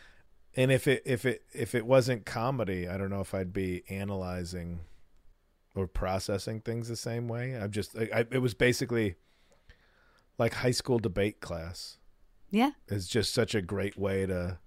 And 0.58 0.72
if 0.72 0.88
it 0.88 1.04
if 1.06 1.24
it 1.24 1.44
if 1.54 1.76
it 1.76 1.86
wasn't 1.86 2.26
comedy, 2.26 2.88
I 2.88 2.98
don't 2.98 3.12
know 3.12 3.22
if 3.22 3.34
I'd 3.34 3.54
be 3.54 3.84
analyzing 3.90 4.82
or 5.76 5.88
processing 5.88 6.60
things 6.62 6.90
the 6.90 6.96
same 6.96 7.28
way. 7.28 7.54
I'm 7.54 7.72
just 7.72 7.96
I, 7.96 8.10
I, 8.14 8.26
it 8.32 8.40
was 8.40 8.56
basically 8.56 9.16
like 10.40 10.56
high 10.56 10.72
school 10.72 11.00
debate 11.00 11.40
class 11.40 11.98
yeah 12.50 12.72
It's 12.88 13.08
just 13.08 13.34
such 13.34 13.54
a 13.56 13.62
great 13.62 13.98
way 13.98 14.26
to 14.26 14.58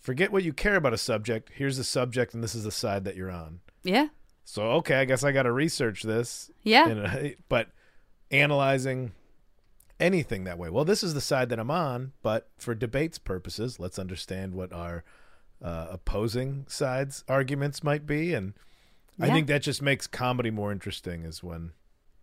forget 0.00 0.32
what 0.32 0.42
you 0.42 0.52
care 0.52 0.76
about 0.76 0.92
a 0.92 0.98
subject. 0.98 1.50
Here's 1.54 1.76
the 1.76 1.84
subject, 1.84 2.34
and 2.34 2.42
this 2.42 2.54
is 2.54 2.64
the 2.64 2.70
side 2.72 3.04
that 3.04 3.16
you're 3.16 3.30
on. 3.30 3.60
yeah 3.84 4.08
So 4.44 4.62
okay, 4.72 4.96
I 4.96 5.04
guess 5.04 5.22
I 5.22 5.30
got 5.32 5.44
to 5.44 5.52
research 5.52 6.02
this. 6.02 6.50
yeah 6.62 6.88
And, 6.88 7.06
uh, 7.06 7.28
but 7.48 7.68
analyzing 8.30 9.12
anything 10.04 10.44
that 10.44 10.58
way. 10.58 10.68
Well, 10.70 10.84
this 10.84 11.02
is 11.02 11.14
the 11.14 11.20
side 11.20 11.48
that 11.48 11.58
I'm 11.58 11.70
on, 11.70 12.12
but 12.22 12.48
for 12.58 12.74
debates 12.74 13.18
purposes, 13.18 13.80
let's 13.80 13.98
understand 13.98 14.54
what 14.54 14.72
our 14.72 15.02
uh, 15.62 15.88
opposing 15.90 16.66
sides' 16.68 17.24
arguments 17.28 17.82
might 17.82 18.06
be, 18.06 18.34
and 18.34 18.52
I 19.18 19.30
think 19.30 19.46
that 19.46 19.62
just 19.62 19.80
makes 19.80 20.06
comedy 20.06 20.50
more 20.50 20.70
interesting. 20.72 21.24
Is 21.24 21.42
when 21.42 21.72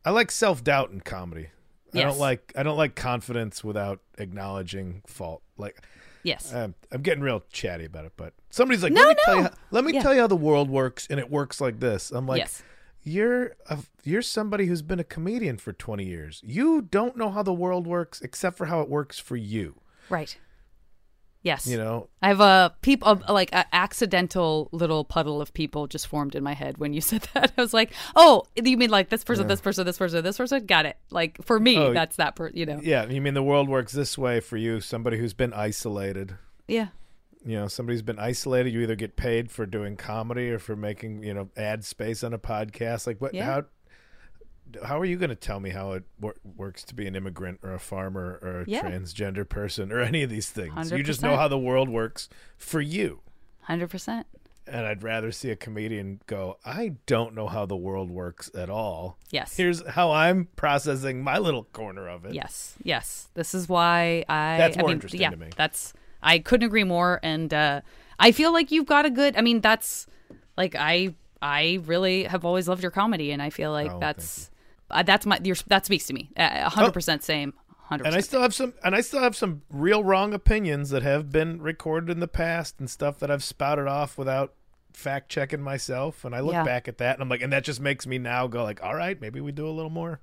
I 0.06 0.12
like 0.12 0.32
self 0.32 0.64
doubt 0.64 0.92
in 0.92 1.02
comedy. 1.02 1.50
I 1.94 2.04
don't 2.04 2.20
like 2.20 2.54
I 2.56 2.64
don't 2.64 2.78
like 2.78 2.96
confidence 2.96 3.64
without 3.64 4.00
acknowledging 4.18 5.02
fault. 5.08 5.42
Like 5.58 5.82
yes 6.24 6.54
um, 6.54 6.76
I'm 6.92 7.02
getting 7.02 7.22
real 7.24 7.44
chatty 7.52 7.84
about 7.86 8.06
it, 8.06 8.14
but 8.16 8.34
somebody's 8.50 8.82
like, 8.84 8.94
No, 8.94 9.02
"Let 9.02 9.10
me 9.18 9.24
tell 9.26 9.36
you, 9.36 9.44
how, 9.44 9.52
let 9.72 9.84
me 9.84 9.94
Yeah. 9.94 10.02
tell 10.02 10.14
you 10.14 10.22
how 10.22 10.28
the 10.28 10.36
world 10.38 10.70
works, 10.70 11.08
and 11.10 11.20
it 11.20 11.30
works 11.30 11.60
like 11.60 11.80
this." 11.80 12.12
I'm 12.12 12.28
like, 12.28 12.40
yes 12.40 12.64
"You're 13.04 13.56
a, 13.70 13.80
you're 14.04 14.22
somebody 14.22 14.66
who's 14.68 14.82
been 14.82 15.00
a 15.00 15.04
comedian 15.04 15.58
for 15.58 15.74
20 15.74 16.06
years. 16.06 16.42
You 16.46 16.82
don't 16.82 17.18
know 17.18 17.30
how 17.30 17.44
the 17.44 17.54
world 17.54 17.88
works 17.88 18.22
except 18.22 18.58
for 18.58 18.66
how 18.68 18.82
it 18.82 18.90
works 18.90 19.18
for 19.20 19.36
you. 19.36 19.76
right 20.10 20.38
yes 21.44 21.66
You 21.66 21.76
know, 21.78 22.08
I 22.22 22.28
have 22.28 22.40
a 22.40 22.76
peop 22.84 23.02
a, 23.04 23.14
like 23.34 23.50
an 23.52 23.66
accidental 23.74 24.70
little 24.72 25.04
puddle 25.04 25.42
of 25.42 25.52
people 25.56 25.88
just 25.88 26.06
formed 26.06 26.36
in 26.36 26.44
my 26.44 26.54
head 26.54 26.78
when 26.78 26.94
you 26.94 27.02
said 27.12 27.28
that. 27.34 27.52
I 27.58 27.62
was 27.62 27.74
like, 27.74 27.92
"Oh, 28.16 28.44
you 28.56 28.78
mean 28.78 28.92
like 28.92 29.10
this 29.10 29.24
person, 29.24 29.48
this 29.48 29.60
person, 29.62 29.84
this 29.86 29.98
person, 29.98 30.24
this 30.24 30.38
person?" 30.38 30.66
Got 30.68 30.86
it. 30.86 30.98
Like 31.10 31.44
for 31.44 31.60
me, 31.60 31.78
Oh, 31.78 31.94
that's 31.94 32.18
that 32.18 32.36
person. 32.36 32.58
You 32.58 32.66
know? 32.68 32.80
yeah. 32.84 33.06
You 33.10 33.22
mean 33.22 33.34
the 33.34 33.42
world 33.42 33.68
works 33.70 33.92
this 33.94 34.18
way 34.20 34.40
for 34.40 34.58
you, 34.58 34.82
somebody 34.82 35.18
who's 35.18 35.34
been 35.34 35.54
isolated, 35.54 36.36
Yeah. 36.68 36.90
You 37.46 37.56
know 37.56 37.68
somebody's 37.68 38.02
been 38.02 38.20
isolated. 38.20 38.72
You 38.72 38.82
either 38.82 38.96
get 38.96 39.16
paid 39.16 39.52
for 39.52 39.66
doing 39.66 39.98
comedy 39.98 40.50
or 40.52 40.60
for 40.60 40.76
making 40.76 41.24
you 41.24 41.34
know 41.34 41.50
ad 41.58 41.84
space 41.86 42.24
on 42.24 42.34
a 42.34 42.40
podcast. 42.40 43.08
Like 43.08 43.20
what? 43.22 43.34
Yeah. 43.34 43.46
How? 43.46 43.64
How 44.86 45.00
are 45.02 45.06
you 45.06 45.18
going 45.18 45.30
to 45.32 45.36
tell 45.36 45.60
me 45.60 45.72
how 45.72 45.92
it 45.94 46.04
wor- 46.20 46.38
works 46.56 46.84
to 46.86 46.96
be 46.96 47.06
an 47.06 47.14
immigrant 47.14 47.60
or 47.62 47.74
a 47.74 47.80
farmer 47.80 48.40
or 48.42 48.62
a 48.62 48.66
Yeah. 48.68 48.84
transgender 48.84 49.48
person 49.48 49.92
or 49.92 50.00
any 50.00 50.24
of 50.24 50.30
these 50.30 50.50
things? 50.50 50.92
You 50.92 51.04
just 51.04 51.22
know 51.22 51.36
how 51.36 51.50
the 51.50 51.58
world 51.60 51.90
works 51.90 52.30
for 52.58 52.80
you. 52.80 53.20
Hundred 53.64 53.90
percent. 53.90 54.28
And 54.66 54.86
I'd 54.86 55.04
rather 55.04 55.32
see 55.34 55.50
a 55.50 55.58
comedian 55.58 56.22
go, 56.28 56.58
I 56.64 56.94
don't 57.06 57.34
know 57.36 57.48
how 57.48 57.66
the 57.66 57.76
world 57.76 58.10
works 58.10 58.50
at 58.56 58.70
all. 58.70 59.18
Yes. 59.30 59.58
Here's 59.58 59.86
how 59.86 60.12
I'm 60.12 60.48
processing 60.56 61.22
my 61.22 61.38
little 61.38 61.64
corner 61.66 62.08
of 62.08 62.24
it. 62.24 62.34
Yes, 62.34 62.76
yes. 62.82 63.28
This 63.34 63.54
is 63.54 63.68
why 63.68 64.24
I. 64.30 64.58
That's 64.58 64.78
I 64.78 64.82
more 64.82 64.88
mean, 64.90 64.98
interesting 64.98 65.22
yeah, 65.22 65.32
to 65.32 65.38
me. 65.38 65.48
That's. 65.58 65.94
I 66.24 66.40
couldn't 66.40 66.66
agree 66.68 66.84
more, 66.84 67.20
and 67.24 67.54
uh, 67.54 67.82
I 68.20 68.32
feel 68.32 68.54
like 68.54 68.72
you've 68.72 68.86
got 68.86 69.06
a 69.06 69.10
good. 69.10 69.36
I 69.38 69.42
mean, 69.42 69.62
that's 69.62 70.08
like 70.58 70.76
I. 70.76 71.16
I 71.44 71.80
really 71.86 72.26
have 72.26 72.46
always 72.46 72.68
loved 72.68 72.84
your 72.84 72.92
comedy, 72.92 73.32
and 73.32 73.42
I 73.42 73.50
feel 73.50 73.72
like 73.72 73.92
Oh, 73.92 74.00
that's 74.00 74.52
uh, 74.92 75.02
that's 75.02 75.26
my 75.26 75.40
your, 75.44 75.56
that 75.68 75.88
speaks 75.88 76.06
to 76.06 76.14
me. 76.14 76.30
A 76.38 76.70
hundred 76.70 76.92
percent 76.94 77.24
same. 77.24 77.54
Hundred 77.80 78.06
And 78.06 78.16
I 78.16 78.20
still 78.22 78.42
have 78.42 78.54
some 78.54 78.76
and 78.84 78.96
I 78.96 79.02
still 79.02 79.22
have 79.22 79.36
some 79.36 79.64
real 79.72 80.04
wrong 80.04 80.34
opinions 80.36 80.92
that 80.92 81.02
have 81.02 81.32
been 81.32 81.60
recorded 81.62 82.12
in 82.12 82.20
the 82.20 82.28
past 82.28 82.76
and 82.80 82.88
stuff 82.90 83.18
that 83.20 83.32
I've 83.32 83.44
spouted 83.44 83.88
off 83.88 84.20
without 84.20 84.54
fact 84.94 85.30
checking 85.30 85.62
myself. 85.62 86.24
And 86.24 86.36
I 86.36 86.42
look 86.42 86.54
Yeah. 86.54 86.64
back 86.64 86.88
at 86.88 87.00
that 87.00 87.16
and 87.16 87.24
I'm 87.24 87.28
like 87.30 87.42
and 87.42 87.52
that 87.52 87.64
just 87.64 87.82
makes 87.82 88.06
me 88.06 88.20
now 88.20 88.46
go 88.46 88.64
like, 88.64 88.82
all 88.84 88.94
right, 88.96 89.20
maybe 89.20 89.42
we 89.42 89.52
do 89.52 89.68
a 89.68 89.72
little 89.72 89.90
more 89.90 90.22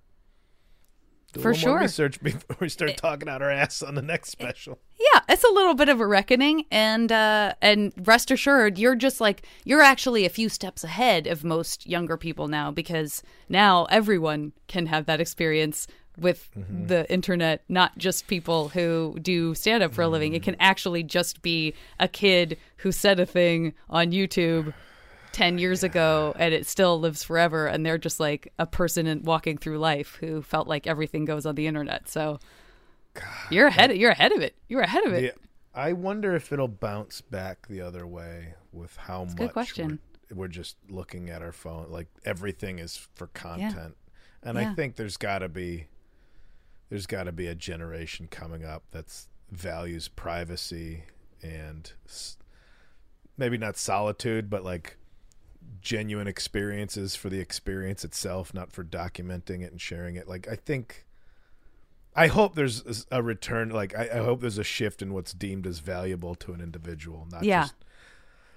do 1.32 1.40
For 1.40 1.52
sure. 1.52 1.80
research 1.80 2.20
before 2.22 2.56
we 2.60 2.68
start 2.68 2.96
talking 2.96 3.28
out 3.28 3.42
our 3.42 3.50
ass 3.50 3.82
on 3.82 3.96
the 3.96 4.02
next 4.02 4.30
special. 4.30 4.78
Yeah, 5.18 5.34
it's 5.34 5.44
a 5.44 5.52
little 5.52 5.74
bit 5.74 5.88
of 5.88 6.00
a 6.00 6.06
reckoning, 6.06 6.64
and 6.70 7.10
uh, 7.10 7.54
and 7.60 7.92
rest 8.04 8.30
assured, 8.30 8.78
you're 8.78 8.94
just 8.94 9.20
like 9.20 9.42
you're 9.64 9.82
actually 9.82 10.24
a 10.24 10.30
few 10.30 10.48
steps 10.48 10.84
ahead 10.84 11.26
of 11.26 11.44
most 11.44 11.86
younger 11.86 12.16
people 12.16 12.48
now 12.48 12.70
because 12.70 13.22
now 13.48 13.86
everyone 13.86 14.52
can 14.66 14.86
have 14.86 15.06
that 15.06 15.20
experience 15.20 15.86
with 16.16 16.50
the 16.86 17.10
internet, 17.12 17.62
not 17.68 17.96
just 17.96 18.26
people 18.26 18.70
who 18.70 19.16
do 19.22 19.54
stand 19.54 19.82
up 19.84 19.94
for 19.94 20.02
a 20.02 20.08
living. 20.08 20.34
It 20.34 20.42
can 20.42 20.56
actually 20.58 21.04
just 21.04 21.42
be 21.42 21.74
a 22.00 22.08
kid 22.08 22.58
who 22.78 22.90
said 22.90 23.20
a 23.20 23.26
thing 23.26 23.74
on 23.88 24.12
YouTube. 24.12 24.74
10 25.32 25.58
years 25.58 25.84
ago 25.84 26.34
and 26.38 26.54
it 26.54 26.66
still 26.66 26.98
lives 26.98 27.22
forever 27.22 27.66
and 27.66 27.84
they're 27.84 27.98
just 27.98 28.18
like 28.18 28.50
a 28.58 28.64
person 28.66 29.06
in, 29.06 29.22
walking 29.22 29.58
through 29.58 29.78
life 29.78 30.16
who 30.20 30.40
felt 30.40 30.66
like 30.66 30.86
everything 30.86 31.26
goes 31.26 31.44
on 31.44 31.54
the 31.54 31.66
internet 31.66 32.08
so 32.08 32.40
you're 33.50 33.66
ahead 33.68 33.96
you're 33.96 34.10
ahead 34.10 34.32
of 34.32 34.40
it 34.42 34.54
you're 34.68 34.80
ahead 34.82 35.04
of 35.06 35.12
it 35.12 35.24
Yeah. 35.24 35.30
I 35.74 35.92
wonder 35.92 36.34
if 36.34 36.52
it'll 36.52 36.66
bounce 36.66 37.20
back 37.20 37.68
the 37.68 37.80
other 37.82 38.04
way 38.06 38.54
with 38.72 38.96
how 38.96 39.22
a 39.22 39.26
much 39.26 39.36
good 39.36 39.52
question. 39.52 39.98
We're, 40.30 40.36
we're 40.36 40.48
just 40.48 40.76
looking 40.88 41.30
at 41.30 41.40
our 41.40 41.52
phone. 41.52 41.86
Like 41.90 42.08
everything 42.24 42.78
is 42.80 42.96
for 43.14 43.28
content, 43.28 43.96
and 44.42 44.58
I 44.58 44.74
think 44.74 44.96
there's 44.96 45.16
got 45.16 45.38
to 45.40 45.48
be 45.48 45.86
there's 46.88 47.06
got 47.06 47.24
to 47.24 47.32
be 47.32 47.46
a 47.46 47.54
generation 47.54 48.26
coming 48.28 48.64
up 48.64 48.84
that's 48.90 49.28
values 49.52 50.08
privacy 50.08 51.04
and 51.42 51.92
s- 52.06 52.38
maybe 53.36 53.56
not 53.56 53.76
solitude, 53.76 54.50
but 54.50 54.64
like 54.64 54.96
genuine 55.80 56.26
experiences 56.26 57.14
for 57.14 57.28
the 57.28 57.38
experience 57.40 58.04
itself, 58.04 58.52
not 58.52 58.72
for 58.72 58.82
documenting 58.82 59.62
it 59.62 59.70
and 59.70 59.80
sharing 59.80 60.16
it. 60.16 60.26
Like 60.26 60.48
I 60.48 60.56
think. 60.56 61.04
I 62.18 62.26
hope 62.26 62.54
there's 62.54 63.06
a 63.10 63.22
return. 63.22 63.70
Like 63.70 63.96
I, 63.96 64.08
I 64.14 64.18
hope 64.18 64.40
there's 64.40 64.58
a 64.58 64.64
shift 64.64 65.02
in 65.02 65.14
what's 65.14 65.32
deemed 65.32 65.66
as 65.66 65.78
valuable 65.78 66.34
to 66.36 66.52
an 66.52 66.60
individual, 66.60 67.26
not 67.30 67.44
Yeah. 67.44 67.62
just 67.62 67.74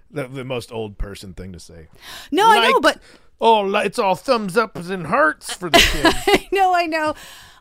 the, 0.10 0.28
the 0.28 0.44
most 0.44 0.72
old 0.72 0.98
person 0.98 1.34
thing 1.34 1.54
to 1.54 1.60
say. 1.60 1.88
no 2.32 2.50
i 2.50 2.70
know 2.70 2.82
but 2.82 3.00
Oh, 3.44 3.76
it's 3.78 3.98
all 3.98 4.14
thumbs 4.14 4.56
ups 4.56 4.90
and 4.90 5.08
hearts 5.08 5.52
for 5.52 5.68
the 5.68 5.80
kids. 5.92 6.16
I 6.28 6.48
know, 6.52 6.76
I 6.76 6.86
know. 6.86 7.16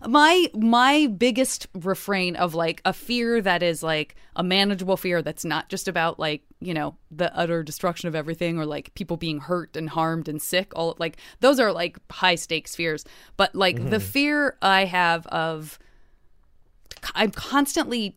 My 0.07 0.49
my 0.55 1.07
biggest 1.07 1.69
refrain 1.75 2.37
of 2.37 2.55
like 2.55 2.83
a 2.85 2.93
fear 2.93 3.41
that 3.41 3.63
is 3.63 3.83
like 3.83 4.15
a 4.37 4.43
manageable 4.43 4.99
fear 4.99 5.23
that's 5.23 5.45
not 5.45 5.71
just 5.71 5.89
about 5.89 6.19
like, 6.19 6.43
you 6.61 6.75
know, 6.75 6.97
the 7.11 7.35
utter 7.35 7.63
destruction 7.63 8.09
of 8.09 8.15
everything 8.15 8.59
or 8.59 8.67
like 8.67 8.93
people 8.95 9.17
being 9.17 9.41
hurt 9.41 9.75
and 9.75 9.89
harmed 9.89 10.29
and 10.29 10.43
sick. 10.43 10.71
All 10.77 10.97
like 10.99 11.17
those 11.41 11.59
are 11.59 11.73
like 11.73 11.99
high 12.11 12.35
stakes 12.35 12.77
fears. 12.77 13.03
But 13.39 13.55
like 13.55 13.77
the 13.77 13.97
mm-hmm. 13.97 13.99
fear 14.01 14.59
I 14.61 14.85
have 14.85 15.27
of 15.29 15.79
I'm 17.15 17.31
constantly 17.31 18.17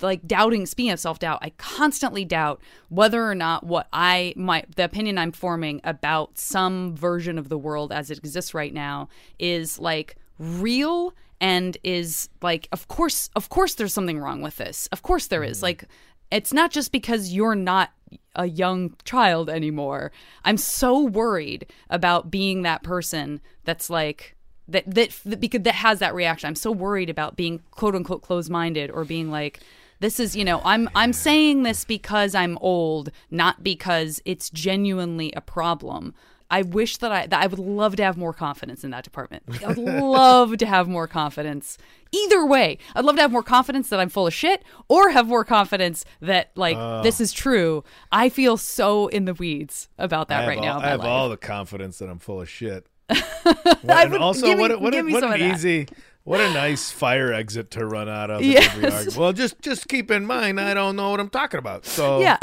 like 0.00 0.26
doubting 0.26 0.66
speaking 0.66 0.90
of 0.90 0.98
self-doubt 0.98 1.38
i 1.40 1.50
constantly 1.50 2.24
doubt 2.24 2.60
whether 2.88 3.24
or 3.24 3.34
not 3.34 3.62
what 3.62 3.86
i 3.92 4.34
my 4.36 4.64
the 4.74 4.82
opinion 4.82 5.16
i'm 5.16 5.30
forming 5.30 5.80
about 5.84 6.36
some 6.36 6.96
version 6.96 7.38
of 7.38 7.48
the 7.48 7.56
world 7.56 7.92
as 7.92 8.10
it 8.10 8.18
exists 8.18 8.52
right 8.54 8.74
now 8.74 9.08
is 9.38 9.78
like 9.78 10.16
real 10.40 11.14
and 11.40 11.76
is 11.84 12.28
like 12.42 12.68
of 12.72 12.88
course 12.88 13.30
of 13.36 13.48
course 13.48 13.74
there's 13.74 13.94
something 13.94 14.18
wrong 14.18 14.42
with 14.42 14.56
this. 14.56 14.88
Of 14.92 15.02
course 15.02 15.26
there 15.26 15.44
is. 15.44 15.58
Mm. 15.58 15.62
Like 15.62 15.84
it's 16.30 16.52
not 16.52 16.70
just 16.70 16.92
because 16.92 17.32
you're 17.32 17.54
not 17.54 17.90
a 18.34 18.46
young 18.46 18.94
child 19.04 19.48
anymore. 19.48 20.12
I'm 20.44 20.56
so 20.56 21.02
worried 21.02 21.66
about 21.90 22.30
being 22.30 22.62
that 22.62 22.82
person 22.82 23.40
that's 23.64 23.88
like 23.88 24.36
that 24.68 24.84
that 24.86 25.18
that, 25.24 25.40
because 25.40 25.62
that 25.62 25.74
has 25.74 25.98
that 25.98 26.14
reaction. 26.14 26.48
I'm 26.48 26.54
so 26.54 26.70
worried 26.70 27.10
about 27.10 27.36
being 27.36 27.60
quote 27.70 27.94
unquote 27.94 28.22
closed 28.22 28.50
minded 28.50 28.90
or 28.90 29.04
being 29.04 29.30
like 29.30 29.60
this 30.00 30.20
is 30.20 30.36
you 30.36 30.44
know 30.44 30.60
I'm 30.64 30.88
I'm 30.94 31.12
saying 31.12 31.62
this 31.62 31.84
because 31.84 32.34
I'm 32.34 32.58
old, 32.60 33.10
not 33.30 33.62
because 33.62 34.20
it's 34.24 34.50
genuinely 34.50 35.32
a 35.32 35.40
problem. 35.40 36.14
I 36.50 36.62
wish 36.62 36.96
that 36.98 37.12
I 37.12 37.26
that 37.26 37.42
I 37.42 37.46
would 37.46 37.58
love 37.58 37.96
to 37.96 38.02
have 38.02 38.16
more 38.16 38.32
confidence 38.32 38.84
in 38.84 38.90
that 38.90 39.04
department. 39.04 39.42
I 39.62 39.68
would 39.68 39.78
love 39.78 40.56
to 40.58 40.66
have 40.66 40.88
more 40.88 41.06
confidence. 41.06 41.76
Either 42.10 42.46
way, 42.46 42.78
I'd 42.94 43.04
love 43.04 43.16
to 43.16 43.22
have 43.22 43.32
more 43.32 43.42
confidence 43.42 43.90
that 43.90 44.00
I'm 44.00 44.08
full 44.08 44.26
of 44.26 44.32
shit, 44.32 44.62
or 44.88 45.10
have 45.10 45.28
more 45.28 45.44
confidence 45.44 46.04
that 46.20 46.50
like 46.54 46.76
uh. 46.76 47.02
this 47.02 47.20
is 47.20 47.32
true. 47.32 47.84
I 48.10 48.28
feel 48.28 48.56
so 48.56 49.08
in 49.08 49.26
the 49.26 49.34
weeds 49.34 49.88
about 49.98 50.28
that 50.28 50.46
right 50.46 50.58
all, 50.58 50.64
now. 50.64 50.78
I 50.80 50.88
have 50.88 51.00
life. 51.00 51.08
all 51.08 51.28
the 51.28 51.36
confidence 51.36 51.98
that 51.98 52.08
I'm 52.08 52.18
full 52.18 52.40
of 52.40 52.48
shit. 52.48 52.86
And 53.08 54.14
also, 54.16 54.46
me- 54.48 54.54
what, 54.56 54.70
a- 54.70 54.78
what, 54.78 54.92
what 54.94 54.94
an 54.94 55.14
of 55.14 55.20
that. 55.30 55.40
easy, 55.40 55.88
what 56.24 56.40
a 56.40 56.52
nice 56.52 56.90
fire 56.90 57.32
exit 57.32 57.70
to 57.72 57.86
run 57.86 58.08
out 58.08 58.30
of. 58.30 58.42
Yes. 58.42 59.16
Well, 59.16 59.32
just 59.32 59.60
just 59.62 59.88
keep 59.88 60.10
in 60.10 60.26
mind, 60.26 60.60
I 60.60 60.74
don't 60.74 60.96
know 60.96 61.10
what 61.10 61.20
I'm 61.20 61.30
talking 61.30 61.58
about. 61.58 61.86
So 61.86 62.20
Yeah. 62.20 62.36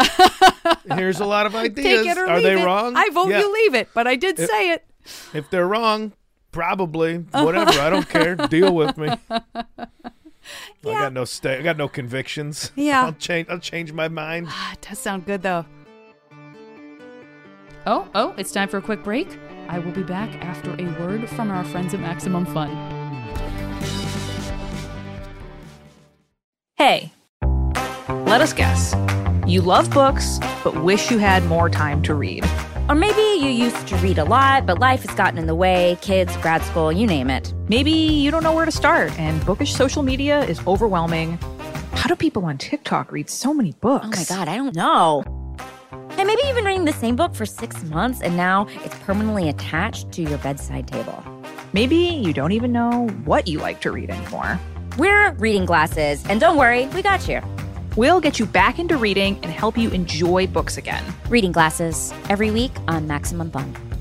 here's 0.96 1.20
a 1.20 1.26
lot 1.26 1.46
of 1.46 1.56
ideas. 1.56 2.06
Take 2.06 2.08
it 2.12 2.18
or 2.18 2.28
Are 2.28 2.42
they 2.42 2.60
it. 2.60 2.66
wrong? 2.66 2.96
I 2.96 3.10
vote 3.12 3.30
Yeah. 3.30 3.40
you 3.42 3.54
leave 3.54 3.76
it, 3.76 3.90
but 3.94 4.08
I 4.08 4.16
did 4.16 4.38
say 4.38 4.72
it. 4.72 4.86
If 5.34 5.50
they're 5.52 5.68
wrong, 5.68 6.14
probably 6.52 7.18
whatever. 7.32 7.80
I 7.80 7.90
don't 7.92 8.10
care. 8.10 8.36
Deal 8.36 8.74
with 8.74 8.98
me. 8.98 9.10
Yeah. 10.84 10.92
I 10.92 11.02
got 11.02 11.14
no 11.14 11.26
sta- 11.26 11.58
I 11.58 11.62
got 11.64 11.76
no 11.76 11.88
convictions. 11.88 12.72
Yeah. 12.76 13.06
I'll 13.06 13.14
change. 13.14 13.48
I'll 13.50 13.58
change 13.58 13.92
my 13.94 14.08
mind. 14.08 14.46
Ah, 14.52 14.74
it 14.74 14.82
does 14.88 15.00
sound 15.00 15.26
good 15.26 15.42
though. 15.42 15.66
Oh, 17.88 18.08
oh, 18.14 18.36
it's 18.38 18.52
time 18.52 18.70
for 18.70 18.78
a 18.78 18.82
quick 18.84 19.04
break. 19.04 19.28
I 19.68 19.80
will 19.80 19.92
be 19.92 20.04
back 20.04 20.34
after 20.44 20.72
a 20.72 20.86
word 21.00 21.30
from 21.30 21.52
our 21.52 21.64
friends 21.64 21.94
at 21.94 22.00
Maximum 22.00 22.46
Fun. 22.46 22.70
Hey, 26.76 27.12
let 28.26 28.42
us 28.42 28.54
guess. 28.54 28.94
You 29.48 29.62
love 29.62 29.90
books, 29.92 30.40
but 30.64 30.84
wish 30.84 31.10
you 31.10 31.18
had 31.18 31.46
more 31.46 31.70
time 31.70 32.02
to 32.04 32.14
read. 32.14 32.46
Or 32.88 32.96
maybe 32.96 33.22
you 33.44 33.50
used 33.50 33.88
to 33.88 33.96
read 33.98 34.18
a 34.18 34.26
lot, 34.26 34.66
but 34.66 34.80
life 34.80 35.04
has 35.04 35.16
gotten 35.16 35.40
in 35.40 35.48
the 35.48 35.56
way 35.56 35.98
kids, 36.02 36.36
grad 36.38 36.62
school, 36.64 36.92
you 36.92 37.08
name 37.08 37.30
it. 37.30 37.54
Maybe 37.68 37.92
you 37.92 38.30
don't 38.30 38.44
know 38.44 38.54
where 38.54 38.66
to 38.66 38.72
start, 38.72 39.18
and 39.20 39.44
bookish 39.46 39.74
social 39.74 40.04
media 40.04 40.42
is 40.42 40.60
overwhelming. 40.68 41.40
How 41.94 42.08
do 42.08 42.16
people 42.16 42.46
on 42.46 42.58
TikTok 42.58 43.12
read 43.12 43.30
so 43.30 43.54
many 43.54 43.72
books? 43.72 44.06
Oh 44.06 44.36
my 44.36 44.38
God, 44.38 44.48
I 44.48 44.58
don't 44.58 44.76
know. 44.76 45.24
And 46.26 46.34
maybe 46.36 46.48
you've 46.48 46.56
been 46.56 46.66
reading 46.66 46.86
the 46.86 46.92
same 46.92 47.16
book 47.16 47.36
for 47.36 47.46
six 47.46 47.84
months 47.84 48.20
and 48.20 48.36
now 48.36 48.66
it's 48.84 48.96
permanently 49.04 49.48
attached 49.48 50.12
to 50.14 50.24
your 50.24 50.40
bedside 50.40 50.88
table. 50.88 51.24
Maybe 51.72 51.98
you 51.98 52.34
don't 52.34 52.52
even 52.52 52.72
know 52.72 53.10
what 53.26 53.48
you 53.48 53.60
like 53.60 53.80
to 53.82 53.92
read 53.92 54.10
anymore. 54.10 54.60
We're 54.98 55.34
reading 55.34 55.66
glasses, 55.68 56.26
and 56.26 56.40
don't 56.40 56.58
worry, 56.58 56.88
we 56.88 57.04
got 57.04 57.28
you. 57.28 57.44
We'll 57.96 58.20
get 58.22 58.40
you 58.40 58.48
back 58.48 58.80
into 58.80 58.98
reading 58.98 59.38
and 59.44 59.52
help 59.52 59.78
you 59.78 59.92
enjoy 59.92 60.48
books 60.48 60.78
again. 60.78 61.04
Reading 61.30 61.52
glasses 61.52 62.12
every 62.28 62.50
week 62.50 62.72
on 62.88 63.06
Maximum 63.06 63.52
Fun. 63.52 63.95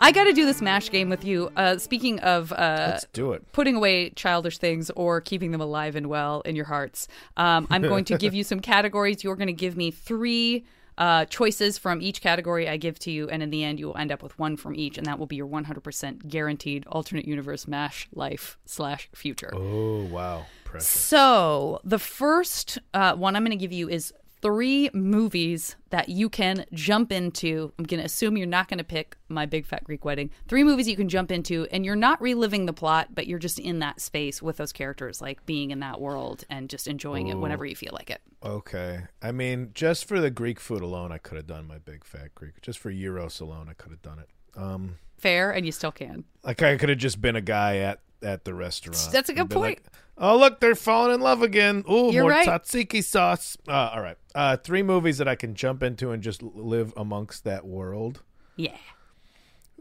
I 0.00 0.12
got 0.12 0.24
to 0.24 0.32
do 0.32 0.46
this 0.46 0.62
mash 0.62 0.90
game 0.90 1.08
with 1.08 1.24
you. 1.24 1.50
Uh, 1.56 1.78
speaking 1.78 2.20
of 2.20 2.52
uh, 2.52 2.90
Let's 2.92 3.06
do 3.12 3.32
it. 3.32 3.50
putting 3.52 3.76
away 3.76 4.10
childish 4.10 4.58
things 4.58 4.90
or 4.90 5.20
keeping 5.20 5.50
them 5.50 5.60
alive 5.60 5.96
and 5.96 6.08
well 6.08 6.40
in 6.42 6.56
your 6.56 6.66
hearts, 6.66 7.08
um, 7.36 7.66
I'm 7.70 7.82
going 7.82 8.04
to 8.06 8.18
give 8.18 8.34
you 8.34 8.44
some 8.44 8.60
categories. 8.60 9.24
You're 9.24 9.36
going 9.36 9.48
to 9.48 9.52
give 9.52 9.76
me 9.76 9.90
three 9.90 10.64
uh, 10.98 11.24
choices 11.26 11.78
from 11.78 12.02
each 12.02 12.20
category 12.20 12.68
I 12.68 12.76
give 12.76 12.98
to 13.00 13.10
you, 13.10 13.28
and 13.28 13.40
in 13.42 13.50
the 13.50 13.62
end, 13.62 13.78
you 13.78 13.86
will 13.86 13.96
end 13.96 14.10
up 14.10 14.20
with 14.22 14.36
one 14.38 14.56
from 14.56 14.74
each, 14.74 14.98
and 14.98 15.06
that 15.06 15.18
will 15.18 15.26
be 15.26 15.36
your 15.36 15.46
100% 15.46 16.26
guaranteed 16.28 16.84
alternate 16.88 17.26
universe 17.26 17.68
mash 17.68 18.08
life 18.12 18.58
slash 18.66 19.08
future. 19.14 19.52
Oh 19.54 20.04
wow, 20.06 20.46
precious. 20.64 20.88
So 20.88 21.80
the 21.84 22.00
first 22.00 22.78
uh, 22.94 23.14
one 23.14 23.36
I'm 23.36 23.44
going 23.44 23.56
to 23.56 23.62
give 23.62 23.72
you 23.72 23.88
is 23.88 24.12
three 24.40 24.90
movies 24.92 25.76
that 25.90 26.08
you 26.08 26.28
can 26.28 26.64
jump 26.72 27.12
into. 27.12 27.72
I'm 27.78 27.84
going 27.84 28.00
to 28.00 28.06
assume 28.06 28.36
you're 28.36 28.46
not 28.46 28.68
going 28.68 28.78
to 28.78 28.84
pick 28.84 29.16
My 29.28 29.46
Big 29.46 29.66
Fat 29.66 29.84
Greek 29.84 30.04
Wedding. 30.04 30.30
Three 30.48 30.64
movies 30.64 30.88
you 30.88 30.96
can 30.96 31.08
jump 31.08 31.32
into, 31.32 31.66
and 31.70 31.84
you're 31.84 31.96
not 31.96 32.20
reliving 32.20 32.66
the 32.66 32.72
plot, 32.72 33.14
but 33.14 33.26
you're 33.26 33.38
just 33.38 33.58
in 33.58 33.78
that 33.80 34.00
space 34.00 34.40
with 34.42 34.58
those 34.58 34.72
characters, 34.72 35.20
like 35.20 35.44
being 35.46 35.70
in 35.70 35.80
that 35.80 36.00
world 36.00 36.44
and 36.50 36.68
just 36.68 36.86
enjoying 36.86 37.28
it 37.28 37.36
whenever 37.38 37.64
you 37.64 37.76
feel 37.76 37.92
like 37.92 38.10
it. 38.10 38.20
Okay. 38.44 39.00
I 39.22 39.32
mean, 39.32 39.70
just 39.74 40.04
for 40.06 40.20
the 40.20 40.30
Greek 40.30 40.60
food 40.60 40.82
alone, 40.82 41.12
I 41.12 41.18
could 41.18 41.36
have 41.36 41.46
done 41.46 41.66
my 41.66 41.78
big 41.78 42.04
fat 42.04 42.34
Greek. 42.34 42.60
Just 42.62 42.78
for 42.78 42.92
gyros 42.92 43.40
alone, 43.40 43.68
I 43.68 43.74
could 43.74 43.90
have 43.90 44.02
done 44.02 44.18
it. 44.18 44.28
Um, 44.56 44.96
Fair, 45.18 45.50
and 45.50 45.66
you 45.66 45.72
still 45.72 45.90
can. 45.92 46.24
like 46.44 46.62
I 46.62 46.76
could 46.76 46.88
have 46.88 46.98
just 46.98 47.20
been 47.20 47.34
a 47.36 47.40
guy 47.40 47.78
at 47.78 48.00
at 48.22 48.44
the 48.44 48.54
restaurant. 48.54 49.08
That's 49.12 49.28
a 49.28 49.32
good 49.32 49.50
point. 49.50 49.62
like, 49.62 49.82
oh 50.18 50.36
look, 50.38 50.60
they're 50.60 50.74
falling 50.74 51.14
in 51.14 51.20
love 51.20 51.42
again. 51.42 51.84
Ooh, 51.90 52.10
You're 52.12 52.24
more 52.24 52.30
right. 52.32 52.46
tzatziki 52.48 53.02
sauce. 53.02 53.56
Uh, 53.66 53.90
all 53.94 54.02
right. 54.02 54.16
Uh, 54.34 54.56
three 54.56 54.82
movies 54.82 55.18
that 55.18 55.28
I 55.28 55.34
can 55.34 55.54
jump 55.54 55.82
into 55.82 56.10
and 56.10 56.22
just 56.22 56.42
live 56.42 56.92
amongst 56.96 57.44
that 57.44 57.64
world. 57.66 58.22
Yeah. 58.56 58.76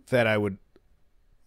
That 0.09 0.27
I 0.27 0.37
would 0.37 0.57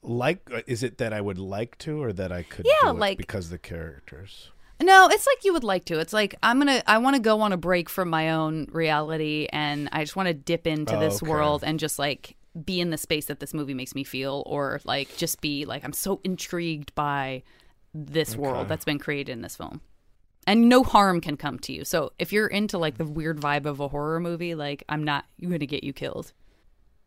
like. 0.03 0.49
uh, 0.53 0.61
Is 0.67 0.83
it 0.83 0.99
that 0.99 1.13
I 1.13 1.21
would 1.21 1.39
like 1.39 1.79
to, 1.79 2.03
or 2.03 2.13
that 2.13 2.31
I 2.33 2.43
could? 2.43 2.67
Yeah, 2.67 2.91
do 2.91 2.97
it 2.97 3.01
like- 3.01 3.19
because 3.19 3.47
of 3.47 3.51
the 3.53 3.59
characters. 3.59 4.51
No, 4.83 5.09
it's 5.11 5.27
like 5.27 5.45
you 5.45 5.53
would 5.53 5.63
like 5.65 5.85
to. 5.87 5.99
It's 5.99 6.15
like 6.15 6.35
I'm 6.43 6.59
gonna. 6.59 6.83
I 6.87 6.97
want 6.99 7.15
to 7.15 7.21
go 7.21 7.43
on 7.43 7.53
a 7.53 7.59
break 7.59 7.91
from 7.91 8.09
my 8.09 8.31
own 8.31 8.67
reality, 8.73 9.47
and 9.53 9.91
I 9.93 10.03
just 10.03 10.17
want 10.17 10.29
to 10.29 10.33
dip 10.35 10.67
into 10.67 10.97
Oh, 10.97 11.01
this 11.01 11.23
okay. 11.23 11.31
world 11.31 11.63
and 11.67 11.79
just 11.79 11.99
like 11.99 12.35
be 12.65 12.81
in 12.81 12.89
the 12.89 12.97
space 12.97 13.27
that 13.27 13.41
this 13.41 13.53
movie 13.53 13.75
makes 13.75 13.95
me 13.95 14.05
feel, 14.05 14.43
or 14.47 14.81
like 14.85 15.15
just 15.19 15.43
be 15.43 15.67
like 15.67 15.85
I'm 15.85 15.93
so 15.93 16.23
intrigued 16.25 16.95
by 16.95 17.43
this 17.95 18.37
world 18.37 18.69
that's 18.69 18.85
been 18.85 18.99
created 18.99 19.33
in 19.33 19.43
this 19.43 19.57
film, 19.57 19.81
and 20.47 20.69
no 20.69 20.83
harm 20.83 21.21
can 21.21 21.37
come 21.37 21.59
to 21.61 21.73
you. 21.73 21.85
So 21.85 22.13
if 22.19 22.33
you're 22.33 22.47
into 22.47 22.79
like 22.79 22.99
the 22.99 23.05
weird 23.05 23.41
vibe 23.41 23.67
of 23.67 23.81
a 23.81 23.89
horror 23.89 24.21
movie, 24.21 24.55
like 24.55 24.85
I'm 24.89 25.05
not 25.05 25.25
gonna 25.41 25.67
get 25.67 25.85
you 25.85 25.93
killed. 25.93 26.33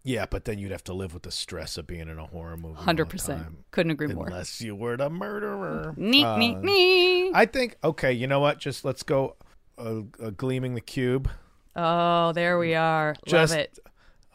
Yeah, 0.06 0.26
but 0.30 0.44
then 0.44 0.60
you'd 0.60 0.72
have 0.72 0.84
to 0.86 0.94
live 0.94 1.14
with 1.14 1.24
the 1.24 1.32
stress 1.32 1.78
of 1.78 1.88
being 1.88 2.10
in 2.10 2.20
a 2.20 2.26
horror 2.26 2.58
movie. 2.58 2.76
Hundred 2.82 3.06
percent. 3.06 3.46
Couldn't 3.72 3.92
agree 3.92 4.08
more. 4.08 4.28
Unless 4.28 4.60
you 4.60 4.76
were 4.76 4.98
the 4.98 5.10
murderer. 5.10 5.94
Neat, 5.96 6.26
Uh, 6.26 6.38
neat, 6.38 6.58
neat. 6.58 7.32
I 7.34 7.46
think 7.46 7.78
okay. 7.84 8.12
You 8.12 8.28
know 8.28 8.42
what? 8.42 8.60
Just 8.60 8.84
let's 8.84 9.04
go. 9.04 9.38
Uh, 9.78 10.02
uh, 10.22 10.30
gleaming 10.32 10.76
the 10.76 10.82
cube. 10.82 11.30
Oh, 11.76 12.32
there 12.34 12.60
we 12.60 12.76
are. 12.76 13.16
Just 13.26 13.54
Love 13.54 13.60
it. 13.62 13.80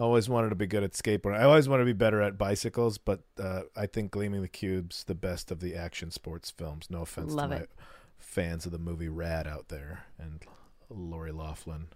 Always 0.00 0.28
wanted 0.28 0.50
to 0.50 0.54
be 0.54 0.66
good 0.66 0.84
at 0.84 0.92
skateboarding. 0.92 1.38
I 1.40 1.44
always 1.44 1.68
wanted 1.68 1.82
to 1.82 1.86
be 1.86 1.92
better 1.92 2.22
at 2.22 2.38
bicycles, 2.38 2.98
but 2.98 3.20
uh, 3.42 3.62
I 3.76 3.86
think 3.86 4.12
Gleaming 4.12 4.42
the 4.42 4.48
Cube's 4.48 5.04
the 5.04 5.14
best 5.14 5.50
of 5.50 5.60
the 5.60 5.74
action 5.74 6.10
sports 6.12 6.50
films. 6.50 6.88
No 6.88 7.02
offense 7.02 7.32
Love 7.32 7.50
to 7.50 7.56
my 7.56 7.62
it. 7.62 7.70
fans 8.16 8.64
of 8.64 8.70
the 8.72 8.78
movie 8.78 9.08
Rad 9.08 9.48
out 9.48 9.68
there 9.68 10.04
and 10.18 10.44
Lori 10.88 11.32
Loughlin, 11.32 11.88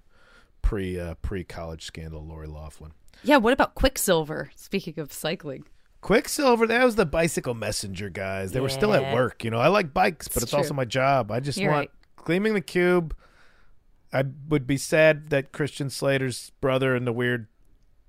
pre 0.63 0.99
uh, 0.99 1.15
pre 1.23 1.45
college 1.45 1.85
scandal 1.85 2.27
Lori 2.27 2.49
Loughlin. 2.49 2.93
Yeah. 3.23 3.37
What 3.37 3.53
about 3.53 3.77
Quicksilver? 3.77 4.51
Speaking 4.57 4.99
of 4.99 5.13
cycling. 5.13 5.65
Quicksilver, 6.01 6.67
that 6.67 6.85
was 6.85 6.97
the 6.97 7.07
bicycle 7.07 7.55
messenger 7.55 8.11
guys. 8.11 8.51
They 8.51 8.59
were 8.59 8.69
still 8.69 8.93
at 8.93 9.15
work. 9.15 9.45
You 9.45 9.53
know, 9.53 9.61
I 9.61 9.69
like 9.69 9.95
bikes, 9.95 10.27
but 10.27 10.39
It's 10.39 10.47
it's, 10.47 10.55
also 10.55 10.75
my 10.75 10.85
job. 10.85 11.31
I 11.31 11.39
just 11.39 11.57
You're 11.59 11.71
want 11.71 11.91
right. 11.91 12.25
Gleaming 12.25 12.55
the 12.55 12.61
Cube. 12.61 13.15
I 14.13 14.25
would 14.49 14.67
be 14.67 14.77
sad 14.77 15.31
that 15.31 15.53
Christian 15.53 15.89
Slater's 15.89 16.51
brother 16.61 16.97
in 16.97 17.05
the 17.05 17.13
weird 17.13 17.47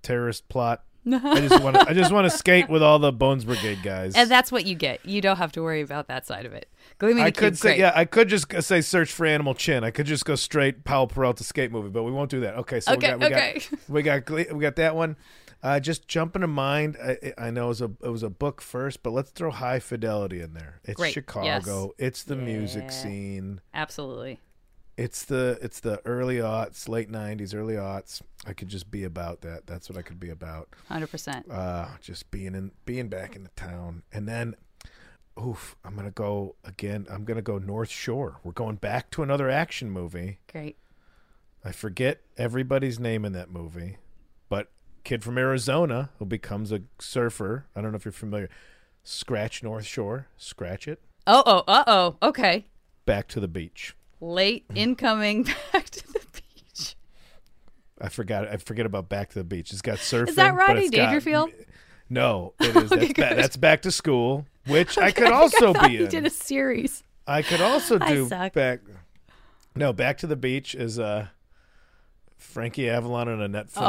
terrorist 0.03 0.47
plot. 0.49 0.83
I 1.05 1.41
just 1.47 1.61
want 1.61 1.75
to. 1.75 1.85
I 1.89 1.93
just 1.93 2.11
want 2.13 2.31
to 2.31 2.37
skate 2.37 2.69
with 2.69 2.81
all 2.81 2.97
the 2.97 3.11
Bones 3.11 3.43
Brigade 3.43 3.79
guys. 3.83 4.15
And 4.15 4.31
that's 4.31 4.53
what 4.53 4.65
you 4.65 4.73
get. 4.75 5.05
You 5.05 5.19
don't 5.19 5.35
have 5.35 5.51
to 5.53 5.61
worry 5.61 5.81
about 5.81 6.07
that 6.07 6.25
side 6.25 6.45
of 6.45 6.53
it. 6.53 6.69
Gleaming 6.97 7.23
I 7.25 7.31
could 7.31 7.53
Cube, 7.53 7.57
say, 7.57 7.69
great. 7.71 7.79
yeah, 7.79 7.91
I 7.93 8.05
could 8.05 8.29
just 8.29 8.63
say 8.63 8.79
search 8.79 9.11
for 9.11 9.25
Animal 9.25 9.53
Chin. 9.53 9.83
I 9.83 9.91
could 9.91 10.05
just 10.05 10.23
go 10.23 10.35
straight 10.35 10.85
Powell 10.85 11.07
Peralta 11.07 11.43
skate 11.43 11.71
movie, 11.73 11.89
but 11.89 12.03
we 12.03 12.11
won't 12.13 12.29
do 12.31 12.39
that. 12.41 12.55
Okay, 12.55 12.79
so 12.79 12.93
Okay, 12.93 13.15
we 13.15 13.19
got, 13.19 13.29
we 13.29 13.35
okay. 13.35 13.59
got, 13.59 13.89
we 13.89 14.01
got, 14.03 14.25
Gle- 14.25 14.55
we 14.55 14.61
got 14.61 14.75
that 14.77 14.95
one. 14.95 15.17
Uh, 15.61 15.79
just 15.79 16.07
jumping 16.07 16.41
to 16.41 16.47
mind. 16.47 16.97
I, 17.03 17.33
I 17.37 17.49
know 17.51 17.65
it 17.65 17.69
was 17.69 17.81
a 17.81 17.91
it 18.03 18.09
was 18.09 18.23
a 18.23 18.29
book 18.29 18.61
first, 18.61 19.01
but 19.03 19.11
let's 19.11 19.31
throw 19.31 19.49
High 19.51 19.79
Fidelity 19.79 20.39
in 20.41 20.53
there. 20.53 20.79
It's 20.85 20.95
Great, 20.97 21.13
Chicago. 21.13 21.91
It's 21.97 22.23
the 22.23 22.35
Yeah. 22.35 22.43
music 22.43 22.91
scene. 22.91 23.59
Absolutely. 23.73 24.39
It's 24.95 25.25
the 25.25 25.57
it's 25.61 25.79
the 25.79 26.01
early 26.05 26.37
aughts, 26.37 26.87
late 26.87 27.11
'90s, 27.11 27.55
early 27.55 27.73
aughts. 27.75 28.21
I 28.45 28.53
could 28.53 28.67
just 28.67 28.91
be 28.91 29.03
about 29.03 29.41
that. 29.41 29.65
That's 29.65 29.89
what 29.89 29.97
I 29.97 30.01
could 30.01 30.19
be 30.19 30.29
about. 30.29 30.69
100%. 30.91 31.49
Uh, 31.49 31.87
just 32.01 32.29
being 32.29 32.53
in, 32.53 32.71
being 32.85 33.07
back 33.07 33.35
in 33.35 33.43
the 33.43 33.49
town, 33.55 34.03
and 34.11 34.27
then, 34.27 34.55
oof, 35.41 35.75
I'm 35.83 35.95
gonna 35.95 36.11
go 36.11 36.55
again. 36.63 37.07
I'm 37.09 37.23
gonna 37.23 37.41
go 37.41 37.57
North 37.57 37.89
Shore. 37.89 38.39
We're 38.43 38.51
going 38.51 38.75
back 38.75 39.09
to 39.11 39.23
another 39.23 39.49
action 39.49 39.89
movie. 39.89 40.39
Great. 40.51 40.77
I 41.65 41.71
forget 41.71 42.21
everybody's 42.37 42.99
name 42.99 43.25
in 43.25 43.31
that 43.33 43.49
movie, 43.49 43.97
but 44.49 44.69
kid 45.03 45.23
from 45.23 45.37
Arizona 45.37 46.09
who 46.19 46.25
becomes 46.25 46.71
a 46.71 46.81
surfer. 46.99 47.65
I 47.75 47.81
don't 47.81 47.91
know 47.91 47.95
if 47.95 48.05
you're 48.05 48.11
familiar. 48.11 48.49
Scratch 49.03 49.63
North 49.63 49.85
Shore. 49.85 50.27
Scratch 50.37 50.87
it. 50.87 51.01
Oh, 51.25 51.41
oh, 51.45 51.63
uh 51.67 51.83
oh. 51.87 52.17
Okay. 52.21 52.65
Back 53.05 53.27
to 53.29 53.39
the 53.39 53.47
beach. 53.47 53.95
Late 54.23 54.65
incoming 54.73 55.43
back 55.73 55.89
to 55.89 56.13
the 56.13 56.19
beach. 56.33 56.95
I 57.99 58.07
forgot. 58.09 58.47
I 58.47 58.57
forget 58.57 58.85
about 58.85 59.09
Back 59.09 59.29
to 59.29 59.39
the 59.39 59.43
Beach. 59.43 59.71
It's 59.73 59.81
got 59.81 59.97
surfing. 59.97 60.29
Is 60.29 60.35
that 60.35 60.55
Rodney 60.55 60.83
it's 60.83 60.91
got- 60.91 61.05
Dangerfield? 61.07 61.51
No, 62.09 62.53
it 62.59 62.75
is. 62.75 62.89
That's, 62.89 63.07
ba- 63.13 63.33
that's 63.35 63.57
Back 63.57 63.81
to 63.83 63.91
School, 63.91 64.45
which 64.67 64.97
I 64.97 65.11
could 65.11 65.31
also 65.31 65.73
I 65.73 65.87
be 65.87 65.97
he 65.97 66.03
in. 66.03 66.09
did 66.09 66.25
a 66.25 66.29
series. 66.29 67.03
I 67.27 67.41
could 67.41 67.59
also 67.61 67.97
do 67.97 68.27
back. 68.29 68.79
No, 69.75 69.91
Back 69.93 70.19
to 70.19 70.27
the 70.27 70.35
Beach 70.35 70.75
is 70.75 70.99
uh, 70.99 71.27
Frankie 72.37 72.89
Avalon 72.89 73.27
and 73.29 73.41
Annette 73.41 73.67
Funicello. 73.69 73.81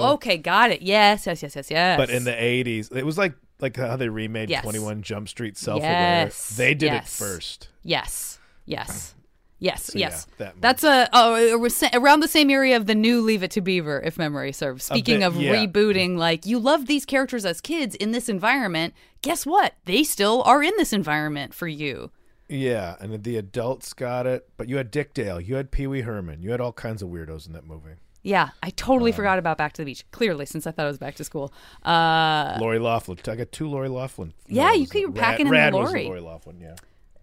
Oh, 0.00 0.12
okay. 0.14 0.36
Got 0.36 0.70
it. 0.72 0.82
Yes, 0.82 1.26
yes, 1.26 1.42
yes, 1.42 1.56
yes, 1.56 1.70
yes. 1.70 1.96
But 1.96 2.10
in 2.10 2.24
the 2.24 2.32
'80s, 2.32 2.94
it 2.94 3.04
was 3.06 3.16
like 3.16 3.34
like 3.60 3.76
how 3.76 3.96
they 3.96 4.08
remade 4.08 4.50
Yes. 4.50 4.62
21 4.64 5.02
Jump 5.02 5.28
Street 5.28 5.56
Self 5.56 5.80
Aware. 5.80 5.90
Yes, 6.24 6.56
They 6.56 6.74
did 6.74 6.92
yes. 6.92 7.20
it 7.20 7.24
first. 7.24 7.68
Yes. 7.82 8.38
Yes. 8.66 9.14
Yes, 9.62 9.84
So, 9.84 9.98
yeah, 9.98 10.08
yes. 10.08 10.26
that 10.38 10.54
That's 10.60 10.82
a 10.82 11.08
oh, 11.12 11.70
around 11.94 12.18
the 12.20 12.26
same 12.28 12.50
area 12.50 12.76
of 12.76 12.86
the 12.86 12.96
new 12.96 13.20
Leave 13.20 13.44
It 13.44 13.52
to 13.52 13.60
Beaver, 13.60 14.00
if 14.04 14.18
memory 14.18 14.50
serves. 14.52 14.82
Speaking 14.84 15.20
bit, 15.20 15.26
of 15.26 15.36
yeah. 15.36 15.54
rebooting, 15.54 16.16
like 16.16 16.44
you 16.44 16.58
loved 16.58 16.88
these 16.88 17.04
characters 17.04 17.44
as 17.44 17.60
kids 17.60 17.94
in 17.94 18.10
this 18.10 18.28
environment. 18.28 18.92
Guess 19.22 19.46
what? 19.46 19.74
They 19.84 20.02
still 20.02 20.42
are 20.42 20.64
in 20.64 20.72
this 20.78 20.92
environment 20.92 21.54
for 21.54 21.68
you. 21.68 22.10
Yeah, 22.48 22.96
and 23.00 23.22
the 23.22 23.36
adults 23.36 23.92
got 23.92 24.26
it, 24.26 24.48
but 24.56 24.68
you 24.68 24.78
had 24.78 24.90
Dick 24.90 25.14
Dale, 25.14 25.40
you 25.40 25.54
had 25.54 25.70
Pee 25.70 25.86
Wee 25.86 26.00
Herman, 26.00 26.42
you 26.42 26.50
had 26.50 26.60
all 26.60 26.72
kinds 26.72 27.00
of 27.00 27.08
weirdos 27.08 27.46
in 27.46 27.52
that 27.52 27.64
movie. 27.64 27.94
Yeah, 28.24 28.50
I 28.62 28.70
totally 28.70 29.12
Um, 29.12 29.16
forgot 29.16 29.38
about 29.38 29.58
Back 29.58 29.72
to 29.74 29.82
the 29.82 29.86
Beach. 29.86 30.04
Clearly, 30.10 30.44
since 30.46 30.66
I 30.66 30.70
thought 30.72 30.84
it 30.84 30.88
was 30.88 30.98
back 30.98 31.14
to 31.16 31.24
school. 31.24 31.52
Uh, 31.84 32.56
Lori 32.60 32.78
Loughlin. 32.78 33.18
I 33.28 33.36
got 33.36 33.52
two 33.52 33.68
Lori 33.68 33.88
Loughlin. 33.88 34.32
Yeah, 34.48 34.72
you 34.72 34.86
keep 34.86 35.06
Rad- 35.06 35.14
packing 35.16 35.46
in 35.46 35.52
the 35.52 35.58
Rad 35.58 35.72
was 35.74 35.88
Lori. 35.90 36.04
Lori 36.04 36.20
Loughlin. 36.20 36.60
Yeah. 36.60 36.74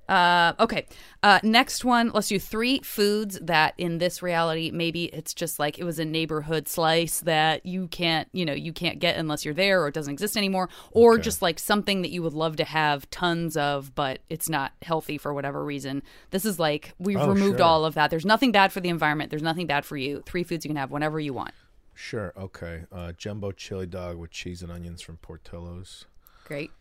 Uh, 0.10 0.54
okay. 0.60 0.88
Uh, 1.22 1.40
next 1.44 1.86
one. 1.86 2.10
Let's 2.14 2.28
do 2.30 2.40
three 2.40 2.80
foods 2.80 3.38
that 3.44 3.76
in 3.78 4.00
this 4.00 4.22
reality, 4.24 4.72
maybe 4.72 5.06
it's 5.06 5.34
just 5.36 5.60
like 5.60 5.78
it 5.78 5.84
was 5.84 6.00
a 6.00 6.06
neighborhood 6.06 6.68
slice 6.68 7.20
that 7.22 7.66
you 7.66 7.88
can't, 7.90 8.28
you 8.34 8.44
know, 8.44 8.54
you 8.54 8.74
can't 8.74 9.00
get 9.00 9.18
unless 9.18 9.46
you're 9.46 9.54
there 9.54 9.84
or 9.84 9.88
it 9.90 9.94
doesn't 9.94 10.12
exist 10.12 10.36
anymore, 10.36 10.68
or 10.92 11.14
Okay. 11.14 11.22
just 11.22 11.42
like 11.44 11.60
something 11.60 12.02
that 12.02 12.10
you 12.10 12.24
would 12.24 12.34
love 12.34 12.56
to 12.56 12.64
have 12.64 13.10
tons 13.12 13.56
of, 13.56 13.94
but 13.94 14.20
it's 14.30 14.50
not 14.50 14.72
healthy 14.82 15.18
for 15.20 15.34
whatever 15.34 15.64
reason. 15.64 16.02
This 16.32 16.44
is 16.44 16.58
like 16.60 16.94
we've 16.98 17.18
Oh, 17.18 17.30
removed 17.30 17.60
sure. 17.60 17.66
all 17.68 17.86
of 17.86 17.94
that. 17.94 18.10
There's 18.10 18.26
nothing 18.26 18.52
bad 18.52 18.72
for 18.74 18.80
the 18.80 18.90
environment. 18.90 19.30
There's 19.30 19.44
nothing 19.44 19.68
bad 19.68 19.86
for 19.86 19.96
you. 19.98 20.24
Three 20.26 20.44
foods 20.44 20.66
you 20.66 20.70
can 20.70 20.78
have 20.78 20.90
whenever 20.90 21.20
you 21.20 21.34
want. 21.34 21.54
Sure. 21.94 22.34
Okay. 22.36 22.86
Uh, 22.92 23.12
jumbo 23.12 23.52
chili 23.52 23.86
dog 23.86 24.18
with 24.18 24.32
cheese 24.32 24.64
and 24.64 24.72
onions 24.72 25.02
from 25.02 25.18
Portillo's. 25.18 26.06
Great. 26.46 26.72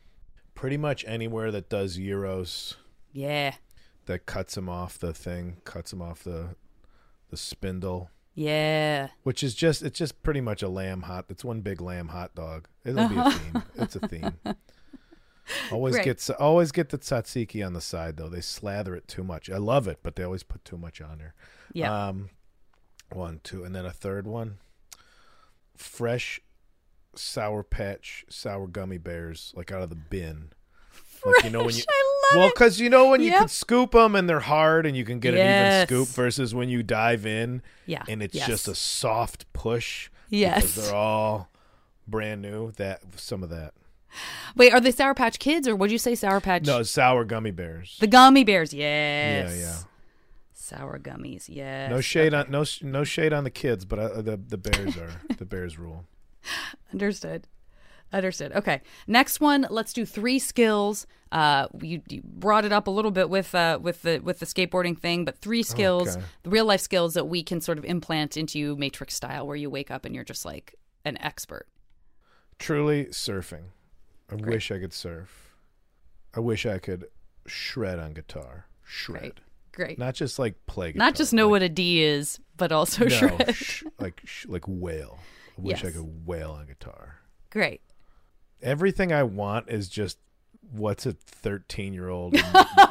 Pretty 0.55 0.77
much 0.79 1.05
anywhere 1.07 1.51
that 1.51 1.69
does 1.69 1.97
gyros 1.97 2.77
Yeah. 3.19 3.55
that 4.07 4.27
cuts 4.27 4.57
him 4.57 4.69
off 4.69 4.99
the 4.99 5.13
thing, 5.13 5.57
cuts 5.65 5.93
him 5.93 6.01
off 6.01 6.23
the 6.25 6.55
the 7.31 7.37
spindle, 7.37 8.11
Yeah. 8.35 9.09
which 9.23 9.43
is 9.43 9.55
just 9.55 9.83
it's 9.83 9.99
just 9.99 10.23
pretty 10.23 10.41
much 10.41 10.63
a 10.63 10.69
lamb 10.69 11.03
hot. 11.03 11.27
It's 11.29 11.45
one 11.45 11.61
big 11.61 11.81
lamb 11.81 12.09
hot 12.09 12.35
dog. 12.35 12.69
It'll 12.85 13.09
be 13.09 13.17
a 13.19 13.31
theme. 13.39 13.63
It's 13.75 13.97
a 13.97 14.01
theme. 14.09 14.33
Always 15.73 15.97
Right. 15.97 16.05
get 16.05 16.31
always 16.39 16.73
get 16.73 16.91
the 16.91 16.99
tzatziki 16.99 17.65
on 17.67 17.73
the 17.73 17.81
side 17.81 18.17
though. 18.19 18.29
They 18.29 18.41
slather 18.43 18.95
it 18.95 19.09
too 19.09 19.25
much. 19.25 19.49
I 19.51 19.57
love 19.57 19.89
it, 19.89 19.99
but 20.03 20.15
they 20.17 20.23
always 20.23 20.43
put 20.43 20.65
too 20.65 20.77
much 20.79 21.01
on 21.01 21.19
there. 21.19 21.35
Yeah. 21.73 22.09
Um, 22.09 22.31
one, 23.13 23.41
two, 23.43 23.65
and 23.65 23.75
then 23.75 23.87
a 23.87 23.91
third 23.91 24.27
one. 24.27 24.59
Fresh 25.77 26.41
sour 27.15 27.63
patch 27.63 28.25
sour 28.29 28.67
gummy 28.67 28.99
bears, 28.99 29.53
like 29.57 29.73
out 29.73 29.83
of 29.83 29.89
the 29.91 29.97
bin. 29.97 30.51
Like 31.25 31.45
you 31.45 31.51
know 31.51 31.65
when 31.65 31.75
you 31.75 31.83
I 31.89 32.08
Well, 32.35 32.49
because 32.51 32.79
you 32.81 32.91
know 32.91 33.09
when 33.09 33.21
you 33.21 33.31
Yep. 33.31 33.39
can 33.39 33.49
scoop 33.49 33.93
them 33.93 34.15
and 34.15 34.29
they're 34.29 34.41
hard 34.41 34.85
and 34.87 34.97
you 34.97 35.05
can 35.05 35.19
get 35.21 35.35
an 35.35 35.41
even 35.41 35.87
scoop 35.87 36.09
versus 36.15 36.55
when 36.55 36.69
you 36.69 36.83
dive 36.83 37.25
in 37.27 37.63
Yeah. 37.87 38.03
and 38.09 38.23
it's 38.23 38.35
Yes. 38.35 38.47
just 38.47 38.69
a 38.69 38.75
soft 38.75 39.51
push. 39.53 40.11
Yes. 40.31 40.61
because 40.63 40.75
they're 40.89 40.95
all 40.95 41.49
brand 42.07 42.43
new. 42.43 42.73
That 42.73 43.01
some 43.17 43.43
of 43.43 43.51
that. 43.51 43.73
Wait, 44.57 44.73
are 44.73 44.81
they 44.81 44.91
Sour 44.91 45.15
Patch 45.15 45.39
Kids 45.39 45.67
or 45.69 45.77
what'd 45.77 45.93
you 45.93 45.99
say 45.99 46.15
Sour 46.15 46.41
Patch? 46.41 46.67
No, 46.67 46.83
sour 46.83 47.25
gummy 47.25 47.51
bears. 47.51 47.97
The 48.01 48.07
gummy 48.07 48.45
bears, 48.45 48.73
yes. 48.75 49.51
Yeah, 49.55 49.59
yeah. 49.61 49.77
Sour 50.53 50.99
gummies, 50.99 51.45
yes. 51.49 51.89
No 51.91 52.01
shade 52.03 52.35
Okay. 52.35 52.47
on 52.47 52.51
no 52.51 52.65
no 52.83 53.05
shade 53.05 53.33
on 53.33 53.45
the 53.45 53.51
kids, 53.51 53.85
but 53.87 53.99
uh, 53.99 54.21
the 54.23 54.37
the 54.37 54.59
bears 54.59 54.97
are 54.99 55.23
the 55.39 55.45
bears 55.47 55.79
rule. 55.79 56.05
Understood. 56.93 57.47
Understood. 58.13 58.53
Okay. 58.53 58.81
Next 59.07 59.41
one, 59.41 59.67
let's 59.71 59.93
do 59.93 60.07
three 60.07 60.39
skills. 60.39 61.07
Uh, 61.31 61.67
you, 61.83 62.01
you 62.09 62.23
brought 62.25 62.65
it 62.65 62.73
up 62.73 62.87
a 62.87 62.91
little 62.91 63.11
bit 63.11 63.29
with 63.29 63.55
uh 63.55 63.79
with 63.83 64.01
the 64.01 64.19
with 64.21 64.39
the 64.39 64.47
skateboarding 64.47 64.99
thing, 64.99 65.27
but 65.27 65.37
three 65.39 65.63
skills, 65.63 66.17
Okay. 66.17 66.25
real 66.47 66.65
life 66.65 66.81
skills 66.81 67.13
that 67.15 67.27
we 67.27 67.43
can 67.43 67.61
sort 67.61 67.77
of 67.77 67.85
implant 67.85 68.37
into 68.39 68.59
you 68.59 68.77
Matrix 68.77 69.15
style, 69.15 69.47
where 69.47 69.57
you 69.57 69.69
wake 69.69 69.91
up 69.91 70.07
and 70.07 70.15
you're 70.15 70.25
just 70.25 70.47
like 70.47 70.75
an 71.05 71.19
expert. 71.21 71.67
Truly 72.59 73.07
surfing. 73.07 73.65
I 74.31 74.37
wish 74.37 74.71
I 74.71 74.79
could 74.79 74.93
surf. 74.95 75.53
I 76.35 76.41
wish 76.41 76.65
I 76.67 76.79
could 76.79 77.07
shred 77.47 77.99
on 77.99 78.15
guitar. 78.15 78.67
Shred. 78.85 79.21
Great. 79.21 79.41
Great. 79.73 79.99
Not 79.99 80.15
just 80.15 80.39
like 80.39 80.55
play 80.67 80.93
guitar. 80.93 81.07
Not 81.07 81.15
just 81.15 81.33
know 81.35 81.47
like, 81.47 81.51
what 81.51 81.63
a 81.63 81.69
D 81.69 82.03
is, 82.03 82.41
but 82.57 82.73
also 82.73 83.05
no, 83.05 83.09
shred. 83.11 83.55
sh- 83.55 83.85
like 83.99 84.21
sh- 84.25 84.47
like 84.49 84.65
wail. 84.67 85.19
I 85.59 85.61
wish 85.61 85.85
I 85.85 85.91
could 85.91 86.27
wail 86.27 86.53
on 86.53 86.67
guitar. 86.67 87.17
Great. 87.51 87.81
Everything 88.63 89.13
I 89.13 89.23
want 89.23 89.69
is 89.69 89.89
just 89.89 90.19
what's 90.73 91.07
a 91.07 91.13
13 91.13 91.95
year 91.95 92.09
old 92.09 92.33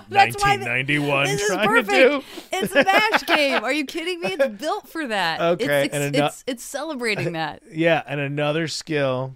That's 0.09 0.41
why 0.41 0.57
the- 0.57 0.65
1991 0.65 1.25
This 1.25 1.41
is 1.41 1.47
trying 1.47 1.67
perfect. 1.67 1.89
to 1.89 2.09
do. 2.19 2.23
It's 2.53 2.73
a 2.75 2.83
match 2.83 3.25
game. 3.27 3.63
Are 3.63 3.71
you 3.73 3.85
kidding 3.85 4.19
me? 4.21 4.33
It's 4.33 4.47
built 4.61 4.87
for 4.89 5.05
that. 5.07 5.39
Okay, 5.41 5.85
It's, 5.85 5.93
and 5.93 6.03
it's, 6.03 6.17
ano- 6.17 6.25
it's, 6.27 6.43
it's 6.47 6.63
celebrating 6.63 7.33
that. 7.33 7.61
Yeah, 7.71 8.01
and 8.07 8.19
another 8.19 8.67
skill. 8.67 9.35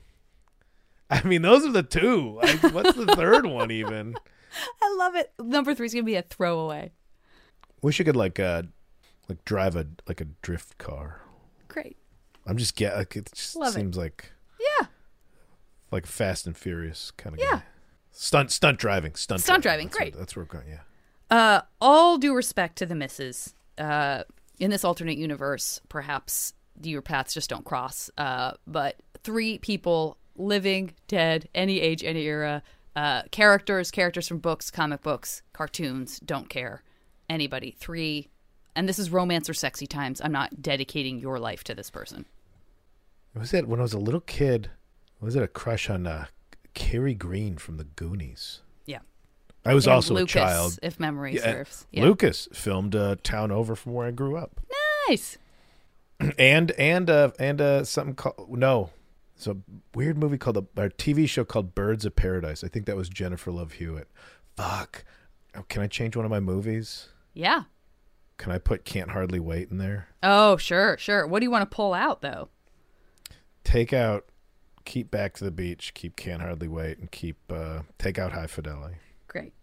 I 1.09 1.21
mean, 1.23 1.41
those 1.41 1.65
are 1.65 1.71
the 1.71 1.83
two. 1.83 2.39
I, 2.41 2.55
what's 2.69 2.93
the 2.93 3.05
third 3.05 3.45
one 3.45 3.69
even? 3.69 4.15
I 4.81 4.95
love 4.97 5.15
it. 5.15 5.31
Number 5.39 5.75
three 5.75 5.85
is 5.87 5.93
gonna 5.93 6.03
be 6.03 6.15
a 6.15 6.21
throwaway. 6.21 6.91
Wish 7.81 7.99
you 7.99 8.05
could 8.05 8.15
like 8.15 8.39
uh 8.39 8.63
like 9.29 9.43
drive 9.45 9.75
a 9.75 9.87
like 10.07 10.21
a 10.21 10.25
drift 10.41 10.77
car. 10.77 11.21
Great. 11.67 11.97
I'm 12.47 12.57
just 12.57 12.75
get 12.75 12.95
like 12.95 13.15
it 13.15 13.29
just 13.33 13.55
Love 13.55 13.69
it. 13.69 13.73
seems 13.73 13.97
like 13.97 14.31
Yeah. 14.59 14.87
Like 15.91 16.05
Fast 16.05 16.47
and 16.47 16.55
Furious 16.57 17.11
kind 17.11 17.33
of 17.35 17.39
Yeah. 17.39 17.51
guy. 17.57 17.63
Stunt 18.11 18.51
stunt 18.51 18.77
driving. 18.79 19.15
Stunt, 19.15 19.41
Stunt 19.41 19.63
driving, 19.63 19.87
That's 19.87 19.97
great. 19.97 20.13
What, 20.13 20.19
that's 20.19 20.35
where 20.35 20.43
we're 20.45 20.59
going. 20.59 20.67
Yeah. 20.69 20.81
Uh, 21.35 21.61
all 21.79 22.17
due 22.17 22.35
respect 22.35 22.77
to 22.77 22.85
the 22.85 22.95
misses. 22.95 23.53
Uh, 23.77 24.23
in 24.59 24.69
this 24.69 24.83
alternate 24.83 25.17
universe, 25.17 25.79
perhaps 25.89 26.53
your 26.83 27.01
paths 27.01 27.33
just 27.33 27.49
don't 27.49 27.63
cross. 27.65 28.09
Uh, 28.17 28.51
but 28.67 28.97
three 29.23 29.57
people, 29.59 30.17
living, 30.35 30.93
dead, 31.07 31.47
any 31.55 31.79
age, 31.79 32.03
any 32.03 32.23
era, 32.23 32.61
uh, 32.95 33.23
characters, 33.31 33.91
characters 33.91 34.27
from 34.27 34.39
books, 34.39 34.69
comic 34.69 35.01
books, 35.01 35.41
cartoons, 35.53 36.19
don't 36.19 36.49
care. 36.49 36.83
Anybody. 37.29 37.71
Three, 37.79 38.27
and 38.75 38.89
this 38.89 38.99
is 38.99 39.09
romance 39.09 39.49
or 39.49 39.53
sexy 39.53 39.87
times. 39.87 40.19
I'm 40.21 40.33
not 40.33 40.61
dedicating 40.61 41.17
your 41.19 41.39
life 41.39 41.63
to 41.65 41.73
this 41.73 41.89
person. 41.89 42.25
Was 43.33 43.53
it 43.53 43.67
when 43.69 43.79
I 43.79 43.83
was 43.83 43.93
a 43.93 43.99
little 43.99 44.19
kid? 44.19 44.69
Was 45.21 45.35
it 45.35 45.43
a 45.43 45.47
crush 45.47 45.89
on 45.89 46.05
uh, 46.07 46.25
Kerri 46.75 47.17
Green 47.17 47.57
from 47.57 47.77
the 47.77 47.83
Goonies? 47.85 48.61
Yeah. 48.85 48.99
I 49.63 49.73
was 49.73 49.85
And 49.85 49.93
also 49.93 50.15
Lucas, 50.15 50.31
a 50.35 50.39
child. 50.39 50.79
if 50.81 50.99
memory 50.99 51.35
Yeah, 51.35 51.41
serves. 51.43 51.87
Yeah. 51.91 52.03
Lucas 52.03 52.47
filmed 52.53 52.95
a 52.95 53.15
town 53.17 53.51
over 53.51 53.75
from 53.75 53.93
where 53.93 54.07
I 54.07 54.11
grew 54.11 54.35
up. 54.35 54.59
Nice. 55.07 55.37
and 56.37 56.71
and 56.71 57.09
uh 57.09 57.31
and 57.39 57.59
uh 57.59 57.83
something 57.83 58.13
called 58.13 58.47
no 58.47 58.91
it's 59.35 59.47
a 59.47 59.57
weird 59.95 60.19
movie 60.19 60.37
called 60.37 60.55
a, 60.55 60.65
a 60.83 60.87
tv 60.89 61.27
show 61.27 61.43
called 61.43 61.73
byrds 61.73 62.05
of 62.05 62.15
paradise 62.15 62.63
i 62.63 62.67
think 62.67 62.85
that 62.85 62.95
was 62.95 63.09
jennifer 63.09 63.49
love 63.51 63.71
hewitt 63.73 64.07
fuck 64.55 65.03
oh, 65.55 65.63
can 65.67 65.81
i 65.81 65.87
change 65.87 66.15
one 66.15 66.23
of 66.23 66.29
my 66.29 66.39
movies 66.39 67.07
Yeah. 67.33 67.63
can 68.37 68.51
i 68.51 68.59
put 68.59 68.85
can't 68.85 69.09
hardly 69.09 69.39
wait 69.39 69.71
in 69.71 69.79
there 69.79 70.09
Oh, 70.21 70.57
sure, 70.57 70.95
sure. 70.99 71.25
What 71.25 71.39
do 71.39 71.45
you 71.45 71.49
want 71.51 71.63
to 71.69 71.75
pull 71.75 71.95
out, 71.95 72.21
though? 72.21 72.49
take 73.63 73.91
out 73.91 74.25
keep 74.85 75.09
back 75.11 75.33
to 75.33 75.43
the 75.43 75.51
beach 75.51 75.93
keep 75.93 76.15
can't 76.15 76.41
hardly 76.41 76.67
wait 76.67 76.97
and 76.97 77.11
keep 77.11 77.37
uh 77.51 77.79
take 77.97 78.17
out 78.19 78.31
high 78.33 78.47
fidelity 78.47 78.95
Great. 79.27 79.53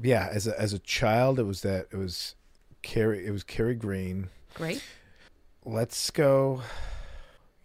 yeah 0.00 0.28
as 0.32 0.46
a 0.46 0.60
as 0.60 0.72
a 0.72 0.78
child 0.78 1.38
it 1.38 1.44
was 1.44 1.62
that 1.62 1.86
it 1.90 1.96
was 1.96 2.34
kerri 2.82 3.24
it 3.24 3.30
was 3.30 3.44
kerri 3.44 3.76
green 3.78 4.28
Great. 4.54 4.82
let's 5.64 6.10
go 6.10 6.62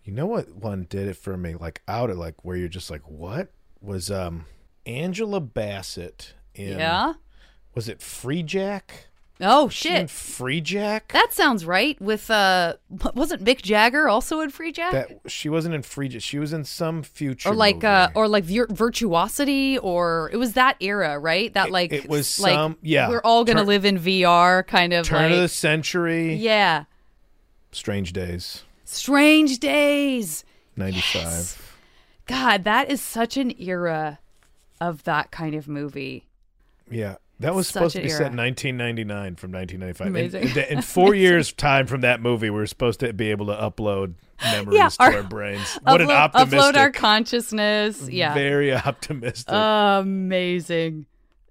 you 0.03 0.11
know 0.13 0.25
what 0.25 0.53
one 0.55 0.85
did 0.89 1.07
it 1.07 1.15
for 1.17 1.37
me 1.37 1.55
like 1.55 1.81
out 1.87 2.09
of 2.09 2.17
like 2.17 2.43
where 2.43 2.55
you're 2.57 2.67
just 2.67 2.89
like 2.91 3.07
what 3.09 3.49
was 3.81 4.09
um 4.11 4.45
angela 4.85 5.39
bassett 5.39 6.33
in 6.55 6.77
Yeah. 6.79 7.13
was 7.73 7.87
it 7.87 7.99
freejack 7.99 8.83
Oh 9.41 9.67
shit. 9.67 10.07
freejack 10.07 11.07
That 11.11 11.34
sounds 11.34 11.65
right. 11.65 11.99
With 11.99 12.29
uh, 12.29 12.75
wasn't 13.15 13.43
Mick 13.43 13.61
Jagger 13.61 14.07
also 14.07 14.39
in 14.41 14.51
Freejack? 14.51 14.91
that 14.91 15.19
she 15.27 15.49
wasn't 15.49 15.73
in 15.75 15.81
freejack 15.81 16.21
she 16.21 16.38
was 16.39 16.53
in 16.53 16.63
some 16.63 17.01
future 17.03 17.49
or 17.49 17.55
like 17.55 17.84
uh, 17.84 18.09
or 18.15 18.27
like 18.27 18.43
Vir- 18.43 18.67
Virtuosity, 18.69 19.77
or 19.79 20.29
it 20.31 20.38
was 20.38 20.53
that 20.53 20.77
era, 20.79 21.17
right? 21.19 21.51
That 21.53 21.71
like 21.71 21.91
it 21.91 22.07
was 22.07 22.39
like 22.39 22.53
some- 22.53 22.77
yeah. 22.81 23.09
We're 23.09 23.21
all 23.23 23.43
gonna 23.43 23.61
Turn- 23.61 23.67
live 23.67 23.86
in 23.86 23.99
VR, 23.99 24.65
kind 24.65 24.93
of 24.93 25.05
turn 25.05 25.23
like 25.23 25.31
of 25.34 25.39
the 25.39 25.49
century 25.49 26.36
yeah. 26.36 26.86
strange 27.71 28.13
days 28.13 28.63
Strange 28.86 29.57
Days. 29.59 30.43
95 30.77 31.75
God, 32.27 32.63
that 32.63 32.89
is 32.89 33.01
such 33.01 33.36
an 33.38 33.51
era 33.59 34.19
of 34.79 35.03
that 35.05 35.31
kind 35.31 35.55
of 35.55 35.67
movie. 35.67 36.27
yeah 36.89 37.15
that 37.39 37.53
was 37.55 37.67
Such 37.67 37.73
supposed 37.73 37.93
to 37.93 37.99
an 37.99 38.03
be 38.05 38.09
set 38.09 38.31
in 38.31 38.38
1999 38.38 39.36
from 39.36 39.51
1995 39.51 40.07
In- 40.07 40.47
Amazing. 40.47 40.77
in, 40.77 40.81
four 40.81 41.13
years 41.15 41.51
time 41.53 41.88
from 41.88 42.01
that 42.01 42.21
movie 42.21 42.49
we 42.49 42.59
are 42.61 42.65
supposed 42.67 42.99
to 43.01 43.11
be 43.13 43.31
able 43.31 43.47
to 43.47 43.53
upload 43.53 44.13
memories 44.43 44.77
Yeah, 44.77 44.89
to 44.89 44.95
our- 45.01 45.13
our 45.17 45.23
brains 45.23 45.79
what 45.84 46.01
an 46.01 46.07
upload, 46.07 46.11
optimistic 46.11 46.59
upload 46.59 46.77
our 46.77 46.91
consciousness. 46.91 48.09
Yeah. 48.09 48.34
very 48.34 48.73
optimistic 48.73 49.53
Amazing. 49.53 51.05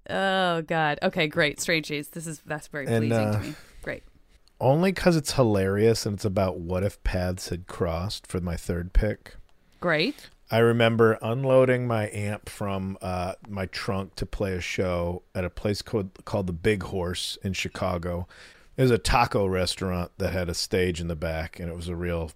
Oh 0.09 0.61
God. 0.63 0.99
Okay, 1.01 1.27
great. 1.27 1.59
Strange 1.61 1.87
Days. 1.87 2.09
This 2.09 2.27
is 2.27 2.41
that's 2.45 2.67
very 2.67 2.85
And, 2.87 3.07
pleasing 3.09 3.13
uh, 3.27 3.31
to 3.33 3.39
me. 3.39 3.55
Great. 3.83 4.03
only 4.59 4.91
because 4.91 5.15
it's 5.15 5.33
hilarious 5.33 6.05
and 6.05 6.15
it's 6.15 6.25
about 6.25 6.59
what 6.59 6.83
if 6.83 7.01
paths 7.03 7.49
had 7.49 7.67
crossed 7.67 8.27
for 8.27 8.39
my 8.41 8.55
third 8.57 8.93
pick 8.93 9.35
Great. 9.79 10.29
I 10.51 10.57
remember 10.59 11.17
unloading 11.21 11.87
my 11.87 12.09
amp 12.11 12.49
from 12.49 12.97
uh, 13.01 13.33
my 13.47 13.65
trunk 13.67 14.15
to 14.15 14.25
play 14.25 14.53
a 14.53 14.61
show 14.61 15.23
at 15.35 15.43
a 15.45 15.49
place 15.49 15.81
called, 15.81 16.09
called 16.25 16.47
the 16.47 16.53
big 16.53 16.83
horse 16.83 17.37
in 17.43 17.53
chicago 17.53 18.27
it 18.77 18.81
was 18.81 18.91
a 18.91 18.97
taco 18.97 19.45
restaurant 19.45 20.11
that 20.17 20.33
had 20.33 20.49
a 20.49 20.53
stage 20.53 20.99
in 20.99 21.07
the 21.07 21.15
back 21.15 21.59
and 21.59 21.69
it 21.69 21.75
was 21.75 21.87
a 21.87 21.95
real 21.95 22.31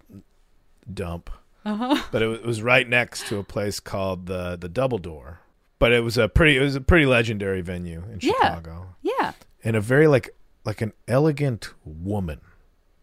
dump 0.92 1.30
Uh-huh. 1.64 2.02
but 2.12 2.22
it 2.22 2.44
was, 2.44 2.62
right 2.62 2.88
next 2.88 3.26
to 3.28 3.38
a 3.38 3.44
place 3.44 3.80
called 3.80 4.26
the 4.26 4.56
the 4.56 4.68
double 4.68 4.98
door 4.98 5.40
but 5.78 5.92
it 5.92 6.02
was 6.02 6.16
a 6.16 6.28
pretty 6.28 6.56
it 6.56 6.60
was 6.60 6.74
a 6.76 6.80
pretty 6.80 7.06
legendary 7.06 7.60
venue 7.60 8.02
in 8.12 8.18
Yeah. 8.22 8.32
chicago 8.32 8.94
Yeah. 9.02 9.32
and 9.64 9.76
a 9.76 9.80
very 9.80 10.06
like 10.06 10.30
like 10.64 10.80
an 10.82 10.92
elegant 11.06 11.70
woman. 11.84 12.40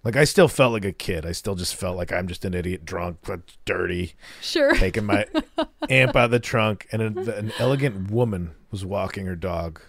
Like 0.05 0.15
I 0.15 0.23
still 0.23 0.47
felt 0.47 0.71
like 0.71 0.85
a 0.85 0.91
kid. 0.91 1.25
I 1.25 1.31
still 1.31 1.55
just 1.55 1.75
felt 1.75 1.97
like 1.97 2.13
I'm 2.13 2.27
just 2.27 2.45
an 2.45 2.53
idiot, 2.53 2.85
drunk, 2.85 3.17
dirty, 3.65 4.13
Sure. 4.39 4.73
taking 4.75 5.03
my 5.05 5.25
amp 5.89 6.15
out 6.15 6.25
of 6.25 6.31
the 6.31 6.39
trunk, 6.39 6.87
and 6.91 7.01
an, 7.01 7.27
an 7.27 7.51
elegant 7.59 8.11
woman 8.11 8.51
was 8.69 8.85
walking 8.85 9.25
her 9.25 9.35
dog, 9.35 9.81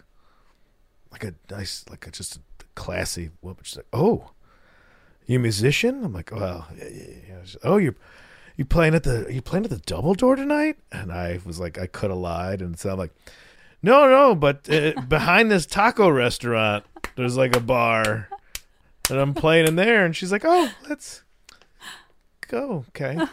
like 1.13 1.23
a 1.23 1.35
nice, 1.51 1.85
like 1.91 2.07
a 2.07 2.11
just 2.11 2.37
a 2.37 2.41
classy 2.75 3.31
woman. 3.43 3.59
She's 3.63 3.77
like, 3.77 3.87
"Oh, 3.93 4.31
you 5.27 5.37
a 5.39 5.43
musician?" 5.43 6.03
I'm 6.05 6.15
like, 6.15 6.31
"Well, 6.33 6.67
yeah, 6.79 6.89
yeah, 6.89 7.15
yeah." 7.29 7.43
Oh, 7.63 7.77
you're 7.77 7.97
you 8.57 8.65
playing 8.65 8.95
at 8.95 9.03
the 9.03 9.27
you 9.31 9.43
playing 9.43 9.65
at 9.65 9.71
the 9.71 9.79
Double 9.81 10.15
Door 10.15 10.37
tonight?" 10.37 10.79
And 10.91 11.13
I 11.13 11.41
was 11.45 11.61
like, 11.61 11.79
I 11.79 11.87
could 11.87 12.09
have 12.11 12.19
lied, 12.19 12.63
and 12.63 12.79
so 12.79 12.91
I'm 12.91 12.99
like, 12.99 13.15
"No, 13.83 14.09
no, 14.09 14.35
but 14.35 14.67
uh, 14.73 14.99
behind 15.03 15.51
this 15.51 15.67
taco 15.67 16.09
restaurant, 16.09 16.85
there's 17.17 17.37
like 17.37 17.55
a 17.55 17.61
bar, 17.61 18.29
and 19.11 19.19
I'm 19.19 19.35
playing 19.35 19.67
in 19.67 19.77
there." 19.77 20.05
And 20.05 20.15
she's 20.17 20.33
like, 20.33 20.43
"Oh, 20.45 20.71
let's 20.89 21.23
go, 22.49 22.85
okay." 22.91 23.19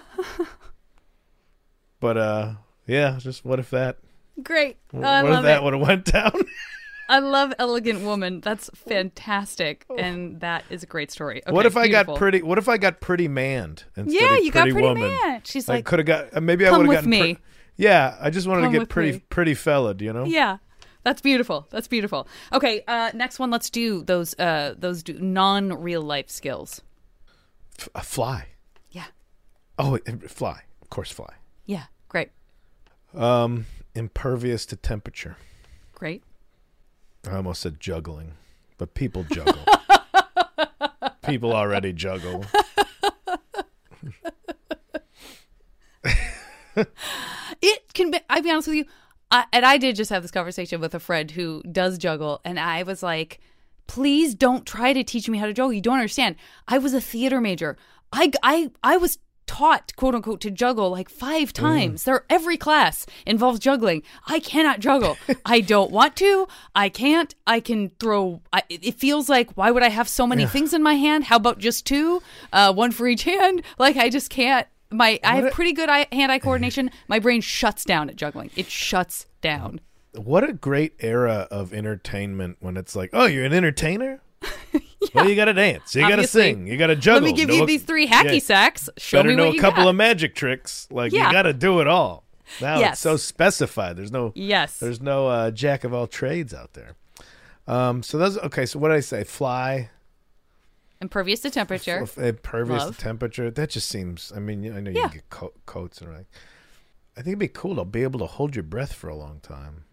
But 2.00 2.18
uh, 2.18 2.54
yeah, 2.86 3.18
just 3.20 3.46
what 3.46 3.60
if 3.60 3.70
that? 3.70 3.98
Great. 4.42 4.78
What 4.92 5.06
I 5.06 5.24
if 5.24 5.30
love 5.30 5.44
that 5.44 5.58
it. 5.58 5.64
would 5.64 5.74
have 5.74 5.82
went 5.82 6.06
down? 6.06 6.34
I 7.10 7.20
love 7.20 7.54
Elegant 7.60 8.02
Woman. 8.02 8.40
That's 8.42 8.70
fantastic, 8.76 9.86
and 9.98 10.40
that 10.40 10.64
is 10.70 10.84
a 10.84 10.86
great 10.86 11.12
story. 11.12 11.42
what 11.48 11.66
Okay, 11.66 11.68
if 11.68 11.78
I 11.78 11.84
beautiful. 11.88 12.14
got 12.16 12.20
pretty? 12.20 12.42
What 12.42 12.58
if 12.58 12.68
I 12.70 12.78
got 12.78 13.02
pretty 13.02 13.28
manned 13.28 13.84
instead 13.96 14.20
Yeah, 14.22 14.38
of 14.38 14.44
you 14.44 14.52
got 14.52 14.70
pretty 14.70 14.82
woman? 14.88 15.10
man. 15.12 15.42
She's 15.46 15.70
I 15.70 15.76
like, 15.76 15.86
could 15.86 16.00
have 16.00 16.06
got. 16.06 16.36
uh, 16.36 16.42
Maybe 16.42 16.66
I 16.66 16.72
would 16.76 16.86
have 16.88 16.96
gotten. 16.96 17.10
me." 17.10 17.38
yeah, 17.76 18.18
I 18.20 18.30
just 18.30 18.48
wanted 18.48 18.64
Come 18.64 18.74
to 18.74 18.80
get 18.80 18.90
pretty, 18.90 19.12
me. 19.14 19.24
pretty 19.30 19.54
fella. 19.54 19.96
You 20.00 20.14
know. 20.14 20.26
yeah, 20.26 20.58
That's 21.04 21.22
beautiful. 21.22 21.68
That's 21.70 21.88
beautiful. 21.88 22.28
Okay, 22.52 22.84
uh, 22.88 23.12
next 23.14 23.40
one. 23.40 23.52
Let's 23.52 23.70
do 23.70 24.04
those 24.04 24.38
uh, 24.40 24.76
those 24.78 25.04
do 25.04 25.14
non 25.20 25.74
real 25.82 26.02
life 26.02 26.30
skills. 26.30 26.82
F- 27.78 27.90
a 27.96 28.02
fly. 28.02 28.48
Yeah. 28.92 29.06
Oh, 29.78 29.98
fly. 30.28 30.64
Of 30.82 30.90
course, 30.90 31.12
fly. 31.12 31.34
Yeah. 31.66 31.84
Great. 32.08 32.30
Um, 33.14 33.66
impervious 33.96 34.66
to 34.68 34.76
temperature. 34.76 35.38
Great. 35.94 36.24
I 37.30 37.36
almost 37.36 37.62
said 37.62 37.80
juggling, 37.80 38.34
but 38.78 38.94
people 38.94 39.24
juggle. 39.24 39.66
people 41.26 41.54
already 41.54 41.94
juggle. 41.94 42.46
It 47.62 47.94
can 47.94 48.12
be. 48.12 48.20
I'll 48.30 48.42
be 48.42 48.52
honest 48.52 48.68
with 48.68 48.78
you. 48.78 48.86
I, 49.34 49.46
and 49.52 49.66
I 49.66 49.78
did 49.78 49.96
just 49.96 50.12
have 50.12 50.22
this 50.22 50.32
conversation 50.32 50.80
with 50.80 50.94
a 50.94 51.00
friend 51.00 51.32
who 51.32 51.64
does 51.64 51.98
juggle, 51.98 52.40
and 52.46 52.60
I 52.60 52.84
was 52.84 53.02
like, 53.02 53.40
"Please 53.88 54.36
don't 54.36 54.64
try 54.66 54.94
to 54.94 55.04
teach 55.04 55.28
me 55.28 55.40
how 55.40 55.48
to 55.48 55.54
juggle. 55.54 55.74
You 55.74 55.82
don't 55.82 55.96
understand. 55.96 56.36
I 56.68 56.78
was 56.78 56.94
a 56.94 57.02
theater 57.02 57.42
major. 57.42 57.76
I 58.14 58.32
I 58.44 58.72
I 58.84 58.98
was." 58.98 59.18
taught 59.46 59.94
quote 59.98 60.16
unquote 60.16 60.40
to 60.40 60.50
juggle 60.50 60.90
like 60.90 61.10
five 61.10 61.52
times. 61.52 62.06
There 62.06 62.26
every 62.30 62.56
class 62.56 63.06
involves 63.26 63.60
juggling. 63.60 64.02
I 64.26 64.40
cannot 64.40 64.80
juggle. 64.80 65.18
I 65.46 65.60
don't 65.60 65.92
want 65.92 66.16
to. 66.16 66.48
I 66.74 66.88
can't. 66.88 67.36
I 67.46 67.60
can 67.60 67.90
throw 68.00 68.42
I, 68.54 68.64
it 68.70 68.96
feels 68.96 69.28
like 69.28 69.52
why 69.52 69.70
would 69.70 69.84
i 69.84 69.90
have 69.90 70.08
so 70.08 70.26
many 70.26 70.46
things 70.46 70.74
in 70.74 70.82
my 70.82 70.94
hand? 70.96 71.26
How 71.26 71.36
about 71.36 71.60
just 71.60 71.86
two? 71.86 72.24
Uh, 72.54 72.74
one 72.74 72.92
for 72.92 73.06
each 73.06 73.24
hand? 73.24 73.64
Like 73.78 73.98
i 73.98 74.10
just 74.10 74.30
can't 74.30 74.66
my 74.94 75.20
i 75.24 75.36
have 75.36 75.52
pretty 75.52 75.74
good 75.74 75.90
eye, 75.90 76.08
hand-eye 76.12 76.40
coordination 76.40 76.90
my 77.08 77.20
brain 77.20 77.42
shuts 77.42 77.84
down 77.84 78.10
at 78.10 78.16
juggling 78.16 78.50
it 78.56 78.68
shuts 78.68 79.26
down 79.42 79.80
What 80.16 80.44
a 80.48 80.54
great 80.54 80.94
era 81.00 81.48
of 81.52 81.74
entertainment 81.74 82.58
when 82.60 82.78
it's 82.78 82.96
like, 82.96 83.10
oh, 83.14 83.26
you're 83.26 83.46
an 83.46 83.54
entertainer? 83.54 84.22
Well, 85.14 85.28
you 85.30 85.36
got 85.36 85.46
to 85.46 85.54
dance. 85.54 85.94
You 85.96 86.08
got 86.08 86.16
to 86.16 86.26
sing. 86.28 86.66
You 86.66 86.78
got 86.78 86.88
to 86.88 86.96
juggle. 86.96 87.22
let 87.24 87.32
me 87.32 87.34
give 87.38 87.50
Know 87.50 87.56
you 87.56 87.64
a- 87.64 87.68
these 87.68 87.84
three 87.84 88.08
hacky 88.08 88.36
yeah, 88.36 88.40
sacks 88.40 88.90
show 88.98 89.18
Better 89.20 89.30
me 89.30 89.36
know 89.36 89.50
a 89.52 89.58
couple 89.60 89.84
got. 89.84 89.90
of 89.90 89.96
magic 89.98 90.34
tricks. 90.34 90.88
Like 90.90 91.12
Yeah. 91.12 91.28
you 91.28 91.32
got 91.34 91.42
to 91.44 91.52
do 91.54 91.82
it 91.82 91.88
all. 91.88 92.24
Now 92.62 92.80
Yes. 92.80 92.94
it's 92.94 93.02
so 93.02 93.18
specified. 93.18 93.98
There's 93.98 94.12
no 94.14 94.32
yes 94.34 94.80
there's 94.80 95.02
no 95.02 95.28
uh, 95.28 95.52
jack 95.52 95.84
of 95.84 95.94
all 95.94 96.08
trades 96.08 96.54
out 96.54 96.74
there. 96.74 96.96
Um, 97.68 98.02
so 98.02 98.18
those 98.18 98.38
okay. 98.40 98.66
So 98.66 98.80
what 98.80 98.90
did 98.90 98.98
I 98.98 99.02
say? 99.02 99.24
Fly, 99.26 99.90
impervious 101.02 101.42
to 101.42 101.50
temperature 101.50 102.04
f- 102.04 102.18
impervious 102.18 102.84
Love. 102.84 102.98
to 102.98 103.04
temperature. 103.04 103.52
That 103.52 103.70
just 103.70 103.90
seems. 103.90 104.32
I 104.36 104.40
mean, 104.40 104.66
I 104.76 104.80
know 104.80 104.92
you 104.92 104.98
Yeah. 105.00 105.08
can 105.08 105.18
get 105.18 105.30
co- 105.30 105.54
coats 105.66 106.00
and 106.00 106.08
everything. 106.10 106.28
I 107.16 107.22
think 107.22 107.28
it'd 107.28 107.40
be 107.40 107.48
cool 107.48 107.76
to 107.76 107.86
be 107.86 108.04
able 108.04 108.20
to 108.20 108.26
hold 108.26 108.56
your 108.56 108.64
breath 108.64 108.94
for 108.94 109.08
a 109.10 109.16
long 109.16 109.40
time. 109.42 109.86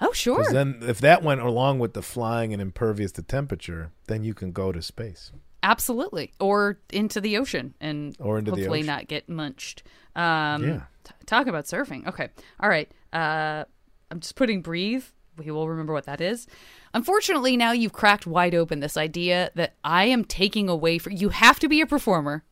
oh 0.00 0.12
sure 0.12 0.44
then, 0.50 0.78
if 0.82 0.98
that 1.00 1.22
went 1.22 1.40
along 1.42 1.78
with 1.78 1.92
the 1.94 2.02
flying 2.02 2.52
and 2.52 2.60
impervious 2.60 3.12
to 3.12 3.22
temperature, 3.22 3.92
then 4.08 4.24
you 4.24 4.34
can 4.34 4.50
go 4.52 4.72
to 4.72 4.82
space. 4.82 5.30
Absolutely. 5.62 6.32
Or 6.40 6.80
into 6.92 7.20
the 7.20 7.36
ocean 7.38 7.74
and 7.80 8.16
Or 8.18 8.38
into 8.38 8.50
the 8.50 8.56
hopefully 8.56 8.80
ocean. 8.80 8.86
not 8.86 9.06
get 9.06 9.28
munched. 9.28 9.84
Um, 10.16 10.64
Yeah. 10.64 10.80
t- 11.04 11.14
talk 11.26 11.46
about 11.46 11.66
surfing. 11.66 12.04
Okay. 12.08 12.30
All 12.58 12.68
right. 12.68 12.90
Uh, 13.12 13.64
I'm 14.10 14.18
just 14.18 14.34
putting 14.34 14.60
breathe. 14.60 15.04
We 15.46 15.52
will 15.52 15.68
remember 15.68 15.92
what 15.92 16.04
that 16.04 16.20
is. 16.20 16.46
Unfortunately, 16.94 17.56
now 17.56 17.72
you've 17.72 17.92
cracked 17.92 18.26
wide 18.26 18.54
open 18.54 18.80
this 18.80 18.96
idea 18.96 19.50
that 19.54 19.74
I 19.84 20.04
am 20.04 20.24
taking 20.24 20.68
away 20.68 20.98
from 20.98 21.12
you 21.12 21.30
have 21.30 21.58
to 21.60 21.68
be 21.68 21.80
a 21.80 21.86
performer. 21.86 22.44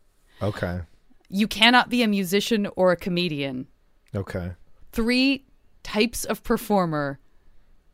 Okay. 0.43 0.81
You 1.29 1.47
cannot 1.47 1.89
be 1.89 2.03
a 2.03 2.09
musician 2.09 2.69
or 2.77 2.93
a 2.93 2.97
comedian. 2.97 3.69
Okay. 4.15 4.53
Three 4.93 5.45
types 5.83 6.25
of 6.25 6.43
performer 6.43 7.19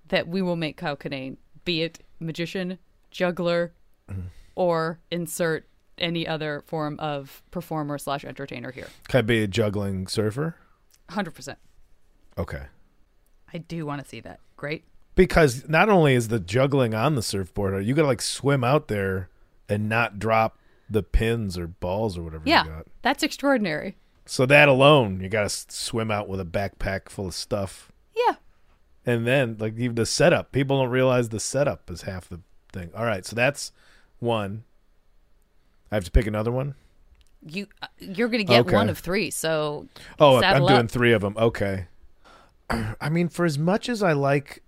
that 0.09 0.29
we 0.29 0.41
will 0.41 0.57
make 0.57 0.77
Kyle 0.77 0.97
Kinane, 0.97 1.37
be 1.65 1.83
it 1.83 1.99
magician, 2.21 2.79
juggler, 3.11 3.75
mm-hmm. 4.11 4.29
or 4.55 5.01
insert 5.11 5.69
any 5.99 6.27
other 6.27 6.63
form 6.67 6.99
of 7.01 7.43
performer 7.51 7.99
slash 7.99 8.25
entertainer 8.25 8.71
here. 8.71 8.89
Can 9.09 9.19
I 9.19 9.23
be 9.23 9.43
a 9.43 9.47
juggling 9.47 10.07
surfer? 10.07 10.57
100%. 11.11 11.57
Okay. 12.39 12.63
I 13.53 13.59
do 13.59 13.87
want 13.87 14.03
to 14.03 14.09
see 14.09 14.21
that. 14.21 14.41
Great. 14.57 14.85
Because 15.15 15.69
not 15.69 15.89
only 15.89 16.15
is 16.15 16.29
the 16.29 16.39
juggling 16.41 16.95
on 16.95 17.15
the 17.15 17.23
surfboard, 17.23 17.85
you 17.87 17.95
got 17.95 18.03
to 18.03 18.09
like 18.09 18.23
swim 18.23 18.63
out 18.65 18.89
there 18.89 19.29
and 19.69 19.89
not 19.89 20.19
drop 20.19 20.59
the 20.89 21.03
pins 21.03 21.57
or 21.59 21.67
balls 21.67 22.17
or 22.19 22.23
whatever 22.23 22.45
you 22.47 22.53
Yeah. 22.53 22.65
got. 22.67 22.87
That's 23.03 23.23
extraordinary. 23.23 23.97
So 24.27 24.45
that 24.47 24.69
alone, 24.69 25.21
you 25.21 25.29
got 25.29 25.49
to 25.49 25.73
swim 25.73 26.11
out 26.11 26.29
with 26.29 26.41
a 26.41 26.45
backpack 26.45 27.09
full 27.09 27.29
of 27.29 27.35
stuff. 27.35 27.91
Yeah. 28.17 28.35
And 29.05 29.27
then 29.27 29.57
like 29.59 29.79
even 29.79 29.95
the 29.95 30.07
setup, 30.07 30.53
people 30.53 30.81
don't 30.81 30.91
realize 30.91 31.29
the 31.31 31.41
setup 31.41 31.91
is 31.91 32.03
half 32.03 32.29
the 32.29 32.41
thing. 32.73 32.91
All 32.97 33.05
right, 33.05 33.25
so 33.25 33.35
that's 33.37 33.73
one. 34.19 34.65
I 35.91 35.95
have 35.97 36.05
to 36.05 36.11
pick 36.11 36.27
another 36.27 36.51
one. 36.51 36.75
You 37.49 37.69
uh, 37.81 37.87
you're 38.01 38.29
going 38.29 38.45
to 38.45 38.53
get 38.53 38.61
Okay. 38.67 38.75
one 38.75 38.89
of 38.89 38.99
3. 38.99 39.31
So 39.31 39.87
Oh, 40.19 40.37
I'm 40.37 40.43
Saddle 40.43 40.69
doing 40.69 40.89
three 40.89 41.13
of 41.13 41.21
them. 41.23 41.37
Okay. 41.39 41.87
I 43.01 43.09
mean, 43.09 43.29
for 43.29 43.45
as 43.45 43.59
much 43.59 43.89
as 43.89 44.03
I 44.03 44.13
like 44.13 44.63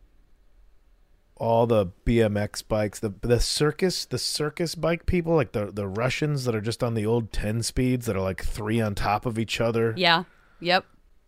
all 1.37 1.67
the 1.67 1.87
BMX 2.05 2.67
bikes, 2.67 2.99
the 2.99 3.13
the 3.21 3.39
circus, 3.41 4.05
the 4.05 4.19
circus 4.19 4.75
bike 4.75 5.07
people, 5.07 5.35
like 5.35 5.53
the 5.53 5.67
the 5.67 5.87
Russians 5.87 6.45
that 6.45 6.55
are 6.55 6.61
just 6.61 6.83
on 6.83 6.95
the 6.95 7.07
old 7.07 7.33
ten 7.33 7.63
speeds 7.63 8.07
that 8.07 8.17
are 8.17 8.21
like 8.23 8.43
three 8.45 8.81
on 8.81 8.95
top 8.95 9.25
of 9.27 9.39
each 9.39 9.61
other. 9.61 9.95
yeah. 9.97 10.25
Yep. 10.61 10.85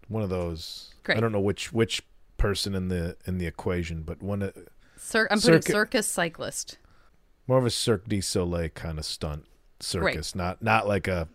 One 0.09 0.25
of 0.25 0.29
those. 0.31 0.93
Great. 1.05 1.17
I 1.19 1.21
don't 1.21 1.31
know 1.31 1.41
which 1.41 1.73
which 1.73 2.03
person 2.37 2.75
in 2.75 2.89
the 2.89 3.17
in 3.27 3.39
the 3.39 3.47
equation, 3.47 4.03
but 4.03 4.21
one 4.21 4.43
of- 4.43 4.57
Cir- 4.97 5.29
I'm 5.31 5.41
putting 5.41 5.63
circus 5.63 6.07
cyclist. 6.09 6.79
more 7.47 7.59
of 7.59 7.65
a 7.67 7.71
Cirque 7.71 8.09
du 8.09 8.21
Soleil 8.21 8.69
kind 8.71 8.99
of 8.99 9.05
stunt 9.05 9.47
circus, 9.79 10.35
not 10.35 10.61
not 10.63 10.89
like 10.89 11.07
a 11.07 11.29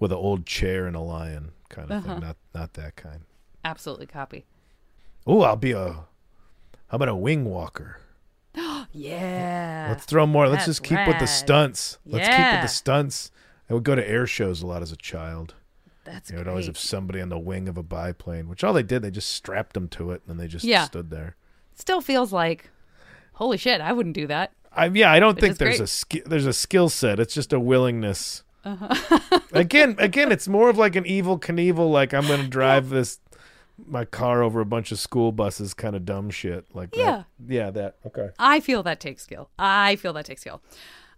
with 0.00 0.10
an 0.10 0.18
old 0.18 0.44
chair 0.46 0.86
and 0.86 0.96
a 0.96 1.00
lion 1.00 1.52
kind 1.68 1.90
of 1.90 1.98
Uh-huh. 2.04 2.14
thing. 2.14 2.20
Not 2.24 2.36
not 2.52 2.72
that 2.74 2.96
kind. 2.96 3.20
Absolutely 3.64 4.06
copy. 4.06 4.44
Oh, 5.26 5.42
I'll 5.42 5.56
be 5.56 5.72
a. 5.72 5.88
How 6.88 6.96
about 6.96 7.08
a 7.08 7.14
wing 7.16 7.44
walker? 7.44 7.98
Yeah. 8.92 9.86
Let's 9.90 10.04
throw 10.04 10.24
more. 10.26 10.46
Let's 10.48 10.66
just 10.66 10.82
keep 10.84 11.04
with 11.08 11.18
the 11.18 11.26
stunts. 11.26 11.98
Let's 12.06 12.28
keep 12.28 12.52
with 12.52 12.62
the 12.62 12.66
stunts. 12.68 13.32
I 13.68 13.74
would 13.74 13.82
go 13.82 13.94
to 13.96 14.08
air 14.08 14.24
shows 14.26 14.62
a 14.62 14.66
lot 14.68 14.82
as 14.82 14.92
a 14.92 14.96
child. 14.96 15.54
That's 16.04 16.30
You 16.30 16.36
know, 16.36 16.42
great. 16.44 16.50
always 16.50 16.66
have 16.66 16.78
somebody 16.78 17.20
on 17.20 17.28
the 17.28 17.38
wing 17.38 17.66
of 17.68 17.76
a 17.76 17.82
biplane, 17.82 18.48
which 18.48 18.62
all 18.62 18.72
they 18.72 18.82
did, 18.84 19.02
they 19.02 19.10
just 19.10 19.30
strapped 19.30 19.72
them 19.74 19.88
to 19.88 20.12
it 20.12 20.22
and 20.28 20.38
they 20.38 20.46
just 20.46 20.64
Yeah. 20.64 20.84
stood 20.84 21.10
there. 21.10 21.34
Still 21.74 22.00
feels 22.00 22.32
like 22.32 22.70
holy 23.32 23.56
shit, 23.58 23.80
I 23.80 23.92
wouldn't 23.92 24.14
do 24.14 24.28
that. 24.28 24.52
I, 24.72 24.86
yeah, 24.86 25.10
I 25.10 25.18
don't 25.18 25.40
think 25.40 25.56
there's 25.58 25.78
great. 25.78 25.80
a 25.80 25.86
ski- 25.88 26.22
there's 26.24 26.46
a 26.46 26.52
skill 26.52 26.88
set. 26.88 27.18
It's 27.18 27.34
just 27.34 27.52
a 27.52 27.58
willingness. 27.58 28.44
Uh-huh. 28.64 29.40
again, 29.52 29.96
again, 29.98 30.30
it's 30.30 30.46
more 30.46 30.68
of 30.70 30.78
like 30.78 30.94
an 30.94 31.04
Evel 31.04 31.40
Knievel. 31.40 31.90
Like 31.90 32.14
I'm 32.14 32.26
going 32.28 32.42
to 32.42 32.48
drive 32.48 32.90
this 32.90 33.18
my 33.86 34.04
car 34.04 34.42
over 34.42 34.60
a 34.60 34.66
bunch 34.66 34.92
of 34.92 34.98
school 34.98 35.32
buses, 35.32 35.74
kind 35.74 35.96
of 35.96 36.04
dumb 36.04 36.30
shit. 36.30 36.66
Like 36.74 36.92
that. 36.92 36.98
Yeah. 36.98 37.22
yeah, 37.46 37.70
that. 37.70 37.96
Okay. 38.06 38.30
I 38.38 38.60
feel 38.60 38.82
that 38.84 39.00
takes 39.00 39.22
skill. 39.22 39.50
I 39.58 39.96
feel 39.96 40.12
that 40.12 40.26
takes 40.26 40.42
skill. 40.42 40.62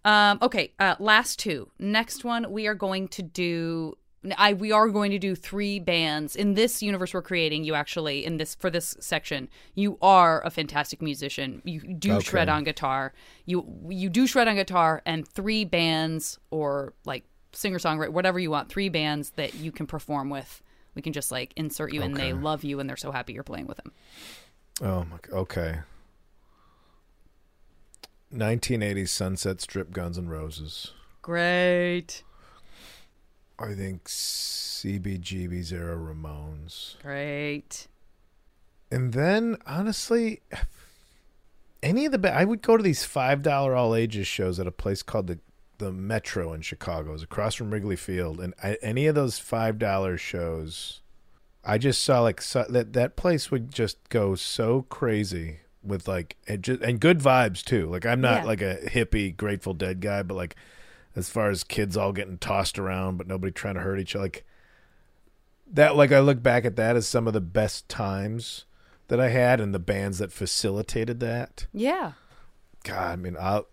Um, 0.05 0.39
okay, 0.41 0.73
uh, 0.79 0.95
last 0.99 1.39
two. 1.39 1.71
Next 1.79 2.25
one, 2.25 2.51
we 2.53 2.67
are 2.67 2.75
going 2.75 3.09
to 3.09 3.23
do. 3.23 3.97
I 4.39 4.55
we 4.55 4.73
are 4.73 4.89
going 4.89 5.11
to 5.13 5.19
do 5.19 5.35
three 5.37 5.79
bands 5.79 6.35
in 6.35 6.55
this 6.55 6.83
universe 6.83 7.13
we're 7.15 7.23
creating. 7.23 7.65
You 7.65 7.75
actually 7.75 8.25
in 8.25 8.39
this 8.39 8.55
for 8.55 8.71
this 8.71 8.97
section, 8.99 9.49
you 9.75 9.99
are 10.03 10.45
a 10.45 10.51
fantastic 10.51 11.01
musician. 11.03 11.61
You 11.65 11.81
do 11.81 12.15
Okay. 12.15 12.25
shred 12.25 12.49
on 12.49 12.65
guitar. 12.65 13.13
You 13.45 13.65
you 13.89 14.09
do 14.09 14.27
shred 14.27 14.49
on 14.49 14.55
guitar, 14.57 15.03
and 15.07 15.27
three 15.29 15.65
bands 15.65 16.39
or 16.51 16.95
like 17.05 17.25
singer 17.53 17.79
songwriter, 17.79 18.11
whatever 18.11 18.39
you 18.41 18.51
want. 18.51 18.69
Three 18.69 18.89
bands 18.89 19.31
that 19.37 19.55
you 19.55 19.71
can 19.71 19.87
perform 19.87 20.31
with. 20.31 20.63
We 20.97 21.03
can 21.03 21.13
just 21.13 21.31
like 21.31 21.53
insert 21.55 21.93
you, 21.93 22.03
and 22.03 22.17
they 22.17 22.33
love 22.33 22.65
you, 22.65 22.81
and 22.81 22.89
they're 22.91 22.97
so 22.97 23.13
happy 23.13 23.35
you're 23.35 23.45
playing 23.45 23.67
with 23.69 23.77
them. 23.77 23.93
Oh 24.83 25.05
my. 25.05 25.19
Okay. 25.33 25.79
1980s 28.35 29.09
Sunset 29.09 29.61
Strip 29.61 29.93
Guns 29.93 30.19
and 30.19 30.31
Roses. 30.31 30.93
Great, 31.23 32.23
I 33.59 33.73
think 33.75 34.05
CBGB's 34.05 35.73
era 35.73 35.97
Ramones. 35.97 37.01
great. 37.03 37.89
And 38.91 39.13
then 39.13 39.57
honestly, 39.67 40.41
any 41.83 42.07
of 42.07 42.13
the 42.13 42.19
ba- 42.19 42.35
I 42.35 42.45
would 42.45 42.63
go 42.63 42.77
to 42.77 42.83
these 42.83 43.05
five 43.05 43.43
dollar 43.43 43.75
all 43.75 43.95
ages 43.95 44.27
shows 44.27 44.61
at 44.61 44.67
a 44.67 44.73
place 44.73 45.03
called 45.03 45.27
the 45.27 45.39
the 45.79 45.93
Metro 45.93 46.53
in 46.53 46.61
Chicago. 46.63 47.15
It's 47.15 47.23
across 47.23 47.55
from 47.55 47.71
Wrigley 47.71 47.97
Field, 47.97 48.41
and 48.41 48.55
I, 48.63 48.77
any 48.83 49.07
of 49.07 49.15
those 49.15 49.39
five 49.39 49.79
dollar 49.79 50.17
shows, 50.19 51.01
I 51.65 51.79
just 51.79 52.03
saw 52.03 52.21
like 52.21 52.41
so, 52.41 52.65
that 52.69 52.93
that 52.95 53.17
place 53.17 53.51
would 53.51 53.73
just 53.73 54.09
go 54.09 54.35
so 54.35 54.83
crazy 54.89 55.61
with 55.83 56.09
like 56.09 56.37
and, 56.49 56.63
just, 56.63 56.81
and 56.83 56.99
good 57.01 57.21
vibes 57.21 57.63
too. 57.63 57.87
Like 57.89 58.05
I'm 58.07 58.21
not 58.21 58.43
Yeah. 58.43 58.45
like 58.47 58.61
a 58.63 58.77
hippie 58.87 59.37
Grateful 59.37 59.75
Dead 59.75 60.01
guy, 60.01 60.23
but 60.23 60.35
like 60.35 60.57
as 61.15 61.29
far 61.31 61.49
as 61.51 61.65
kids 61.65 61.97
all 61.97 62.13
getting 62.13 62.39
tossed 62.39 62.79
around, 62.79 63.17
but 63.17 63.27
nobody 63.27 63.53
trying 63.53 63.75
to 63.75 63.81
hurt 63.81 63.99
each 64.01 64.15
other, 64.15 64.25
like 64.25 64.45
that. 65.73 65.97
Like 65.97 66.13
I 66.13 66.21
look 66.21 66.43
back 66.43 66.65
at 66.65 66.77
that 66.77 66.97
as 66.97 67.07
some 67.07 67.27
of 67.27 67.33
the 67.33 67.41
best 67.41 67.89
times 67.89 68.65
that 69.09 69.21
I 69.21 69.29
had 69.29 69.61
and 69.61 69.73
the 69.75 69.79
bands 69.79 70.19
that 70.19 70.33
facilitated 70.33 71.21
that. 71.21 71.67
Yeah. 71.73 72.13
God, 72.85 73.13
I 73.13 73.17
mean, 73.17 73.37
I'll 73.39 73.67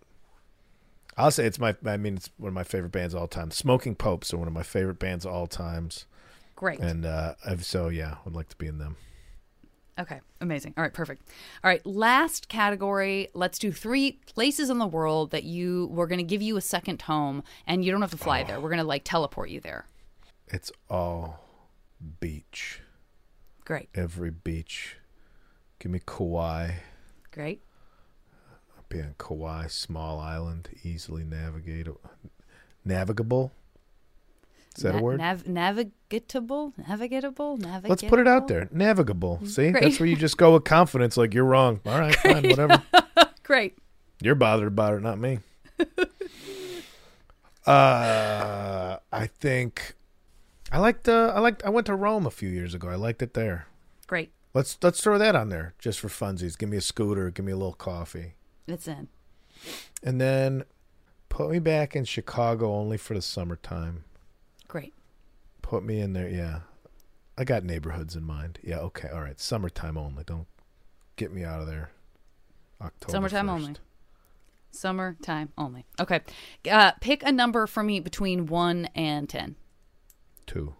I'll 1.16 1.30
say 1.30 1.46
it's 1.46 1.58
my. 1.58 1.76
I 1.84 1.96
mean, 1.96 2.16
it's 2.16 2.30
one 2.38 2.48
of 2.48 2.54
my 2.54 2.64
favorite 2.64 2.92
bands 2.92 3.14
of 3.14 3.20
all 3.20 3.28
time. 3.28 3.50
Smoking 3.50 3.94
Popes 3.94 4.32
are 4.34 4.38
one 4.38 4.48
of 4.48 4.54
my 4.54 4.62
favorite 4.62 4.98
bands 4.98 5.24
of 5.24 5.32
all 5.32 5.46
times, 5.46 6.06
Great. 6.56 6.80
and 6.80 7.06
uh, 7.06 7.34
I've, 7.46 7.64
so 7.64 7.88
yeah, 7.88 8.12
I 8.14 8.18
would 8.24 8.34
like 8.34 8.48
to 8.48 8.56
be 8.56 8.66
in 8.66 8.78
them. 8.78 8.96
Okay, 9.96 10.20
amazing. 10.40 10.74
All 10.76 10.82
right, 10.82 10.92
perfect. 10.92 11.22
All 11.62 11.68
right, 11.70 11.84
last 11.86 12.48
category. 12.48 13.28
Let's 13.32 13.60
do 13.60 13.70
three 13.70 14.18
places 14.26 14.68
in 14.68 14.78
the 14.78 14.88
world 14.88 15.30
that 15.30 15.44
you 15.44 15.86
we're 15.92 16.08
going 16.08 16.18
to 16.18 16.24
give 16.24 16.42
you 16.42 16.56
a 16.56 16.60
second 16.60 17.02
home, 17.02 17.44
and 17.66 17.84
you 17.84 17.92
don't 17.92 18.00
have 18.00 18.10
to 18.10 18.16
fly 18.16 18.42
there. 18.42 18.60
We're 18.60 18.70
going 18.70 18.78
to 18.78 18.84
like 18.84 19.04
teleport 19.04 19.50
you 19.50 19.60
there. 19.60 19.86
It's 20.48 20.72
all 20.90 21.40
beach. 22.20 22.80
Great, 23.64 23.88
Every 23.94 24.30
beach. 24.30 24.96
Give 25.78 25.92
me 25.92 26.00
Kauai. 26.04 26.72
great. 27.30 27.62
Be 28.94 29.00
on 29.02 29.14
Kauai, 29.18 29.66
small 29.66 30.20
island, 30.20 30.68
easily 30.84 31.24
navigable. 31.24 32.00
Navigable. 32.84 33.50
Is 34.76 34.84
that 34.84 34.92
Na- 34.92 34.98
a 35.00 35.02
word? 35.02 35.18
Nav- 35.18 35.42
navigatable, 35.46 36.74
navigatable, 36.80 37.58
navigatable. 37.58 37.88
Let's 37.88 38.04
put 38.04 38.20
it 38.20 38.28
out 38.28 38.46
there. 38.46 38.68
Navigable. 38.70 39.40
See, 39.46 39.72
Great. 39.72 39.82
that's 39.82 39.98
where 39.98 40.08
you 40.08 40.14
just 40.14 40.36
go 40.36 40.52
with 40.52 40.62
confidence. 40.62 41.16
Like 41.16 41.34
you're 41.34 41.44
wrong. 41.44 41.80
All 41.84 41.98
right, 41.98 42.14
fine, 42.14 42.44
whatever. 42.48 42.80
Great. 43.42 43.76
You're 44.22 44.36
bothered 44.36 44.68
about 44.68 44.94
it, 44.94 45.02
not 45.02 45.18
me. 45.18 45.40
uh, 47.66 48.96
I 49.12 49.26
think 49.26 49.94
I 50.70 50.78
liked. 50.78 51.08
Uh, 51.08 51.32
I 51.34 51.40
liked. 51.40 51.64
I 51.64 51.70
went 51.70 51.86
to 51.88 51.96
Rome 51.96 52.26
a 52.26 52.30
few 52.30 52.48
years 52.48 52.74
ago. 52.74 52.88
I 52.88 52.94
liked 52.94 53.22
it 53.22 53.34
there. 53.34 53.66
Great. 54.06 54.30
Let's 54.54 54.78
let's 54.82 55.00
throw 55.00 55.18
that 55.18 55.34
on 55.34 55.48
there 55.48 55.74
just 55.80 55.98
for 55.98 56.06
funsies. 56.08 56.56
Give 56.56 56.68
me 56.68 56.76
a 56.76 56.80
scooter. 56.80 57.30
Give 57.30 57.44
me 57.44 57.50
a 57.50 57.56
little 57.56 57.72
coffee, 57.72 58.34
It's 58.66 58.88
in. 58.88 59.08
and 60.02 60.20
then 60.20 60.64
put 61.28 61.50
me 61.50 61.58
back 61.58 61.94
in 61.94 62.04
Chicago 62.04 62.72
only 62.74 62.96
for 62.96 63.14
the 63.14 63.22
summertime. 63.22 64.04
Great. 64.68 64.94
Put 65.62 65.84
me 65.84 66.00
in 66.00 66.12
there. 66.12 66.28
Yeah, 66.28 66.60
I 67.36 67.44
got 67.44 67.64
neighborhoods 67.64 68.16
in 68.16 68.24
mind. 68.24 68.58
Yeah. 68.62 68.78
Okay. 68.78 69.08
All 69.08 69.20
right. 69.20 69.38
Summertime 69.40 69.96
only. 69.96 70.24
Don't 70.24 70.46
get 71.16 71.32
me 71.32 71.44
out 71.44 71.60
of 71.60 71.66
there. 71.66 71.90
October. 72.80 73.12
Summertime 73.12 73.46
1st. 73.46 73.50
only. 73.50 73.74
Summertime 74.70 75.52
only. 75.56 75.84
Okay. 76.00 76.20
Uh, 76.70 76.92
pick 77.00 77.22
a 77.22 77.30
number 77.32 77.66
for 77.66 77.82
me 77.82 78.00
between 78.00 78.46
one 78.46 78.86
and 78.94 79.28
ten. 79.28 79.56
Two. 80.46 80.74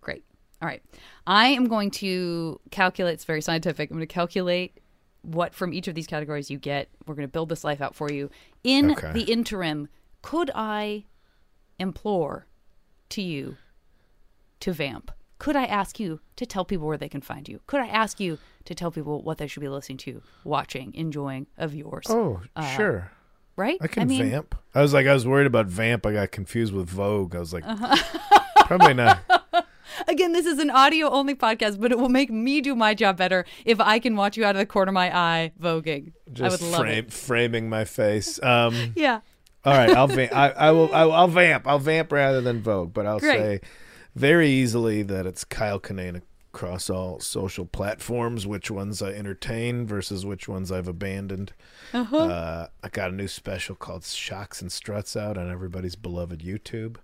Great. 0.00 0.24
All 0.60 0.66
right. 0.68 0.82
I 1.26 1.48
am 1.48 1.66
going 1.68 1.90
to 1.92 2.60
calculate. 2.70 3.14
It's 3.14 3.24
very 3.24 3.40
scientific. 3.40 3.90
I'm 3.90 3.96
going 3.96 4.06
to 4.06 4.12
calculate 4.12 4.78
what 5.22 5.54
from 5.54 5.72
each 5.72 5.88
of 5.88 5.94
these 5.94 6.06
categories 6.06 6.50
you 6.50 6.58
get. 6.58 6.88
We're 7.06 7.14
going 7.14 7.26
to 7.28 7.32
build 7.32 7.48
this 7.48 7.64
life 7.64 7.80
out 7.80 7.94
for 7.94 8.10
you. 8.10 8.28
In 8.64 8.92
Okay. 8.92 9.12
the 9.12 9.22
interim, 9.22 9.88
could 10.20 10.50
I 10.54 11.04
implore 11.78 12.46
to 13.10 13.22
you 13.22 13.56
to 14.60 14.72
vamp? 14.72 15.10
Could 15.38 15.56
I 15.56 15.64
ask 15.64 15.98
you 15.98 16.20
to 16.36 16.46
tell 16.46 16.64
people 16.64 16.86
where 16.86 16.96
they 16.96 17.08
can 17.08 17.20
find 17.20 17.48
you? 17.48 17.60
Could 17.66 17.80
I 17.80 17.88
ask 17.88 18.20
you 18.20 18.38
to 18.64 18.74
tell 18.76 18.92
people 18.92 19.22
what 19.22 19.38
they 19.38 19.48
should 19.48 19.60
be 19.60 19.68
listening 19.68 19.98
to, 19.98 20.22
watching, 20.44 20.94
enjoying 20.94 21.46
of 21.58 21.74
yours? 21.74 22.06
Oh, 22.08 22.42
Uh, 22.54 22.76
sure. 22.76 23.10
right? 23.56 23.76
I 23.80 23.88
can 23.88 24.06
mean, 24.06 24.30
vamp. 24.30 24.54
I 24.74 24.82
was 24.82 24.92
like, 24.94 25.06
I 25.08 25.14
was 25.14 25.26
worried 25.26 25.48
about 25.48 25.66
vamp. 25.66 26.06
I 26.06 26.12
got 26.12 26.30
confused 26.30 26.72
with 26.72 26.88
Vogue. 26.88 27.34
I 27.34 27.40
was 27.40 27.52
like, 27.52 27.64
Uh-huh. 27.66 28.42
probably 28.66 28.94
not. 28.94 29.18
Again, 30.08 30.32
this 30.32 30.46
is 30.46 30.58
an 30.58 30.70
audio 30.70 31.08
only 31.10 31.34
podcast, 31.34 31.80
but 31.80 31.92
it 31.92 31.98
will 31.98 32.08
make 32.08 32.30
me 32.30 32.60
do 32.60 32.74
my 32.74 32.94
job 32.94 33.16
better 33.16 33.44
if 33.64 33.80
I 33.80 33.98
can 33.98 34.16
watch 34.16 34.36
you 34.36 34.44
out 34.44 34.54
of 34.56 34.60
the 34.60 34.66
corner 34.66 34.90
of 34.90 34.94
my 34.94 35.16
eye 35.16 35.52
voguing. 35.60 36.12
I 36.28 36.30
Just 36.32 36.62
would 36.62 36.70
love 36.70 36.80
frame, 36.80 37.06
framing 37.08 37.68
my 37.68 37.84
face. 37.84 38.42
Um, 38.42 38.92
Yeah. 38.96 39.20
all 39.64 39.74
right, 39.76 39.90
I'll 39.90 40.06
vamp. 40.08 40.34
I, 40.34 40.50
I 40.50 40.70
will. 40.72 40.92
I, 40.94 41.04
will- 41.04 41.12
I'll 41.12 41.28
vamp. 41.28 41.66
I'll 41.66 41.78
vamp 41.78 42.10
rather 42.12 42.40
than 42.40 42.60
Vogue, 42.62 42.92
but 42.92 43.06
I'll 43.06 43.20
Great. 43.20 43.38
say 43.38 43.60
very 44.14 44.48
easily 44.50 45.02
that 45.02 45.24
it's 45.26 45.44
Kyle 45.44 45.78
Kinane 45.80 46.22
across 46.52 46.90
all 46.90 47.18
social 47.20 47.64
platforms. 47.64 48.46
Which 48.46 48.70
ones 48.70 49.00
I 49.02 49.10
entertain 49.12 49.86
versus 49.86 50.26
which 50.26 50.48
ones 50.48 50.72
I've 50.72 50.88
abandoned. 50.88 51.52
Uh-huh. 51.94 52.16
Uh, 52.16 52.66
I 52.82 52.88
got 52.88 53.10
a 53.10 53.14
new 53.14 53.28
special 53.28 53.74
called 53.76 54.04
Shocks 54.04 54.60
and 54.62 54.70
Struts 54.72 55.16
out 55.16 55.38
on 55.38 55.50
everybody's 55.50 55.94
beloved 55.96 56.40
YouTube, 56.40 56.96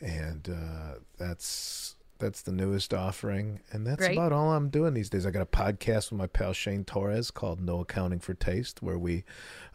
and 0.00 0.48
uh, 0.48 0.98
that's 1.16 1.96
that's 2.18 2.42
the 2.42 2.52
newest 2.52 2.92
offering, 2.92 3.60
and 3.70 3.86
that's 3.86 4.06
about 4.06 4.32
all 4.32 4.52
I'm 4.52 4.68
doing 4.68 4.94
these 4.94 5.10
days. 5.10 5.26
I 5.26 5.30
got 5.30 5.42
a 5.42 5.46
podcast 5.46 6.10
with 6.10 6.18
my 6.18 6.26
pal 6.26 6.52
Shane 6.52 6.84
Torres 6.84 7.30
called 7.30 7.60
No 7.60 7.80
Accounting 7.80 8.18
for 8.20 8.34
Taste, 8.34 8.82
where 8.82 8.98
we 8.98 9.24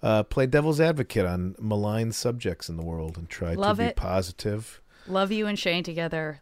uh, 0.01 0.23
play 0.23 0.45
devil's 0.45 0.79
advocate 0.81 1.25
on 1.25 1.55
maligned 1.59 2.15
subjects 2.15 2.69
in 2.69 2.77
the 2.77 2.83
world 2.83 3.17
and 3.17 3.29
try 3.29 3.53
Love 3.53 3.77
to 3.77 3.83
be 3.83 3.87
it. 3.89 3.95
positive. 3.95 4.81
Love 5.07 5.31
you 5.31 5.47
and 5.47 5.57
Shane 5.57 5.83
together. 5.83 6.41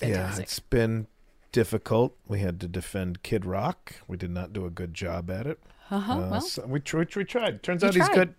Yeah, 0.00 0.36
it's 0.38 0.60
been 0.60 1.08
difficult. 1.52 2.16
We 2.26 2.40
had 2.40 2.60
to 2.60 2.68
defend 2.68 3.22
Kid 3.22 3.44
Rock. 3.44 3.96
We 4.06 4.16
did 4.16 4.30
not 4.30 4.52
do 4.52 4.64
a 4.64 4.70
good 4.70 4.94
job 4.94 5.30
at 5.30 5.46
it. 5.46 5.58
Uh-huh. 5.90 6.12
Uh, 6.12 6.28
well, 6.28 6.40
so 6.40 6.66
we, 6.66 6.80
tr- 6.80 6.98
we 7.16 7.24
tried. 7.24 7.62
Turns 7.62 7.82
out 7.82 7.94
he's 7.94 8.08
good. 8.10 8.34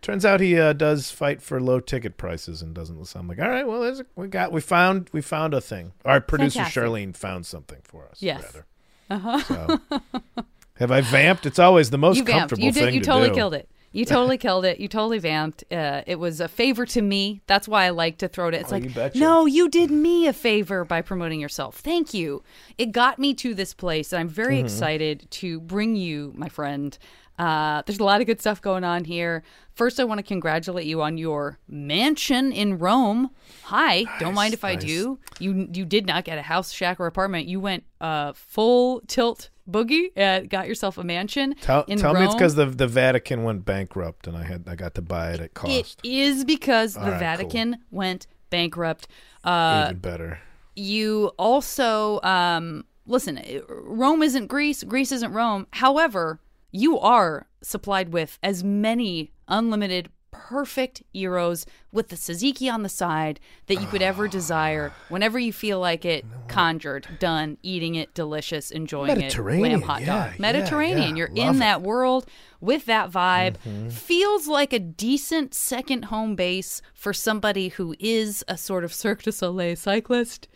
Turns 0.00 0.24
out 0.24 0.40
he 0.40 0.58
uh, 0.58 0.72
does 0.72 1.10
fight 1.10 1.42
for 1.42 1.60
low 1.60 1.80
ticket 1.80 2.16
prices 2.16 2.62
and 2.62 2.74
doesn't. 2.74 3.04
So 3.06 3.18
I'm 3.20 3.28
like, 3.28 3.40
all 3.40 3.48
right, 3.48 3.66
well, 3.66 3.80
there's 3.82 4.00
a, 4.00 4.06
we 4.16 4.28
got 4.28 4.52
we 4.52 4.60
found 4.60 5.10
we 5.12 5.20
found 5.20 5.52
a 5.54 5.60
thing. 5.60 5.92
Our 6.04 6.20
producer 6.20 6.60
Fantastic. 6.60 6.82
Charlene 6.82 7.16
found 7.16 7.44
something 7.46 7.80
for 7.84 8.06
us. 8.08 8.22
Yes. 8.22 8.42
rather. 8.44 8.66
Uh-huh. 9.10 9.78
So, 9.88 10.02
have 10.78 10.90
I 10.90 11.00
vamped? 11.02 11.44
It's 11.46 11.58
always 11.58 11.90
the 11.90 11.98
most 11.98 12.16
you 12.16 12.24
vamped. 12.24 12.38
comfortable 12.40 12.64
You 12.64 12.72
did. 12.72 12.84
thing 12.84 12.94
You 12.94 13.00
to 13.00 13.06
totally 13.06 13.28
do. 13.30 13.34
killed 13.34 13.54
it. 13.54 13.68
You 13.94 14.04
totally 14.04 14.36
killed 14.38 14.64
it. 14.64 14.80
You 14.80 14.88
totally 14.88 15.18
vamped. 15.20 15.64
Uh, 15.72 16.02
it 16.06 16.18
was 16.18 16.40
a 16.40 16.48
favor 16.48 16.84
to 16.86 17.00
me. 17.00 17.40
That's 17.46 17.68
why 17.68 17.84
I 17.84 17.90
like 17.90 18.18
to 18.18 18.28
throw 18.28 18.48
it. 18.48 18.54
It's 18.54 18.72
Oh, 18.72 18.76
like, 18.76 19.14
you 19.14 19.20
no, 19.20 19.46
you 19.46 19.68
did 19.68 19.90
me 19.90 20.26
a 20.26 20.32
favor 20.32 20.84
by 20.84 21.00
promoting 21.00 21.40
yourself. 21.40 21.78
Thank 21.78 22.12
you. 22.12 22.42
It 22.76 22.92
got 22.92 23.18
me 23.18 23.32
to 23.34 23.54
this 23.54 23.72
place, 23.72 24.12
and 24.12 24.20
I'm 24.20 24.28
very 24.28 24.56
Mm-hmm. 24.56 24.66
excited 24.66 25.30
to 25.30 25.60
bring 25.60 25.94
you, 25.96 26.32
my 26.36 26.48
friend. 26.48 26.98
Uh, 27.38 27.82
there's 27.86 27.98
a 27.98 28.04
lot 28.04 28.20
of 28.20 28.26
good 28.26 28.40
stuff 28.40 28.60
going 28.62 28.84
on 28.84 29.04
here. 29.04 29.42
First, 29.72 29.98
I 29.98 30.04
want 30.04 30.18
to 30.18 30.22
congratulate 30.22 30.86
you 30.86 31.02
on 31.02 31.18
your 31.18 31.58
mansion 31.68 32.52
in 32.52 32.78
Rome. 32.78 33.30
Hi, 33.64 34.04
don't 34.20 34.34
mind 34.34 34.54
if 34.54 34.64
I 34.64 34.76
do. 34.76 35.18
You 35.40 35.68
you 35.72 35.84
did 35.84 36.06
not 36.06 36.24
get 36.24 36.38
a 36.38 36.42
house, 36.42 36.70
shack, 36.70 37.00
or 37.00 37.06
apartment. 37.06 37.48
You 37.48 37.58
went 37.58 37.82
uh, 38.00 38.34
full 38.34 39.00
tilt 39.08 39.50
boogie 39.68 40.12
and 40.14 40.48
got 40.48 40.68
yourself 40.68 40.98
a 40.98 41.02
mansion 41.02 41.54
Tell, 41.62 41.84
in 41.88 41.98
tell 41.98 42.12
Rome. 42.12 42.22
me 42.22 42.26
it's 42.26 42.34
because 42.34 42.54
the 42.54 42.66
the 42.66 42.86
Vatican 42.86 43.42
went 43.44 43.64
bankrupt 43.64 44.26
and 44.26 44.36
I 44.36 44.44
had 44.44 44.64
I 44.68 44.76
got 44.76 44.94
to 44.94 45.02
buy 45.02 45.30
it 45.32 45.40
at 45.40 45.46
It 45.46 45.54
cost. 45.54 46.00
is 46.04 46.44
because 46.44 46.96
All 46.96 47.04
the 47.04 47.12
right, 47.12 47.18
Vatican 47.20 47.78
went 47.90 48.26
bankrupt. 48.50 49.08
Uh, 49.42 49.86
Even 49.88 49.98
better. 49.98 50.38
you 50.76 51.32
also 51.38 52.20
um, 52.22 52.84
listen. 53.06 53.40
Rome 53.68 54.22
isn't 54.22 54.46
Greece. 54.46 54.84
Greece 54.84 55.10
isn't 55.10 55.32
Rome. 55.32 55.66
However, 55.72 56.38
you 56.74 56.98
are 56.98 57.46
supplied 57.62 58.12
with 58.12 58.38
as 58.42 58.64
many 58.64 59.32
unlimited. 59.48 60.10
Perfect 60.32 61.04
gyros 61.14 61.64
with 61.92 62.08
the 62.08 62.16
tzatziki 62.16 62.68
on 62.70 62.82
the 62.82 62.88
side 62.88 63.38
that 63.68 63.76
you 63.76 63.86
could 63.86 64.02
ever 64.02 64.26
desire. 64.26 64.92
Whenever 65.08 65.38
you 65.38 65.52
feel 65.52 65.78
like 65.78 66.04
it, 66.04 66.24
conjured, 66.48 67.06
done, 67.20 67.56
eating 67.62 67.94
it, 67.94 68.12
delicious, 68.14 68.72
enjoying 68.72 69.12
it, 69.12 69.18
Mediterranean, 69.18 69.70
lamb 69.70 69.82
hot 69.82 70.00
yeah, 70.00 70.30
dog. 70.30 70.40
Mediterranean. 70.40 71.10
yeah, 71.10 71.14
You're 71.14 71.28
love 71.28 71.36
in 71.36 71.42
it. 71.42 71.50
Mm-hmm. 71.50 71.58
that 71.60 71.82
world 71.82 72.26
with 72.60 72.84
that 72.86 73.12
vibe. 73.12 73.58
Feels 73.92 74.48
like 74.48 74.72
a 74.72 74.80
decent 74.80 75.54
second 75.54 76.06
home 76.06 76.34
base 76.34 76.82
for 76.94 77.12
somebody 77.12 77.68
who 77.68 77.94
is 78.00 78.44
a 78.48 78.58
sort 78.58 78.82
of 78.82 78.92
Cirque 78.92 79.22
du 79.22 79.30
Soleil 79.30 79.76
cyclist. 79.76 80.48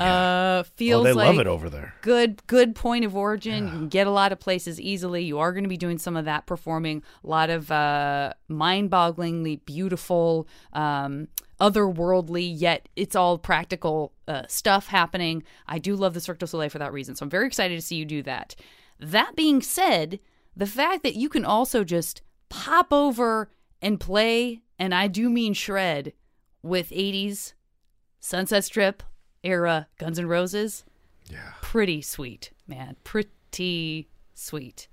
Uh, 0.00 0.42
Oh, 0.58 0.62
feels 0.76 1.04
they 1.04 1.12
like 1.12 1.26
love 1.26 1.38
it 1.38 1.46
over 1.46 1.68
there. 1.68 1.94
good 2.00 2.46
good 2.46 2.74
point 2.74 3.04
of 3.04 3.14
origin. 3.14 3.66
You 3.66 3.70
can 3.72 3.88
get 3.88 4.06
a 4.06 4.10
lot 4.10 4.32
of 4.32 4.40
places 4.40 4.80
easily. 4.80 5.22
You 5.22 5.38
are 5.38 5.52
going 5.52 5.64
to 5.64 5.68
be 5.68 5.76
doing 5.76 5.98
some 5.98 6.16
of 6.16 6.24
that 6.24 6.46
performing. 6.46 7.02
A 7.22 7.26
lot 7.26 7.50
of 7.50 7.70
uh, 7.70 8.32
mind-bogglingly 8.48 9.64
beautiful, 9.64 10.48
um, 10.72 11.28
otherworldly 11.60 12.50
yet 12.54 12.88
it's 12.96 13.14
all 13.16 13.38
practical 13.38 14.12
uh, 14.28 14.42
stuff 14.48 14.88
happening. 14.88 15.42
I 15.66 15.78
do 15.78 15.94
love 15.96 16.14
the 16.14 16.20
Cirque 16.20 16.38
du 16.38 16.46
Soleil 16.46 16.70
for 16.70 16.78
that 16.78 16.92
reason. 16.92 17.14
So 17.16 17.24
I'm 17.24 17.30
very 17.30 17.46
excited 17.46 17.74
to 17.76 17.82
see 17.82 17.96
you 17.96 18.04
do 18.04 18.22
that. 18.22 18.54
That 18.98 19.36
being 19.36 19.60
said, 19.60 20.20
the 20.56 20.66
fact 20.66 21.02
that 21.02 21.16
you 21.16 21.28
can 21.28 21.44
also 21.44 21.84
just 21.84 22.22
pop 22.48 22.92
over 22.92 23.50
and 23.82 24.00
play, 24.00 24.62
and 24.78 24.94
I 24.94 25.06
do 25.08 25.28
mean 25.28 25.52
shred, 25.52 26.12
with 26.62 26.90
80s 26.90 27.52
Sunset 28.20 28.64
Strip 28.64 29.02
era 29.46 29.86
Guns 29.98 30.18
N' 30.18 30.26
Roses 30.26 30.84
Yeah. 31.30 31.52
pretty 31.62 32.02
sweet, 32.02 32.50
man. 32.66 32.96
Pretty 33.04 34.08
sweet. 34.34 34.88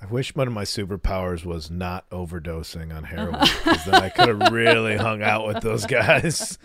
I 0.00 0.06
wish 0.06 0.34
one 0.36 0.46
of 0.46 0.54
my 0.54 0.62
superpowers 0.62 1.44
was 1.44 1.70
not 1.72 2.08
overdosing 2.10 2.94
on 2.96 3.02
heroin, 3.04 3.40
because 3.64 3.84
then 3.84 3.96
I 3.96 4.10
could 4.10 4.28
have 4.28 4.52
really 4.52 4.96
hung 4.96 5.22
out 5.22 5.46
with 5.46 5.60
those 5.60 5.86
guys. 5.86 6.56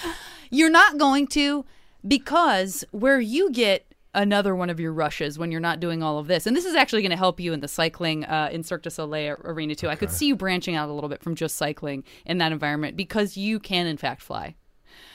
You're 0.50 0.70
not 0.70 0.98
going 0.98 1.28
to 1.28 1.64
because 2.06 2.84
where 2.90 3.20
you 3.20 3.52
get 3.52 3.86
another 4.12 4.56
one 4.56 4.70
of 4.70 4.80
your 4.80 4.92
rushes 4.92 5.38
when 5.38 5.52
you're 5.52 5.60
not 5.60 5.78
doing 5.78 6.02
all 6.02 6.18
of 6.18 6.26
this. 6.26 6.44
And 6.44 6.56
this 6.56 6.64
is 6.64 6.74
actually 6.74 7.02
going 7.02 7.12
to 7.12 7.16
help 7.16 7.38
you 7.38 7.52
in 7.52 7.60
the 7.60 7.68
cycling 7.68 8.24
uh, 8.24 8.48
in 8.50 8.64
Cirque 8.64 8.82
du 8.82 8.90
Soleil 8.90 9.36
arena 9.44 9.76
too. 9.76 9.88
I 9.88 9.94
could 9.94 10.10
see 10.10 10.26
you 10.26 10.34
branching 10.34 10.74
out 10.74 10.88
a 10.88 10.92
little 10.92 11.08
bit 11.08 11.22
from 11.22 11.36
just 11.36 11.54
cycling 11.54 12.02
in 12.26 12.38
that 12.38 12.50
environment 12.50 12.96
because 12.96 13.36
you 13.36 13.60
can 13.60 13.86
in 13.86 13.96
fact 13.98 14.20
fly. 14.22 14.56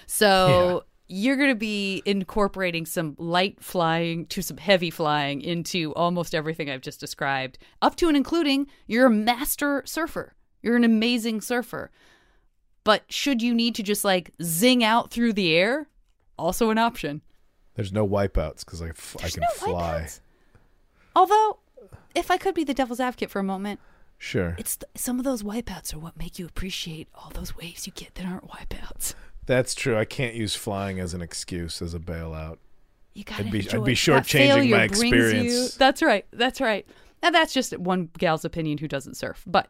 So 0.07 0.85
you're 1.07 1.35
going 1.35 1.49
to 1.49 1.55
be 1.55 2.01
incorporating 2.05 2.85
some 2.85 3.15
light 3.19 3.61
flying 3.63 4.25
to 4.27 4.41
some 4.41 4.57
heavy 4.57 4.89
flying 4.89 5.41
into 5.41 5.93
almost 5.93 6.33
everything 6.33 6.69
I've 6.69 6.81
just 6.81 6.99
described, 6.99 7.57
up 7.81 7.95
to 7.97 8.07
and 8.07 8.17
including 8.17 8.67
you're 8.87 9.05
a 9.05 9.11
master 9.11 9.83
surfer. 9.85 10.33
You're 10.63 10.75
an 10.75 10.83
amazing 10.83 11.41
surfer. 11.41 11.91
But 12.83 13.03
should 13.11 13.41
you 13.41 13.53
need 13.53 13.75
to 13.75 13.83
just 13.83 14.03
like 14.03 14.31
zing 14.41 14.83
out 14.83 15.11
through 15.11 15.33
the 15.33 15.53
air, 15.55 15.87
also 16.37 16.69
an 16.69 16.77
option. 16.77 17.21
There's 17.75 17.91
no 17.93 18.07
wipeouts 18.07 18.65
because 18.65 18.81
I, 18.81 18.89
f- 18.89 19.15
I 19.23 19.29
can 19.29 19.41
no 19.41 19.47
fly. 19.55 20.01
wipeouts. 20.01 20.19
Although, 21.15 21.59
if 22.13 22.31
I 22.31 22.37
could 22.37 22.55
be 22.55 22.63
the 22.63 22.73
devil's 22.73 22.99
advocate 22.99 23.29
for 23.29 23.39
a 23.39 23.43
moment, 23.43 23.79
Sure. 24.17 24.55
it's 24.57 24.77
th- 24.77 24.89
some 24.95 25.19
of 25.19 25.25
those 25.25 25.43
wipeouts 25.43 25.93
are 25.93 25.99
what 25.99 26.17
make 26.17 26.39
you 26.39 26.45
appreciate 26.45 27.07
all 27.13 27.29
those 27.33 27.55
waves 27.57 27.85
you 27.85 27.93
get 27.93 28.15
that 28.15 28.25
aren't 28.25 28.47
wipeouts. 28.49 29.13
That's 29.45 29.75
true. 29.75 29.97
I 29.97 30.05
can't 30.05 30.35
use 30.35 30.55
flying 30.55 30.99
as 30.99 31.13
an 31.13 31.21
excuse 31.21 31.81
as 31.81 31.93
a 31.93 31.99
bailout. 31.99 32.57
You 33.13 33.23
gotta 33.23 33.43
I'd 33.45 33.51
be- 33.51 33.59
I'd 33.59 33.65
enjoy 33.65 33.83
be 33.83 33.93
shortchanging 33.95 34.69
my 34.69 34.87
brings 34.87 35.01
you- 35.01 35.07
experience. 35.07 35.75
That's 35.75 36.01
right. 36.01 36.25
That's 36.31 36.59
right. 36.59 36.85
And 37.21 37.33
that's 37.33 37.53
just 37.53 37.77
one 37.77 38.09
gal's 38.17 38.43
opinion 38.45 38.77
who 38.79 38.87
doesn't 38.87 39.15
surf. 39.15 39.43
But 39.47 39.69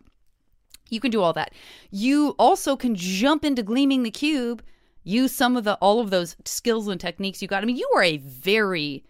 you 0.89 0.99
can 0.99 1.11
do 1.11 1.21
all 1.21 1.33
that. 1.33 1.53
You 1.91 2.35
also 2.39 2.75
can 2.75 2.95
jump 2.95 3.45
into 3.45 3.63
gleaming 3.63 4.03
the 4.03 4.11
cube, 4.11 4.63
use 5.03 5.31
some 5.33 5.55
of 5.57 5.63
the 5.63 5.75
all 5.75 5.99
of 5.99 6.09
those 6.09 6.35
skills 6.45 6.87
and 6.87 6.99
techniques 6.99 7.41
you 7.41 7.47
got. 7.47 7.61
I 7.63 7.65
mean, 7.65 7.77
you 7.77 7.89
are 7.95 8.03
a 8.03 8.17
very 8.17 9.03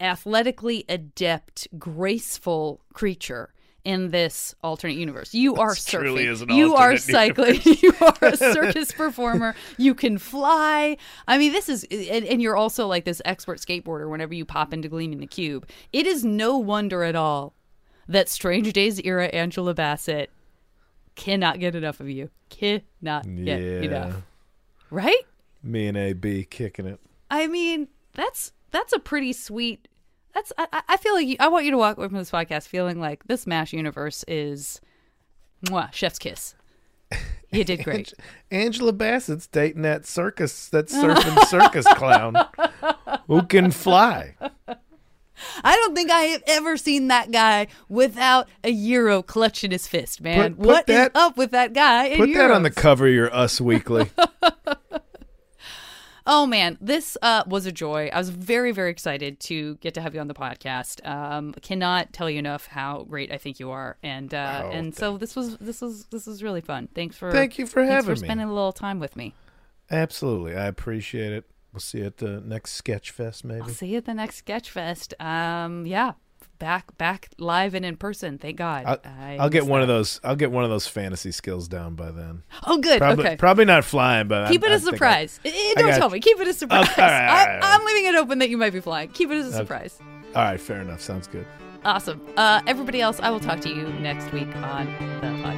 athletically 0.00 0.84
adept, 0.88 1.68
graceful 1.78 2.80
creature 2.92 3.52
in 3.84 4.10
this 4.10 4.54
alternate 4.62 4.96
universe. 4.96 5.34
You 5.34 5.56
are 5.56 5.70
This 5.74 5.84
truly 5.84 6.24
surfing. 6.24 6.30
is 6.32 6.40
an 6.42 6.48
you 6.50 6.74
are 6.74 6.96
cycling. 6.96 7.60
you 7.64 7.92
are 8.00 8.16
a 8.22 8.36
circus 8.36 8.92
performer. 8.92 9.54
You 9.76 9.94
can 9.94 10.16
fly. 10.18 10.96
I 11.28 11.36
mean, 11.38 11.52
this 11.52 11.68
is 11.68 11.84
and, 11.90 12.24
and 12.24 12.40
you're 12.40 12.56
also 12.56 12.86
like 12.86 13.04
this 13.04 13.20
expert 13.24 13.58
skateboarder 13.58 14.08
whenever 14.10 14.32
you 14.34 14.44
pop 14.46 14.72
into 14.72 14.88
Gleaming 14.88 15.18
the 15.18 15.26
Cube. 15.26 15.68
It 15.92 16.06
is 16.06 16.24
no 16.24 16.56
wonder 16.56 17.02
at 17.04 17.14
all 17.14 17.54
that 18.08 18.28
Strange 18.28 18.72
Days 18.72 19.00
era 19.00 19.26
Angela 19.26 19.74
Bassett 19.74 20.30
cannot 21.14 21.60
get 21.60 21.74
enough 21.74 22.00
of 22.00 22.08
you. 22.08 22.30
Cannot 22.50 23.24
get 23.24 23.60
Yeah. 23.60 23.80
enough. 23.82 24.22
Right? 24.90 25.22
Me 25.62 25.86
and 25.88 25.96
AB 25.96 26.44
kicking 26.50 26.86
it. 26.86 27.00
I 27.30 27.46
mean, 27.46 27.88
that's 28.14 28.52
that's 28.70 28.92
a 28.92 28.98
pretty 28.98 29.32
sweet. 29.32 29.88
That's 30.34 30.52
I, 30.58 30.82
I- 30.88 30.96
feel 30.96 31.14
like 31.14 31.26
you, 31.26 31.36
I 31.40 31.48
want 31.48 31.64
you 31.64 31.70
to 31.70 31.76
walk 31.78 31.96
away 31.96 32.08
from 32.08 32.18
this 32.18 32.30
podcast 32.30 32.68
feeling 32.68 33.00
like 33.00 33.24
this 33.26 33.46
Mash 33.46 33.72
universe 33.72 34.24
is, 34.26 34.80
mwah, 35.66 35.92
chef's 35.92 36.18
kiss. 36.18 36.54
You 37.52 37.62
did 37.64 37.84
great. 37.84 38.12
Angela 38.50 38.92
Bassett's 38.92 39.46
dating 39.46 39.82
that 39.82 40.06
circus, 40.06 40.68
that 40.70 40.86
surfing 40.88 41.44
circus 41.46 41.86
clown 41.94 42.34
who 43.28 43.42
can 43.44 43.70
fly. 43.70 44.34
I 45.64 45.74
don't 45.76 45.94
think 45.96 46.10
I 46.10 46.20
have 46.22 46.42
ever 46.46 46.76
seen 46.76 47.08
that 47.08 47.30
guy 47.32 47.66
without 47.88 48.48
a 48.62 48.72
gyro 48.72 49.22
clutch 49.22 49.62
in 49.64 49.70
his 49.72 49.86
fist, 49.86 50.20
man. 50.20 50.54
Put- 50.54 50.58
put 50.58 50.66
What 50.66 50.88
is 50.90 50.96
that- 50.96 51.12
up 51.14 51.36
with 51.36 51.50
that 51.52 51.72
guy? 51.72 52.16
Put 52.16 52.32
that 52.34 52.50
on 52.50 52.62
the 52.64 52.70
cover 52.70 53.06
of 53.06 53.12
your 53.14 53.34
Us 53.34 53.60
Weekly. 53.60 54.10
Oh 56.26 56.46
man, 56.46 56.78
this 56.80 57.18
uh, 57.20 57.42
was 57.46 57.66
a 57.66 57.72
joy. 57.72 58.08
I 58.12 58.16
was 58.18 58.30
very, 58.30 58.72
very 58.72 58.90
excited 58.90 59.40
to 59.40 59.74
get 59.76 59.92
to 59.94 60.00
have 60.00 60.14
you 60.14 60.20
on 60.20 60.28
the 60.28 60.34
podcast. 60.34 61.06
Um, 61.06 61.52
cannot 61.60 62.12
tell 62.14 62.30
you 62.30 62.38
enough 62.38 62.66
how 62.66 63.02
great 63.04 63.30
I 63.30 63.36
think 63.36 63.60
you 63.60 63.70
are, 63.70 63.98
and 64.02 64.32
uh, 64.32 64.62
Oh, 64.64 64.70
and 64.70 64.94
so 64.94 65.18
this 65.18 65.36
was 65.36 65.58
this 65.58 65.82
was 65.82 66.06
this 66.06 66.26
was 66.26 66.42
really 66.42 66.62
fun. 66.62 66.88
Thanks 66.94 67.16
for 67.16 67.30
Thank 67.30 67.58
you 67.58 67.66
for 67.66 67.84
having 67.84 68.14
for 68.14 68.20
me. 68.20 68.26
spending 68.26 68.48
a 68.48 68.52
little 68.54 68.72
time 68.72 69.00
with 69.00 69.16
me. 69.16 69.34
Absolutely. 69.90 70.56
I 70.56 70.64
appreciate 70.66 71.32
it. 71.32 71.44
We'll 71.74 71.80
see 71.80 71.98
you 71.98 72.06
at 72.06 72.16
the 72.18 72.40
next 72.40 72.72
Sketch 72.72 73.10
Fest, 73.10 73.44
maybe. 73.44 73.62
I'll 73.62 73.68
see 73.68 73.88
you 73.88 73.98
at 73.98 74.04
the 74.06 74.14
next 74.14 74.46
Sketchfest. 74.46 75.20
Um, 75.22 75.84
yeah, 75.86 76.12
back 76.64 76.96
back 76.96 77.28
live 77.38 77.74
and 77.74 77.84
in 77.84 77.94
person. 77.94 78.38
Thank 78.38 78.56
God. 78.56 78.84
I'll, 78.86 78.98
I 79.04 79.36
I'll 79.38 79.50
get 79.50 79.66
one 79.66 79.82
of 79.82 79.88
those. 79.88 80.18
I'll 80.24 80.34
get 80.34 80.50
one 80.50 80.64
of 80.64 80.70
those 80.70 80.86
fantasy 80.86 81.30
skills 81.30 81.68
down 81.68 81.94
by 81.94 82.10
then. 82.10 82.42
Oh, 82.66 82.78
good. 82.78 82.98
Probably, 82.98 83.26
okay. 83.26 83.36
probably 83.36 83.66
not 83.66 83.84
flying, 83.84 84.28
but 84.28 84.48
Keep 84.50 84.64
I, 84.64 84.68
it 84.68 84.70
I 84.70 84.74
a 84.76 84.78
think 84.78 84.88
I- 84.88 84.96
surprise. 84.96 85.40
Eh, 85.44 85.48
eh, 85.50 85.52
I 85.52 85.80
don't 85.82 85.90
got 85.90 85.98
tell 85.98 86.08
me. 86.10 86.20
Keep 86.20 86.40
it 86.40 86.48
a 86.48 86.54
surprise. 86.62 86.88
all 86.88 86.94
right, 87.04 87.28
all 87.28 87.46
right, 87.46 87.60
I. 87.62 87.74
I'm 87.74 87.84
leaving 87.84 88.06
it 88.06 88.14
open 88.16 88.38
that 88.38 88.48
you 88.48 88.56
might 88.56 88.72
be 88.72 88.80
flying. 88.80 89.10
Keep 89.10 89.30
it 89.30 89.36
as 89.36 89.46
a 89.48 89.52
surprise. 89.52 89.98
All 90.34 90.42
right, 90.42 90.58
fair 90.58 90.80
enough. 90.80 91.02
Sounds 91.02 91.26
good. 91.26 91.46
Awesome. 91.84 92.18
Uh, 92.38 92.62
everybody 92.66 93.02
else, 93.02 93.20
I 93.20 93.28
will 93.28 93.40
talk 93.40 93.60
to 93.60 93.68
you 93.68 93.86
next 94.00 94.32
week 94.32 94.48
on 94.56 94.86
the 95.20 95.26
podcast. 95.44 95.53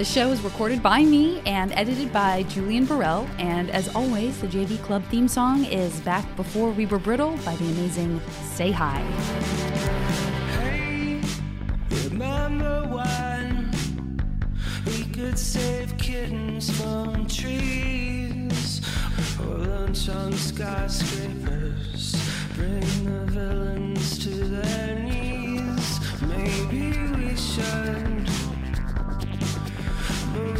The 0.00 0.06
show 0.06 0.30
is 0.30 0.40
recorded 0.40 0.82
by 0.82 1.02
me 1.02 1.42
and 1.44 1.72
edited 1.72 2.10
by 2.10 2.44
Julian 2.44 2.86
Burrell. 2.86 3.28
And 3.36 3.68
as 3.68 3.94
always, 3.94 4.40
the 4.40 4.46
JV 4.46 4.82
Club 4.82 5.04
theme 5.10 5.28
song 5.28 5.66
is 5.66 6.00
Back 6.00 6.24
Before 6.36 6.70
We 6.70 6.86
Were 6.86 6.98
Brittle 6.98 7.36
by 7.44 7.54
the 7.56 7.66
amazing 7.66 8.18
Say 8.54 8.70
Hi. 8.70 9.02
Hey, 10.58 11.20
remember 12.08 12.86
when 12.88 13.70
we 14.86 15.04
could 15.12 15.38
save 15.38 15.94
kittens 15.98 16.70
from 16.80 17.26
trees 17.26 18.80
or 19.38 19.58
lunch 19.58 20.08
on 20.08 20.32
skyscrapers, 20.32 22.16
bring 22.54 23.04
the 23.04 23.26
villains 23.32 24.18
to 24.20 24.30
their 24.30 24.98
knees? 24.98 26.00
Maybe 26.22 26.96
we 27.18 27.36
should 27.36 28.09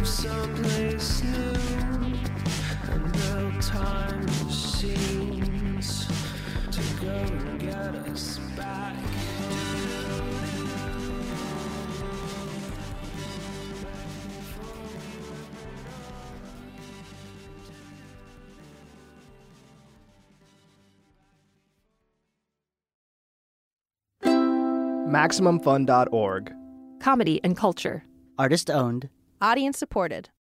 someplace 0.05 1.23
new 1.23 1.53
and 2.89 3.11
build 3.13 3.61
time 3.61 4.25
machines 4.45 6.07
to 6.71 6.81
go 7.01 7.11
and 7.11 7.59
get 7.59 7.95
us 8.09 8.39
back. 8.57 8.95
MaximumFun.org. 25.11 26.53
Comedy 27.01 27.41
and 27.43 27.57
culture. 27.57 28.03
Artist 28.39 28.71
owned. 28.71 29.09
Audience 29.43 29.79
supported. 29.79 30.29